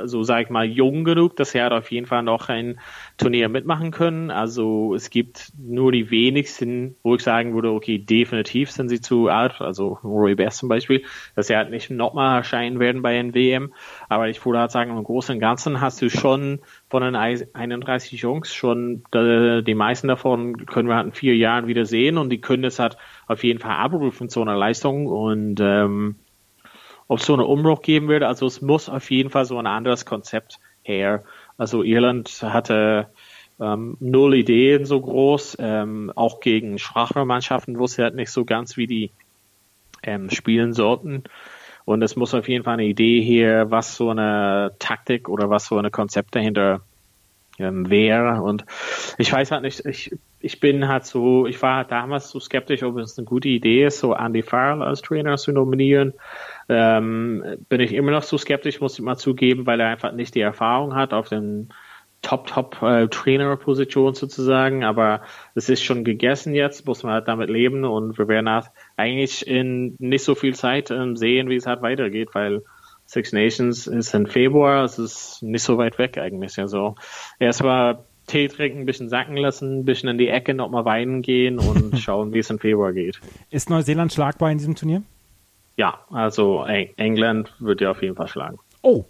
so 0.05 0.23
sage 0.23 0.45
ich 0.45 0.51
mal, 0.51 0.65
jung 0.65 1.05
genug, 1.05 1.37
dass 1.37 1.55
er 1.55 1.73
auf 1.73 1.91
jeden 1.91 2.07
Fall 2.07 2.23
noch 2.23 2.49
ein 2.49 2.79
Turnier 3.17 3.49
mitmachen 3.49 3.91
können. 3.91 4.31
Also 4.31 4.95
es 4.95 5.11
gibt 5.11 5.53
nur 5.59 5.93
die 5.93 6.11
wenigsten, 6.11 6.97
wo 7.03 7.15
ich 7.15 7.23
sagen 7.23 7.55
würde, 7.55 7.71
okay, 7.71 7.99
definitiv 7.99 8.71
sind 8.71 8.89
sie 8.89 9.01
zu 9.01 9.29
alt. 9.29 9.61
Also 9.61 9.99
Roy 10.05 10.35
Best 10.35 10.59
zum 10.59 10.69
Beispiel, 10.69 11.03
dass 11.35 11.51
er 11.51 11.59
halt 11.59 11.71
nicht 11.71 11.91
nochmal 11.91 12.39
erscheinen 12.39 12.79
werden 12.79 13.03
bei 13.03 13.15
den 13.15 13.35
WM. 13.35 13.73
Aber 14.09 14.29
ich 14.29 14.45
würde 14.45 14.61
halt 14.61 14.71
sagen, 14.71 14.97
im 14.97 15.05
Großen 15.05 15.35
und 15.35 15.41
Ganzen 15.41 15.81
hast 15.81 16.01
du 16.03 16.11
schon 16.11 16.61
von 16.89 17.03
den 17.03 17.17
31 17.17 18.21
Jungs 18.21 18.55
schon, 18.55 19.03
die 19.13 19.75
meisten 19.75 20.09
davon 20.09 20.67
können 20.67 20.89
wir 20.89 20.97
halt 20.97 21.07
in 21.07 21.13
vier 21.13 21.37
Jahren 21.37 21.67
wieder 21.67 21.85
sehen 21.85 22.19
und 22.19 22.31
die 22.31 22.41
können 22.41 22.65
es 22.65 22.79
halt 22.79 22.97
auf 23.27 23.45
jeden 23.45 23.59
Fall 23.59 23.77
abrufen 23.77 24.29
zu 24.29 24.41
einer 24.43 24.57
Leistung 24.57 25.07
und 25.07 25.61
ähm, 25.61 26.17
ob 27.09 27.21
so 27.21 27.35
einen 27.35 27.45
Umbruch 27.45 27.83
geben 27.83 28.09
würde. 28.09 28.27
Also 28.27 28.47
es 28.47 28.61
muss 28.63 28.89
auf 28.89 29.11
jeden 29.11 29.31
Fall 29.31 29.45
so 29.45 29.59
ein 29.59 29.67
anderes 29.67 30.05
Konzept 30.05 30.59
her. 30.83 31.25
Also 31.57 31.83
Irland 31.83 32.43
hatte 32.43 33.09
ähm, 33.61 33.97
null 34.01 34.35
Ideen 34.35 34.85
so 34.85 35.01
groß, 35.01 35.57
ähm, 35.61 36.13
auch 36.15 36.41
gegen 36.41 36.79
schwachere 36.79 37.25
Mannschaften 37.25 37.79
wusste 37.79 38.03
halt 38.03 38.15
nicht 38.15 38.31
so 38.31 38.45
ganz, 38.45 38.77
wie 38.77 38.87
die 38.87 39.11
ähm, 40.03 40.31
spielen 40.31 40.73
sollten. 40.73 41.25
Und 41.85 42.03
es 42.03 42.17
muss 42.17 42.35
auf 42.35 42.49
jeden 42.49 42.65
Fall 42.65 42.75
eine 42.75 42.85
Idee 42.85 43.21
her, 43.23 43.71
was 43.71 43.97
so 43.97 44.11
eine 44.11 44.73
Taktik 44.79 45.29
oder 45.29 45.51
was 45.51 45.67
so 45.67 45.79
eine 45.79 45.91
Konzept 45.91 46.35
dahinter 46.35 46.81
ähm, 47.59 47.89
wäre. 47.89 48.43
Und 48.43 48.67
ich 49.19 49.33
weiß 49.33 49.53
halt 49.53 49.63
nicht, 49.63 49.87
ich, 49.87 50.15
ich 50.41 50.61
bin 50.61 50.89
halt 50.89 51.07
so, 51.07 51.47
ich 51.47 51.63
war 51.63 51.85
damals 51.85 52.31
so 52.31 52.41
skeptisch, 52.41 52.83
ob 52.83 52.99
es 52.99 53.17
eine 53.17 53.25
gute 53.25 53.49
Idee 53.49 53.87
ist, 53.87 54.01
so 54.01 54.15
Andy 54.15 54.43
Farrell 54.43 54.83
als 54.83 55.01
Trainer 55.01 55.37
zu 55.37 55.53
nominieren 55.53 56.13
ähm, 56.69 57.45
bin 57.69 57.81
ich 57.81 57.93
immer 57.93 58.13
noch 58.13 58.23
so 58.23 58.39
skeptisch, 58.39 58.81
muss 58.81 58.99
ich 58.99 59.05
mal 59.05 59.17
zugeben, 59.17 59.67
weil 59.67 59.81
er 59.81 59.89
einfach 59.89 60.13
nicht 60.13 60.35
die 60.35 60.41
Erfahrung 60.41 60.95
hat 60.95 61.13
auf 61.13 61.29
den 61.29 61.73
Top-Top-Trainer-Position 62.23 64.13
äh, 64.13 64.17
sozusagen, 64.17 64.83
aber 64.83 65.23
es 65.55 65.69
ist 65.69 65.85
schon 65.85 66.03
gegessen 66.03 66.55
jetzt, 66.55 66.87
muss 66.87 67.03
man 67.03 67.13
halt 67.13 67.29
damit 67.29 67.51
leben 67.51 67.85
und 67.85 68.19
wir 68.19 68.27
werden 68.27 68.51
halt 68.51 68.67
eigentlich 68.97 69.47
in 69.47 69.95
nicht 69.99 70.25
so 70.25 70.35
viel 70.35 70.55
Zeit 70.55 70.91
ähm, 70.91 71.17
sehen, 71.17 71.49
wie 71.49 71.57
es 71.57 71.67
halt 71.67 71.83
weitergeht, 71.83 72.31
weil 72.33 72.63
Six 73.07 73.33
Nations 73.33 73.87
ist 73.87 74.15
im 74.15 74.27
Februar, 74.27 74.83
es 74.83 74.99
ist 74.99 75.43
nicht 75.43 75.63
so 75.63 75.79
weit 75.79 75.99
weg 75.99 76.19
eigentlich. 76.19 76.59
Also 76.59 76.97
erstmal 77.39 78.05
Tee 78.27 78.49
trinken, 78.49 78.81
ein 78.81 78.87
bisschen 78.87 79.09
sacken 79.09 79.37
lassen, 79.37 79.81
ein 79.81 79.85
bisschen 79.85 80.09
in 80.09 80.19
die 80.19 80.29
Ecke 80.29 80.55
nochmal 80.55 80.85
weinen 80.85 81.23
gehen 81.23 81.61
und 81.61 81.99
schauen, 82.01 82.35
wie 82.35 82.41
es 82.41 82.51
im 82.51 82.59
Februar 82.59 82.93
geht. 82.93 83.21
Ist 83.51 83.71
Neuseeland 83.71 84.13
schlagbar 84.13 84.51
in 84.51 84.59
diesem 84.59 84.75
Turnier? 84.75 85.03
Ja, 85.77 86.01
also 86.11 86.65
England 86.65 87.55
wird 87.59 87.81
ja 87.81 87.91
auf 87.91 88.03
jeden 88.03 88.17
Fall 88.17 88.29
schlagen. 88.29 88.59
Oh, 88.83 89.05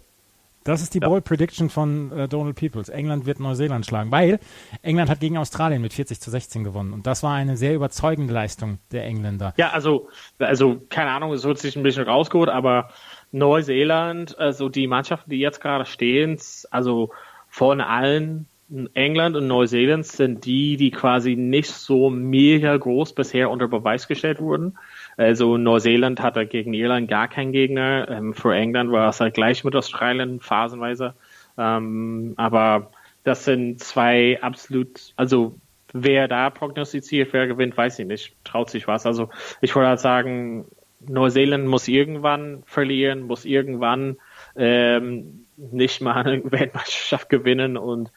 das 0.67 0.81
ist 0.81 0.93
die 0.93 0.99
ja. 0.99 1.07
Bold 1.07 1.23
Prediction 1.23 1.69
von 1.69 2.11
äh, 2.11 2.27
Donald 2.27 2.57
Peoples. 2.57 2.89
England 2.89 3.25
wird 3.25 3.39
Neuseeland 3.39 3.85
schlagen, 3.85 4.11
weil 4.11 4.37
England 4.81 5.09
hat 5.09 5.21
gegen 5.21 5.37
Australien 5.37 5.81
mit 5.81 5.93
40 5.93 6.19
zu 6.19 6.29
16 6.29 6.65
gewonnen. 6.65 6.91
Und 6.91 7.07
das 7.07 7.23
war 7.23 7.33
eine 7.33 7.55
sehr 7.55 7.73
überzeugende 7.73 8.33
Leistung 8.33 8.79
der 8.91 9.05
Engländer. 9.05 9.53
Ja, 9.55 9.69
also, 9.69 10.09
also 10.39 10.81
keine 10.89 11.11
Ahnung, 11.11 11.31
es 11.31 11.45
wird 11.45 11.57
sich 11.57 11.77
ein 11.77 11.83
bisschen 11.83 12.03
rausgeholt, 12.03 12.49
aber 12.49 12.89
Neuseeland, 13.31 14.37
also 14.37 14.67
die 14.67 14.87
Mannschaften, 14.87 15.29
die 15.29 15.39
jetzt 15.39 15.61
gerade 15.61 15.85
stehen, 15.85 16.37
also 16.69 17.11
von 17.47 17.79
allen 17.79 18.47
England 18.93 19.37
und 19.37 19.47
Neuseeland 19.47 20.05
sind 20.05 20.43
die, 20.43 20.75
die 20.75 20.91
quasi 20.91 21.37
nicht 21.37 21.69
so 21.69 22.09
mega 22.09 22.75
groß 22.75 23.13
bisher 23.13 23.49
unter 23.49 23.69
Beweis 23.69 24.09
gestellt 24.09 24.41
wurden. 24.41 24.77
Also 25.17 25.57
Neuseeland 25.57 26.21
hatte 26.21 26.45
gegen 26.45 26.73
Irland 26.73 27.09
gar 27.09 27.27
keinen 27.27 27.51
Gegner. 27.51 28.07
Ähm, 28.09 28.33
für 28.33 28.55
England 28.55 28.91
war 28.91 29.09
es 29.09 29.19
halt 29.19 29.33
gleich 29.33 29.63
mit 29.63 29.75
Australien 29.75 30.39
phasenweise. 30.39 31.15
Ähm, 31.57 32.33
aber 32.37 32.91
das 33.23 33.43
sind 33.43 33.83
zwei 33.83 34.39
absolut, 34.41 35.13
also 35.15 35.55
wer 35.91 36.27
da 36.27 36.49
prognostiziert, 36.51 37.33
wer 37.33 37.47
gewinnt, 37.47 37.75
weiß 37.75 37.97
ich 37.99 38.05
nicht. 38.05 38.35
Traut 38.43 38.69
sich 38.69 38.87
was. 38.87 39.05
Also 39.05 39.29
ich 39.59 39.75
würde 39.75 39.89
halt 39.89 39.99
sagen, 39.99 40.65
Neuseeland 40.99 41.67
muss 41.67 41.87
irgendwann 41.87 42.63
verlieren, 42.65 43.23
muss 43.23 43.45
irgendwann 43.45 44.17
ähm, 44.55 45.45
nicht 45.57 46.01
mal 46.01 46.23
eine 46.23 46.43
Weltmeisterschaft 46.51 47.29
gewinnen 47.29 47.75
und 47.75 48.11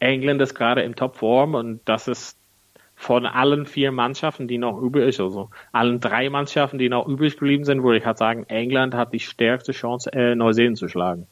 England 0.00 0.40
ist 0.42 0.54
gerade 0.54 0.82
im 0.82 0.94
Topform 0.94 1.54
und 1.54 1.80
das 1.84 2.08
ist 2.08 2.38
von 2.98 3.26
allen 3.26 3.64
vier 3.64 3.92
Mannschaften, 3.92 4.48
die 4.48 4.58
noch 4.58 4.76
übrig, 4.76 5.20
also 5.20 5.50
allen 5.70 6.00
drei 6.00 6.28
Mannschaften, 6.28 6.78
die 6.78 6.88
noch 6.88 7.06
übrig 7.06 7.34
geblieben 7.38 7.64
sind, 7.64 7.84
würde 7.84 7.98
ich 7.98 8.04
halt 8.04 8.18
sagen, 8.18 8.44
England 8.48 8.92
hat 8.92 9.12
die 9.12 9.20
stärkste 9.20 9.70
Chance, 9.70 10.12
äh, 10.12 10.34
Neuseeland 10.34 10.76
zu 10.76 10.88
schlagen. 10.88 11.28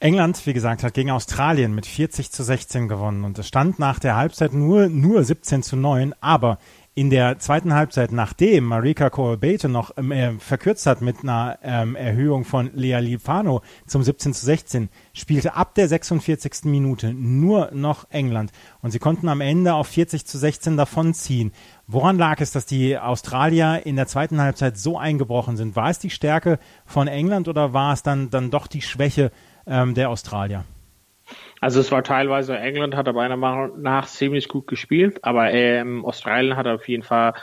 England, 0.00 0.44
wie 0.44 0.52
gesagt, 0.52 0.82
hat 0.82 0.94
gegen 0.94 1.12
Australien 1.12 1.72
mit 1.72 1.86
40 1.86 2.32
zu 2.32 2.42
16 2.42 2.88
gewonnen 2.88 3.24
und 3.24 3.38
es 3.38 3.46
stand 3.46 3.78
nach 3.78 4.00
der 4.00 4.16
Halbzeit 4.16 4.52
nur, 4.52 4.88
nur 4.88 5.22
17 5.22 5.62
zu 5.62 5.76
9, 5.76 6.12
aber 6.20 6.58
in 6.98 7.10
der 7.10 7.38
zweiten 7.38 7.74
Halbzeit, 7.74 8.10
nachdem 8.10 8.64
Marika 8.64 9.08
Kohlbete 9.08 9.68
noch 9.68 9.92
ähm, 9.96 10.10
äh, 10.10 10.32
verkürzt 10.40 10.84
hat 10.84 11.00
mit 11.00 11.22
einer 11.22 11.56
ähm, 11.62 11.94
Erhöhung 11.94 12.44
von 12.44 12.72
Lea 12.74 12.98
Lifano 12.98 13.62
zum 13.86 14.02
17 14.02 14.34
zu 14.34 14.44
16, 14.44 14.88
spielte 15.12 15.54
ab 15.54 15.76
der 15.76 15.86
46. 15.86 16.64
Minute 16.64 17.14
nur 17.14 17.70
noch 17.72 18.10
England 18.10 18.50
und 18.82 18.90
sie 18.90 18.98
konnten 18.98 19.28
am 19.28 19.40
Ende 19.40 19.74
auf 19.74 19.86
40 19.86 20.26
zu 20.26 20.38
16 20.38 20.76
davonziehen. 20.76 21.52
Woran 21.86 22.18
lag 22.18 22.40
es, 22.40 22.50
dass 22.50 22.66
die 22.66 22.98
Australier 22.98 23.86
in 23.86 23.94
der 23.94 24.08
zweiten 24.08 24.40
Halbzeit 24.40 24.76
so 24.76 24.98
eingebrochen 24.98 25.56
sind? 25.56 25.76
War 25.76 25.90
es 25.90 26.00
die 26.00 26.10
Stärke 26.10 26.58
von 26.84 27.06
England 27.06 27.46
oder 27.46 27.72
war 27.72 27.92
es 27.92 28.02
dann, 28.02 28.30
dann 28.30 28.50
doch 28.50 28.66
die 28.66 28.82
Schwäche 28.82 29.30
ähm, 29.68 29.94
der 29.94 30.10
Australier? 30.10 30.64
Also 31.60 31.80
es 31.80 31.90
war 31.90 32.02
teilweise, 32.04 32.56
England 32.58 32.94
hat 32.94 33.08
aber 33.08 33.20
meiner 33.20 33.36
Meinung 33.36 33.82
nach 33.82 34.06
ziemlich 34.06 34.48
gut 34.48 34.66
gespielt, 34.66 35.24
aber 35.24 35.52
ähm, 35.52 36.04
Australien 36.04 36.56
hat 36.56 36.66
auf 36.66 36.88
jeden 36.88 37.02
Fall 37.02 37.34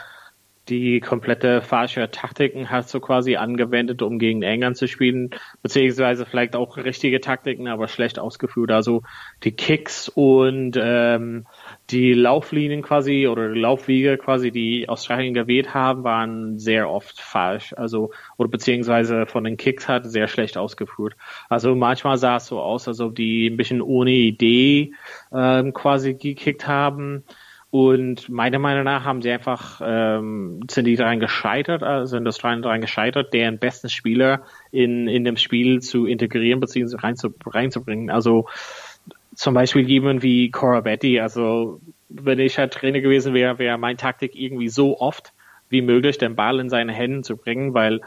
die 0.68 1.00
komplette 1.00 1.62
falsche 1.62 2.10
Taktiken 2.10 2.70
hat 2.70 2.88
so 2.88 2.98
quasi 2.98 3.36
angewendet, 3.36 4.02
um 4.02 4.18
gegen 4.18 4.42
England 4.42 4.76
zu 4.76 4.88
spielen, 4.88 5.30
beziehungsweise 5.62 6.26
vielleicht 6.26 6.56
auch 6.56 6.76
richtige 6.76 7.20
Taktiken, 7.20 7.68
aber 7.68 7.86
schlecht 7.86 8.18
ausgeführt. 8.18 8.72
Also 8.72 9.02
die 9.44 9.52
Kicks 9.52 10.08
und 10.08 10.76
ähm, 10.80 11.46
die 11.90 12.14
Lauflinien 12.14 12.82
quasi 12.82 13.28
oder 13.28 13.52
die 13.52 13.60
Laufwege 13.60 14.18
quasi, 14.18 14.50
die 14.50 14.88
Australien 14.88 15.34
gewählt 15.34 15.72
haben, 15.72 16.02
waren 16.02 16.58
sehr 16.58 16.90
oft 16.90 17.20
falsch. 17.20 17.72
Also, 17.76 18.10
oder 18.36 18.48
beziehungsweise 18.48 19.26
von 19.26 19.44
den 19.44 19.56
Kicks 19.56 19.86
hat 19.86 20.06
sehr 20.06 20.26
schlecht 20.26 20.56
ausgeführt. 20.58 21.16
Also 21.48 21.76
manchmal 21.76 22.18
sah 22.18 22.36
es 22.36 22.46
so 22.46 22.60
aus, 22.60 22.88
als 22.88 23.00
ob 23.00 23.14
die 23.14 23.46
ein 23.46 23.56
bisschen 23.56 23.80
ohne 23.82 24.10
Idee 24.10 24.94
ähm, 25.32 25.72
quasi 25.72 26.14
gekickt 26.14 26.66
haben. 26.66 27.24
Und 27.70 28.28
meiner 28.28 28.58
Meinung 28.58 28.84
nach 28.84 29.04
haben 29.04 29.22
sie 29.22 29.30
einfach, 29.30 29.80
ähm, 29.84 30.60
sind 30.70 30.86
die 30.86 30.96
daran 30.96 31.20
gescheitert, 31.20 31.82
also 31.82 32.16
sind 32.16 32.26
Australien 32.26 32.62
daran 32.62 32.80
gescheitert, 32.80 33.32
deren 33.34 33.58
besten 33.58 33.88
Spieler 33.88 34.42
in, 34.70 35.08
in 35.08 35.24
dem 35.24 35.36
Spiel 35.36 35.80
zu 35.80 36.06
integrieren 36.06 36.60
bzw. 36.60 36.96
Rein 36.96 37.16
reinzubringen. 37.44 38.10
Also 38.10 38.46
zum 39.34 39.54
Beispiel 39.54 39.86
jemand 39.86 40.22
wie 40.22 40.50
Cora 40.50 40.80
Betty, 40.80 41.20
also 41.20 41.80
wenn 42.08 42.38
ich 42.38 42.56
halt 42.56 42.72
Trainer 42.72 43.00
gewesen 43.00 43.34
wäre, 43.34 43.58
wäre 43.58 43.78
mein 43.78 43.96
Taktik 43.96 44.34
irgendwie 44.34 44.68
so 44.68 44.98
oft 44.98 45.32
wie 45.68 45.82
möglich 45.82 46.18
den 46.18 46.36
Ball 46.36 46.60
in 46.60 46.70
seine 46.70 46.92
Hände 46.92 47.22
zu 47.22 47.36
bringen, 47.36 47.74
weil 47.74 48.00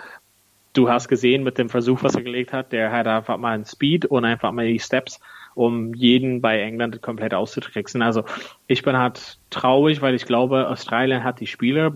du 0.73 0.89
hast 0.89 1.07
gesehen 1.07 1.43
mit 1.43 1.57
dem 1.57 1.69
Versuch, 1.69 2.03
was 2.03 2.15
er 2.15 2.23
gelegt 2.23 2.53
hat, 2.53 2.71
der 2.71 2.91
hat 2.91 3.07
einfach 3.07 3.37
mal 3.37 3.53
einen 3.53 3.65
Speed 3.65 4.05
und 4.05 4.25
einfach 4.25 4.51
mal 4.51 4.67
die 4.67 4.79
Steps, 4.79 5.19
um 5.55 5.93
jeden 5.93 6.41
bei 6.41 6.61
England 6.61 7.01
komplett 7.01 7.33
auszutricksen. 7.33 8.01
Also 8.01 8.23
ich 8.67 8.83
bin 8.83 8.97
halt 8.97 9.39
traurig, 9.49 10.01
weil 10.01 10.15
ich 10.15 10.25
glaube, 10.25 10.69
Australien 10.69 11.23
hat 11.23 11.39
die 11.39 11.47
Spieler 11.47 11.93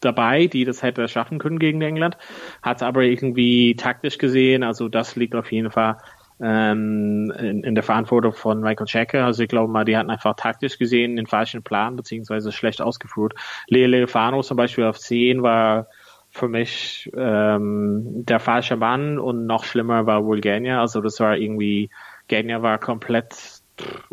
dabei, 0.00 0.46
die 0.46 0.64
das 0.64 0.82
hätte 0.82 1.08
schaffen 1.08 1.38
können 1.38 1.58
gegen 1.58 1.80
England, 1.80 2.18
hat 2.62 2.78
es 2.78 2.82
aber 2.82 3.02
irgendwie 3.02 3.74
taktisch 3.76 4.18
gesehen, 4.18 4.62
also 4.62 4.88
das 4.88 5.16
liegt 5.16 5.34
auf 5.34 5.50
jeden 5.50 5.70
Fall 5.70 5.96
ähm, 6.40 7.32
in, 7.38 7.62
in, 7.62 7.74
der 7.74 7.84
Verantwortung 7.84 8.32
von 8.32 8.60
Michael 8.60 8.86
Checker. 8.86 9.24
Also 9.24 9.44
ich 9.44 9.48
glaube 9.48 9.72
mal, 9.72 9.84
die 9.84 9.96
hatten 9.96 10.10
einfach 10.10 10.34
taktisch 10.36 10.78
gesehen 10.78 11.16
den 11.16 11.26
falschen 11.26 11.62
Plan 11.62 11.96
beziehungsweise 11.96 12.52
schlecht 12.52 12.82
ausgeführt. 12.82 13.34
Leo 13.68 13.88
Lefano 13.88 14.42
zum 14.42 14.56
Beispiel 14.56 14.84
auf 14.84 14.98
10 14.98 15.42
war 15.42 15.86
für 16.34 16.48
mich 16.48 17.08
ähm, 17.16 18.24
der 18.26 18.40
falsche 18.40 18.76
Mann 18.76 19.20
und 19.20 19.46
noch 19.46 19.62
schlimmer 19.62 20.04
war 20.06 20.24
wohl 20.24 20.40
Genia. 20.40 20.80
Also 20.80 21.00
das 21.00 21.20
war 21.20 21.36
irgendwie, 21.36 21.90
Genia 22.26 22.60
war 22.60 22.78
komplett, 22.78 23.62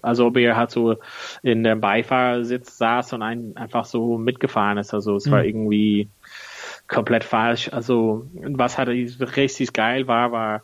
also 0.03 0.27
ob 0.27 0.37
er 0.37 0.55
halt 0.55 0.69
so 0.69 0.97
in 1.41 1.63
dem 1.63 1.81
Beifahrersitz 1.81 2.77
saß 2.77 3.13
und 3.13 3.23
ein, 3.23 3.57
einfach 3.57 3.85
so 3.85 4.19
mitgefahren 4.19 4.77
ist. 4.77 4.93
Also 4.93 5.15
es 5.15 5.25
mhm. 5.25 5.31
war 5.31 5.43
irgendwie 5.43 6.09
komplett 6.87 7.23
falsch. 7.23 7.73
Also 7.73 8.27
was 8.35 8.77
halt 8.77 8.89
richtig 9.35 9.73
geil 9.73 10.07
war, 10.07 10.31
war 10.31 10.61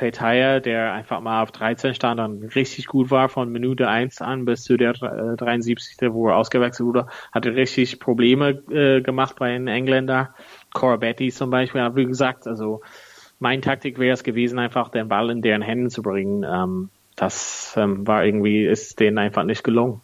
Petaya, 0.00 0.60
der 0.60 0.92
einfach 0.92 1.20
mal 1.20 1.42
auf 1.42 1.50
13 1.52 1.94
stand 1.94 2.20
und 2.20 2.54
richtig 2.54 2.86
gut 2.86 3.10
war 3.10 3.28
von 3.28 3.50
Minute 3.50 3.88
1 3.88 4.22
an 4.22 4.46
bis 4.46 4.62
zu 4.62 4.76
der 4.76 4.94
73. 4.94 5.96
wo 6.12 6.28
er 6.28 6.36
ausgewechselt 6.36 6.86
wurde, 6.86 7.06
hatte 7.32 7.54
richtig 7.54 8.00
Probleme 8.00 8.50
äh, 8.70 9.02
gemacht 9.02 9.36
bei 9.38 9.50
den 9.50 9.68
Engländer. 9.68 10.34
Corabetti 10.72 11.30
zum 11.30 11.50
Beispiel, 11.50 11.80
wie 11.94 12.06
gesagt, 12.06 12.46
also 12.46 12.80
mein 13.38 13.62
Taktik 13.62 13.98
wäre 13.98 14.14
es 14.14 14.22
gewesen, 14.22 14.58
einfach 14.58 14.90
den 14.90 15.08
Ball 15.08 15.30
in 15.30 15.42
deren 15.42 15.62
Händen 15.62 15.90
zu 15.90 16.02
bringen. 16.02 16.44
Ähm, 16.44 16.90
das 17.16 17.74
ähm, 17.76 18.06
war 18.06 18.24
irgendwie, 18.24 18.64
ist 18.66 19.00
denen 19.00 19.18
einfach 19.18 19.44
nicht 19.44 19.64
gelungen. 19.64 20.00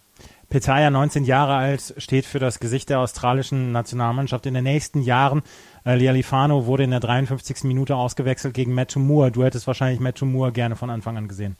Petaya, 0.49 0.91
19 0.91 1.25
Jahre 1.25 1.55
alt, 1.55 1.95
steht 1.99 2.25
für 2.25 2.39
das 2.39 2.61
Gesicht 2.61 2.89
der 2.89 3.01
australischen 3.01 3.73
Nationalmannschaft 3.73 4.47
in 4.47 4.55
den 4.55 4.65
nächsten 4.65 5.03
Jahren. 5.03 5.43
Äh, 5.85 5.97
Lialifano 5.97 6.67
wurde 6.67 6.85
in 6.85 6.91
der 6.91 7.01
53. 7.01 7.65
Minute 7.65 7.97
ausgewechselt 7.97 8.55
gegen 8.55 8.73
Matt 8.73 8.95
Moore. 8.97 9.33
Du 9.33 9.45
hättest 9.45 9.67
wahrscheinlich 9.67 9.99
Matt 9.99 10.23
Moore 10.23 10.53
gerne 10.53 10.77
von 10.77 10.89
Anfang 10.89 11.17
an 11.17 11.27
gesehen. 11.27 11.57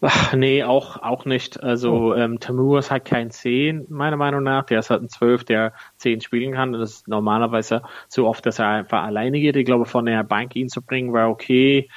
Ach, 0.00 0.32
nee, 0.32 0.62
auch, 0.62 1.02
auch 1.02 1.24
nicht. 1.24 1.60
Also 1.60 1.92
oh. 1.92 2.14
ähm, 2.14 2.38
Tamur 2.38 2.78
ist 2.78 2.90
halt 2.92 3.04
kein 3.04 3.30
10, 3.30 3.86
meiner 3.88 4.16
Meinung 4.16 4.44
nach. 4.44 4.64
Der 4.64 4.78
ist 4.78 4.90
halt 4.90 5.02
ein 5.02 5.08
12, 5.08 5.44
der 5.44 5.72
10 5.96 6.20
spielen 6.20 6.52
kann. 6.52 6.72
Das 6.72 6.90
ist 6.90 7.08
normalerweise 7.08 7.82
so 8.06 8.28
oft, 8.28 8.46
dass 8.46 8.60
er 8.60 8.68
einfach 8.68 9.02
alleine 9.02 9.40
geht. 9.40 9.56
Ich 9.56 9.66
glaube, 9.66 9.86
von 9.86 10.06
der 10.06 10.22
Bank 10.22 10.54
ihn 10.54 10.68
zu 10.68 10.82
bringen, 10.82 11.12
war 11.12 11.28
okay. 11.28 11.88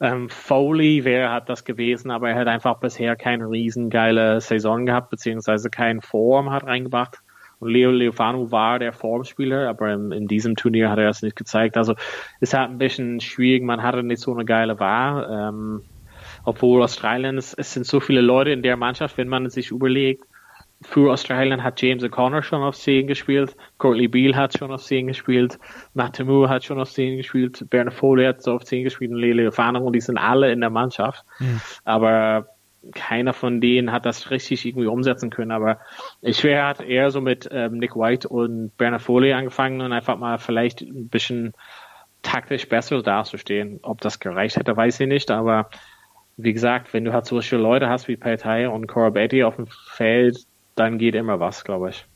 Ähm, 0.00 0.30
Foley 0.30 1.04
wäre 1.04 1.30
hat 1.30 1.50
das 1.50 1.64
gewesen, 1.64 2.10
aber 2.10 2.30
er 2.30 2.36
hat 2.36 2.48
einfach 2.48 2.80
bisher 2.80 3.14
keine 3.14 3.50
riesengeile 3.50 4.40
Saison 4.40 4.86
gehabt, 4.86 5.10
beziehungsweise 5.10 5.68
keinen 5.68 6.00
Form 6.00 6.50
hat 6.50 6.64
reingebracht. 6.64 7.18
Und 7.60 7.70
Leo 7.70 7.90
Leofano 7.90 8.50
war 8.50 8.78
der 8.78 8.92
Formspieler, 8.94 9.68
aber 9.68 9.92
in, 9.92 10.12
in, 10.12 10.26
diesem 10.28 10.56
Turnier 10.56 10.90
hat 10.90 10.98
er 10.98 11.06
das 11.06 11.22
nicht 11.22 11.36
gezeigt. 11.36 11.76
Also 11.76 11.94
ist 12.40 12.54
halt 12.54 12.70
ein 12.70 12.78
bisschen 12.78 13.20
schwierig, 13.20 13.62
man 13.62 13.82
hatte 13.82 14.02
nicht 14.02 14.20
so 14.20 14.32
eine 14.32 14.44
geile 14.46 14.80
Wahl. 14.80 15.28
Ähm, 15.30 15.82
obwohl 16.44 16.82
Australien, 16.82 17.38
es, 17.38 17.54
es 17.54 17.72
sind 17.72 17.86
so 17.86 18.00
viele 18.00 18.20
Leute 18.20 18.50
in 18.50 18.62
der 18.62 18.76
Mannschaft, 18.76 19.18
wenn 19.18 19.28
man 19.28 19.50
sich 19.50 19.70
überlegt, 19.70 20.24
für 20.82 21.12
Australien 21.12 21.62
hat 21.62 21.80
James 21.80 22.02
O'Connor 22.02 22.42
schon 22.42 22.62
auf 22.62 22.76
10 22.76 23.06
gespielt, 23.06 23.56
Courtney 23.78 24.08
Beale 24.08 24.36
hat 24.36 24.58
schon 24.58 24.70
auf 24.70 24.82
10 24.82 25.06
gespielt, 25.06 25.58
Moore 25.94 26.48
hat 26.48 26.64
schon 26.64 26.80
auf 26.80 26.90
10 26.90 27.16
gespielt, 27.16 27.64
Bernard 27.70 27.94
Foley 27.94 28.26
hat 28.26 28.42
so 28.42 28.52
auf 28.52 28.64
10 28.64 28.84
gespielt 28.84 29.10
und 29.12 29.18
Lele 29.18 29.50
Fahner 29.50 29.82
und 29.82 29.94
die 29.94 30.00
sind 30.00 30.18
alle 30.18 30.52
in 30.52 30.60
der 30.60 30.70
Mannschaft. 30.70 31.24
Mhm. 31.38 31.60
Aber 31.84 32.48
keiner 32.92 33.32
von 33.32 33.62
denen 33.62 33.92
hat 33.92 34.04
das 34.04 34.30
richtig 34.30 34.66
irgendwie 34.66 34.86
umsetzen 34.86 35.30
können. 35.30 35.52
Aber 35.52 35.78
ich 36.20 36.44
wäre 36.44 36.66
hat 36.66 36.80
eher 36.82 37.10
so 37.10 37.22
mit 37.22 37.48
ähm, 37.50 37.78
Nick 37.78 37.96
White 37.96 38.28
und 38.28 38.76
Bernard 38.76 39.02
Foley 39.02 39.32
angefangen 39.32 39.80
und 39.80 39.92
einfach 39.92 40.18
mal 40.18 40.38
vielleicht 40.38 40.82
ein 40.82 41.08
bisschen 41.08 41.54
taktisch 42.22 42.68
besser 42.68 43.02
dazustehen. 43.02 43.80
Ob 43.82 44.00
das 44.02 44.20
gereicht 44.20 44.56
hätte, 44.56 44.76
weiß 44.76 45.00
ich 45.00 45.08
nicht, 45.08 45.30
aber 45.30 45.70
wie 46.36 46.52
gesagt, 46.52 46.92
wenn 46.92 47.04
du 47.04 47.12
halt 47.12 47.26
solche 47.26 47.56
Leute 47.56 47.88
hast 47.88 48.08
wie 48.08 48.16
Paytay 48.16 48.66
und 48.66 48.86
Cora 48.86 49.10
Beatty 49.10 49.44
auf 49.44 49.56
dem 49.56 49.66
Feld, 49.66 50.46
dann 50.74 50.98
geht 50.98 51.14
immer 51.14 51.40
was, 51.40 51.64
glaube 51.64 51.90
ich. 51.90 52.06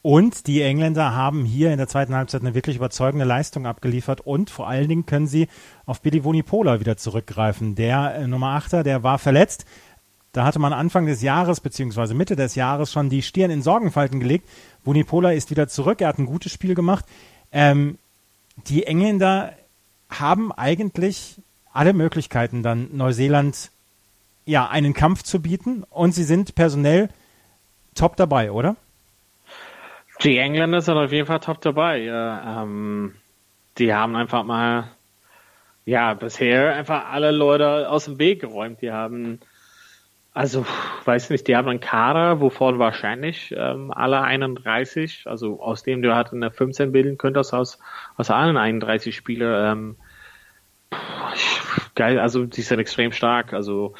Und 0.00 0.46
die 0.46 0.62
Engländer 0.62 1.14
haben 1.14 1.44
hier 1.44 1.72
in 1.72 1.78
der 1.78 1.88
zweiten 1.88 2.14
Halbzeit 2.14 2.40
eine 2.40 2.54
wirklich 2.54 2.76
überzeugende 2.76 3.26
Leistung 3.26 3.66
abgeliefert 3.66 4.20
und 4.20 4.48
vor 4.48 4.68
allen 4.68 4.88
Dingen 4.88 5.06
können 5.06 5.26
sie 5.26 5.48
auf 5.86 6.00
Billy 6.00 6.22
Vunipola 6.24 6.80
wieder 6.80 6.96
zurückgreifen. 6.96 7.74
Der 7.74 8.14
äh, 8.14 8.26
Nummer 8.26 8.50
8 8.50 8.86
der 8.86 9.02
war 9.02 9.18
verletzt. 9.18 9.66
Da 10.32 10.44
hatte 10.44 10.60
man 10.60 10.72
Anfang 10.72 11.06
des 11.06 11.20
Jahres 11.20 11.60
beziehungsweise 11.60 12.14
Mitte 12.14 12.36
des 12.36 12.54
Jahres 12.54 12.92
schon 12.92 13.10
die 13.10 13.22
Stirn 13.22 13.50
in 13.50 13.62
Sorgenfalten 13.62 14.20
gelegt. 14.20 14.48
Vunipola 14.84 15.32
ist 15.32 15.50
wieder 15.50 15.68
zurück. 15.68 16.00
Er 16.00 16.08
hat 16.08 16.18
ein 16.18 16.26
gutes 16.26 16.52
Spiel 16.52 16.74
gemacht. 16.74 17.04
Ähm, 17.50 17.98
die 18.68 18.84
Engländer 18.84 19.52
haben 20.08 20.52
eigentlich 20.52 21.40
alle 21.78 21.92
Möglichkeiten, 21.92 22.64
dann 22.64 22.88
Neuseeland 22.96 23.70
ja 24.44 24.68
einen 24.68 24.94
Kampf 24.94 25.22
zu 25.22 25.40
bieten 25.40 25.84
und 25.88 26.12
sie 26.12 26.24
sind 26.24 26.56
personell 26.56 27.08
top 27.94 28.16
dabei, 28.16 28.50
oder? 28.50 28.74
Die 30.22 30.38
Engländer 30.38 30.80
sind 30.80 30.96
auf 30.96 31.12
jeden 31.12 31.26
Fall 31.26 31.38
top 31.38 31.60
dabei. 31.60 31.98
Ja, 31.98 32.62
ähm, 32.62 33.14
die 33.78 33.94
haben 33.94 34.16
einfach 34.16 34.42
mal 34.42 34.90
ja 35.84 36.14
bisher 36.14 36.74
einfach 36.74 37.12
alle 37.12 37.30
Leute 37.30 37.88
aus 37.88 38.06
dem 38.06 38.18
Weg 38.18 38.40
geräumt. 38.40 38.82
Die 38.82 38.90
haben 38.90 39.38
also, 40.34 40.64
weiß 41.04 41.30
nicht, 41.30 41.48
die 41.48 41.56
haben 41.56 41.68
einen 41.68 41.80
Kader, 41.80 42.40
wovon 42.40 42.78
wahrscheinlich 42.78 43.52
ähm, 43.56 43.90
alle 43.90 44.20
31, 44.20 45.22
also 45.26 45.60
aus 45.60 45.82
dem 45.82 46.02
du 46.02 46.14
halt 46.14 46.32
eine 46.32 46.50
15 46.50 46.92
bilden 46.92 47.18
könntest, 47.18 47.54
aus, 47.54 47.80
aus 48.16 48.30
allen 48.30 48.56
31 48.56 49.16
Spielern, 49.16 49.78
ähm, 49.78 49.96
geil, 51.94 52.18
also 52.18 52.44
die 52.46 52.62
sind 52.62 52.78
extrem 52.78 53.12
stark. 53.12 53.52
Also 53.52 53.94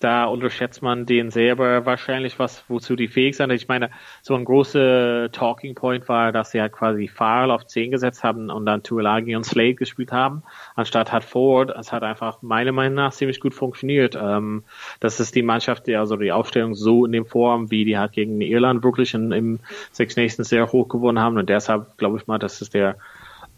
da 0.00 0.26
unterschätzt 0.26 0.80
man 0.80 1.06
den 1.06 1.30
selber 1.30 1.84
wahrscheinlich, 1.84 2.38
was 2.38 2.64
wozu 2.68 2.94
die 2.94 3.08
fähig 3.08 3.36
sind. 3.36 3.50
Ich 3.50 3.66
meine, 3.66 3.90
so 4.22 4.36
ein 4.36 4.44
großer 4.44 5.30
Talking 5.32 5.74
Point 5.74 6.08
war, 6.08 6.30
dass 6.30 6.52
sie 6.52 6.60
halt 6.60 6.72
quasi 6.72 7.08
Farrell 7.08 7.50
auf 7.50 7.66
10 7.66 7.90
gesetzt 7.90 8.22
haben 8.22 8.48
und 8.48 8.64
dann 8.64 8.84
Tuolagi 8.84 9.34
und 9.34 9.44
Slade 9.44 9.74
gespielt 9.74 10.12
haben, 10.12 10.44
anstatt 10.76 11.10
hat 11.10 11.24
Ford. 11.24 11.70
Es 11.76 11.92
hat 11.92 12.04
einfach 12.04 12.42
meiner 12.42 12.70
Meinung 12.70 12.94
nach 12.94 13.12
ziemlich 13.12 13.40
gut 13.40 13.54
funktioniert. 13.54 14.16
Ähm, 14.20 14.62
das 15.00 15.18
ist 15.18 15.34
die 15.34 15.42
Mannschaft, 15.42 15.88
die 15.88 15.96
also 15.96 16.16
die 16.16 16.30
Aufstellung 16.30 16.74
so 16.74 17.04
in 17.04 17.12
dem 17.12 17.26
Form, 17.26 17.72
wie 17.72 17.84
die 17.84 17.98
halt 17.98 18.12
gegen 18.12 18.40
Irland 18.40 18.84
wirklich 18.84 19.14
in, 19.14 19.32
im 19.32 19.58
Six 19.90 20.16
Nations 20.16 20.48
sehr 20.48 20.70
hoch 20.70 20.88
gewonnen 20.88 21.18
haben 21.18 21.38
und 21.38 21.48
deshalb 21.48 21.98
glaube 21.98 22.18
ich 22.18 22.26
mal, 22.28 22.38
das 22.38 22.62
ist 22.62 22.72
der 22.72 22.96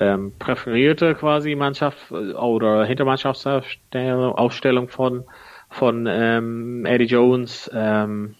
ähm, 0.00 0.32
präferierte 0.38 1.14
quasi 1.14 1.54
Mannschaft 1.54 2.10
äh, 2.10 2.32
oder 2.32 2.84
Hintermannschaftsaufstellung 2.84 4.88
von 4.88 5.24
von 5.68 6.08
ähm, 6.10 6.84
Eddie 6.84 7.04
Jones. 7.04 7.70
Ähm, 7.72 8.34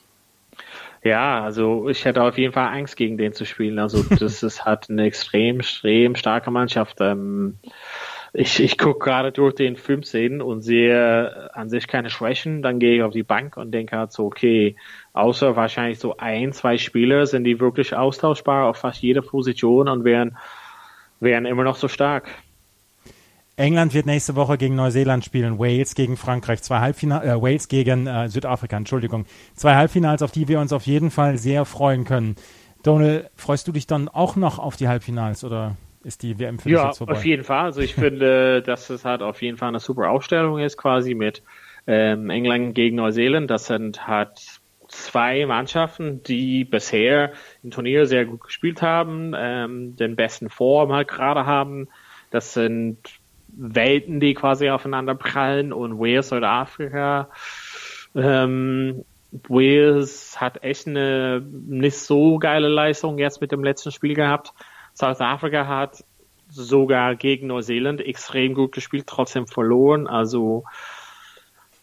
ja, 1.02 1.42
also 1.42 1.88
ich 1.88 2.04
hätte 2.04 2.22
auf 2.22 2.36
jeden 2.36 2.52
Fall 2.52 2.76
Angst 2.76 2.96
gegen 2.96 3.16
den 3.16 3.32
zu 3.32 3.46
spielen. 3.46 3.78
Also 3.78 4.02
das 4.18 4.42
ist 4.42 4.64
halt 4.64 4.90
eine 4.90 5.04
extrem, 5.04 5.60
extrem 5.60 6.16
starke 6.16 6.50
Mannschaft. 6.50 6.96
Ähm, 7.00 7.58
ich, 8.32 8.60
ich 8.60 8.78
gucke 8.78 9.04
gerade 9.04 9.32
durch 9.32 9.54
den 9.54 9.76
15 9.76 10.40
und 10.40 10.62
sehe 10.62 11.50
an 11.54 11.68
sich 11.68 11.88
keine 11.88 12.10
Schwächen. 12.10 12.62
Dann 12.62 12.78
gehe 12.78 12.96
ich 12.96 13.02
auf 13.02 13.12
die 13.12 13.22
Bank 13.22 13.56
und 13.56 13.72
denke 13.72 13.96
halt 13.96 14.12
so, 14.12 14.26
okay, 14.26 14.76
außer 15.12 15.56
wahrscheinlich 15.56 15.98
so 15.98 16.16
ein, 16.16 16.52
zwei 16.52 16.78
Spieler 16.78 17.26
sind 17.26 17.44
die 17.44 17.60
wirklich 17.60 17.94
austauschbar 17.94 18.66
auf 18.66 18.78
fast 18.78 19.02
jede 19.02 19.22
Position 19.22 19.88
und 19.88 20.04
wären, 20.04 20.36
wären 21.20 21.46
immer 21.46 21.64
noch 21.64 21.76
so 21.76 21.88
stark. 21.88 22.28
England 23.56 23.92
wird 23.92 24.06
nächste 24.06 24.36
Woche 24.36 24.56
gegen 24.56 24.74
Neuseeland 24.74 25.24
spielen, 25.24 25.58
Wales 25.58 25.94
gegen 25.94 26.16
Frankreich, 26.16 26.62
zwei 26.62 26.80
Halbfinals, 26.80 27.26
äh, 27.26 27.40
Wales 27.40 27.68
gegen 27.68 28.06
äh, 28.06 28.28
Südafrika, 28.28 28.76
Entschuldigung. 28.76 29.26
Zwei 29.54 29.74
Halbfinals, 29.74 30.22
auf 30.22 30.32
die 30.32 30.48
wir 30.48 30.60
uns 30.60 30.72
auf 30.72 30.86
jeden 30.86 31.10
Fall 31.10 31.36
sehr 31.36 31.66
freuen 31.66 32.04
können. 32.04 32.36
Donald, 32.82 33.30
freust 33.36 33.68
du 33.68 33.72
dich 33.72 33.86
dann 33.86 34.08
auch 34.08 34.36
noch 34.36 34.58
auf 34.58 34.76
die 34.76 34.88
Halbfinals 34.88 35.44
oder 35.44 35.76
ist 36.02 36.22
die 36.22 36.38
WM 36.38 36.58
für 36.58 36.70
ja, 36.70 36.78
dich 36.78 36.86
jetzt 36.86 36.98
vorbei? 36.98 37.12
Ja, 37.12 37.18
auf 37.18 37.24
jeden 37.26 37.44
Fall. 37.44 37.64
Also 37.64 37.80
ich 37.82 37.94
finde, 37.96 38.62
dass 38.62 38.88
es 38.88 39.04
halt 39.04 39.20
auf 39.20 39.42
jeden 39.42 39.58
Fall 39.58 39.68
eine 39.68 39.80
super 39.80 40.08
Aufstellung 40.08 40.58
ist, 40.58 40.78
quasi 40.78 41.14
mit 41.14 41.42
ähm, 41.86 42.30
England 42.30 42.74
gegen 42.74 42.96
Neuseeland. 42.96 43.50
Das 43.50 43.66
sind 43.66 44.06
halt 44.06 44.59
zwei 45.04 45.46
Mannschaften, 45.46 46.22
die 46.22 46.64
bisher 46.64 47.32
im 47.62 47.70
Turnier 47.70 48.06
sehr 48.06 48.24
gut 48.24 48.42
gespielt 48.42 48.82
haben, 48.82 49.32
ähm, 49.36 49.96
den 49.96 50.16
besten 50.16 50.50
Form 50.50 50.92
halt 50.92 51.08
gerade 51.08 51.46
haben. 51.46 51.88
Das 52.30 52.54
sind 52.54 52.98
Welten, 53.48 54.20
die 54.20 54.34
quasi 54.34 54.70
aufeinander 54.70 55.14
prallen 55.14 55.72
und 55.72 55.98
Wales, 55.98 56.28
Südafrika. 56.28 57.30
Ähm, 58.14 59.04
Wales 59.48 60.40
hat 60.40 60.62
echt 60.62 60.86
eine 60.86 61.40
nicht 61.40 61.98
so 61.98 62.38
geile 62.38 62.68
Leistung 62.68 63.18
jetzt 63.18 63.40
mit 63.40 63.52
dem 63.52 63.62
letzten 63.62 63.92
Spiel 63.92 64.14
gehabt. 64.14 64.52
South 64.94 65.20
Africa 65.20 65.66
hat 65.66 66.04
sogar 66.48 67.14
gegen 67.14 67.46
Neuseeland 67.46 68.00
extrem 68.00 68.54
gut 68.54 68.72
gespielt, 68.72 69.06
trotzdem 69.06 69.46
verloren. 69.46 70.06
Also 70.08 70.64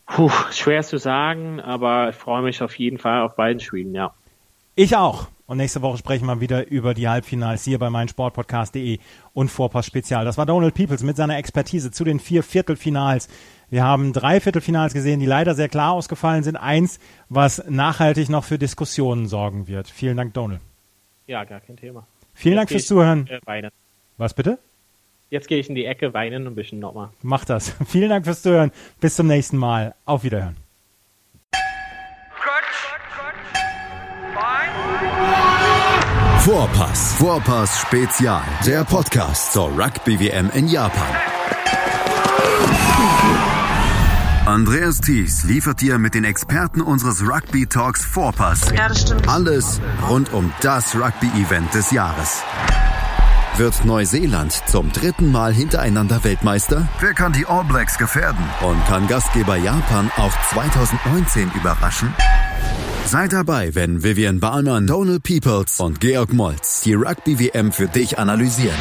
puh, 0.07 0.31
schwer 0.51 0.83
zu 0.83 0.97
sagen, 0.97 1.59
aber 1.59 2.09
ich 2.09 2.15
freue 2.15 2.41
mich 2.41 2.61
auf 2.61 2.77
jeden 2.77 2.97
Fall 2.97 3.21
auf 3.21 3.35
beiden 3.35 3.59
Spielen, 3.59 3.93
ja. 3.93 4.13
Ich 4.75 4.95
auch. 4.95 5.27
Und 5.45 5.57
nächste 5.57 5.81
Woche 5.81 5.97
sprechen 5.97 6.25
wir 6.25 6.41
wieder 6.41 6.67
über 6.67 6.93
die 6.93 7.07
Halbfinals 7.07 7.63
hier 7.63 7.79
bei 7.79 7.89
meinsportpodcast.de 7.89 8.99
und 9.33 9.49
Vorpass 9.49 9.85
Spezial. 9.85 10.25
Das 10.25 10.37
war 10.37 10.45
Donald 10.45 10.75
Peoples 10.75 11.03
mit 11.03 11.15
seiner 11.15 11.37
Expertise 11.37 11.89
zu 11.89 12.03
den 12.03 12.19
vier 12.19 12.43
Viertelfinals. 12.43 13.29
Wir 13.69 13.83
haben 13.83 14.11
drei 14.11 14.41
Viertelfinals 14.41 14.93
gesehen, 14.93 15.21
die 15.21 15.25
leider 15.25 15.55
sehr 15.55 15.69
klar 15.69 15.93
ausgefallen 15.93 16.43
sind. 16.43 16.57
Eins, 16.57 16.99
was 17.29 17.63
nachhaltig 17.69 18.27
noch 18.29 18.43
für 18.43 18.57
Diskussionen 18.57 19.27
sorgen 19.27 19.67
wird. 19.67 19.87
Vielen 19.87 20.17
Dank, 20.17 20.33
Donald. 20.33 20.59
Ja, 21.27 21.45
gar 21.45 21.61
kein 21.61 21.77
Thema. 21.77 22.05
Vielen 22.33 22.57
Dank 22.57 22.69
fürs 22.69 22.85
Zuhören. 22.85 23.29
Was 24.17 24.33
bitte? 24.33 24.59
Jetzt 25.29 25.47
gehe 25.47 25.59
ich 25.59 25.67
in 25.69 25.75
die 25.75 25.85
Ecke, 25.85 26.13
weinen 26.13 26.47
ein 26.47 26.55
bisschen 26.55 26.79
nochmal. 26.79 27.09
Mach 27.21 27.43
das. 27.45 27.73
Vielen 27.87 28.09
Dank 28.09 28.25
fürs 28.25 28.41
Zuhören. 28.41 28.71
Bis 28.99 29.15
zum 29.15 29.27
nächsten 29.27 29.57
Mal. 29.57 29.93
Auf 30.05 30.23
Wiederhören. 30.23 30.55
Vorpass. 36.39 37.13
Vorpass 37.13 37.81
Spezial. 37.81 38.41
Der 38.65 38.83
Podcast 38.85 39.53
zur 39.53 39.67
Rugby 39.77 40.19
WM 40.19 40.49
in 40.53 40.67
Japan. 40.67 41.15
Andreas 44.45 45.01
Thies 45.01 45.43
liefert 45.43 45.81
dir 45.81 45.97
mit 45.97 46.13
den 46.15 46.23
Experten 46.23 46.79
unseres 46.81 47.21
Rugby 47.21 47.67
Talks 47.67 48.05
Vorpass 48.05 48.71
Ja, 48.73 48.87
das 48.87 49.01
stimmt. 49.01 49.27
alles 49.27 49.81
rund 50.07 50.31
um 50.33 50.53
das 50.61 50.95
Rugby-Event 50.95 51.73
des 51.73 51.91
Jahres. 51.91 52.41
Wird 53.57 53.85
Neuseeland 53.85 54.51
zum 54.67 54.91
dritten 54.91 55.31
Mal 55.31 55.51
hintereinander 55.51 56.23
Weltmeister? 56.23 56.87
Wer 56.99 57.15
kann 57.15 57.33
die 57.33 57.47
All 57.47 57.63
Blacks 57.63 57.97
gefährden? 57.97 58.43
Und 58.61 58.85
kann 58.85 59.07
Gastgeber 59.07 59.55
Japan 59.55 60.11
auch 60.15 60.31
2019 60.51 61.51
überraschen? 61.55 62.13
Sei 63.05 63.27
dabei, 63.27 63.73
wenn 63.73 64.03
Vivian 64.03 64.39
Bahlmann, 64.39 64.85
Donald 64.85 65.23
Peoples 65.23 65.79
und 65.79 65.99
Georg 65.99 66.33
Moltz 66.33 66.81
die 66.81 66.93
Rugby-WM 66.93 67.71
für 67.71 67.87
dich 67.87 68.19
analysieren. 68.19 68.77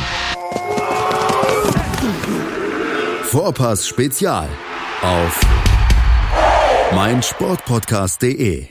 Vorpass 3.22 3.88
Spezial 3.88 4.48
auf 5.00 5.40
meinsportpodcast.de 6.94 8.68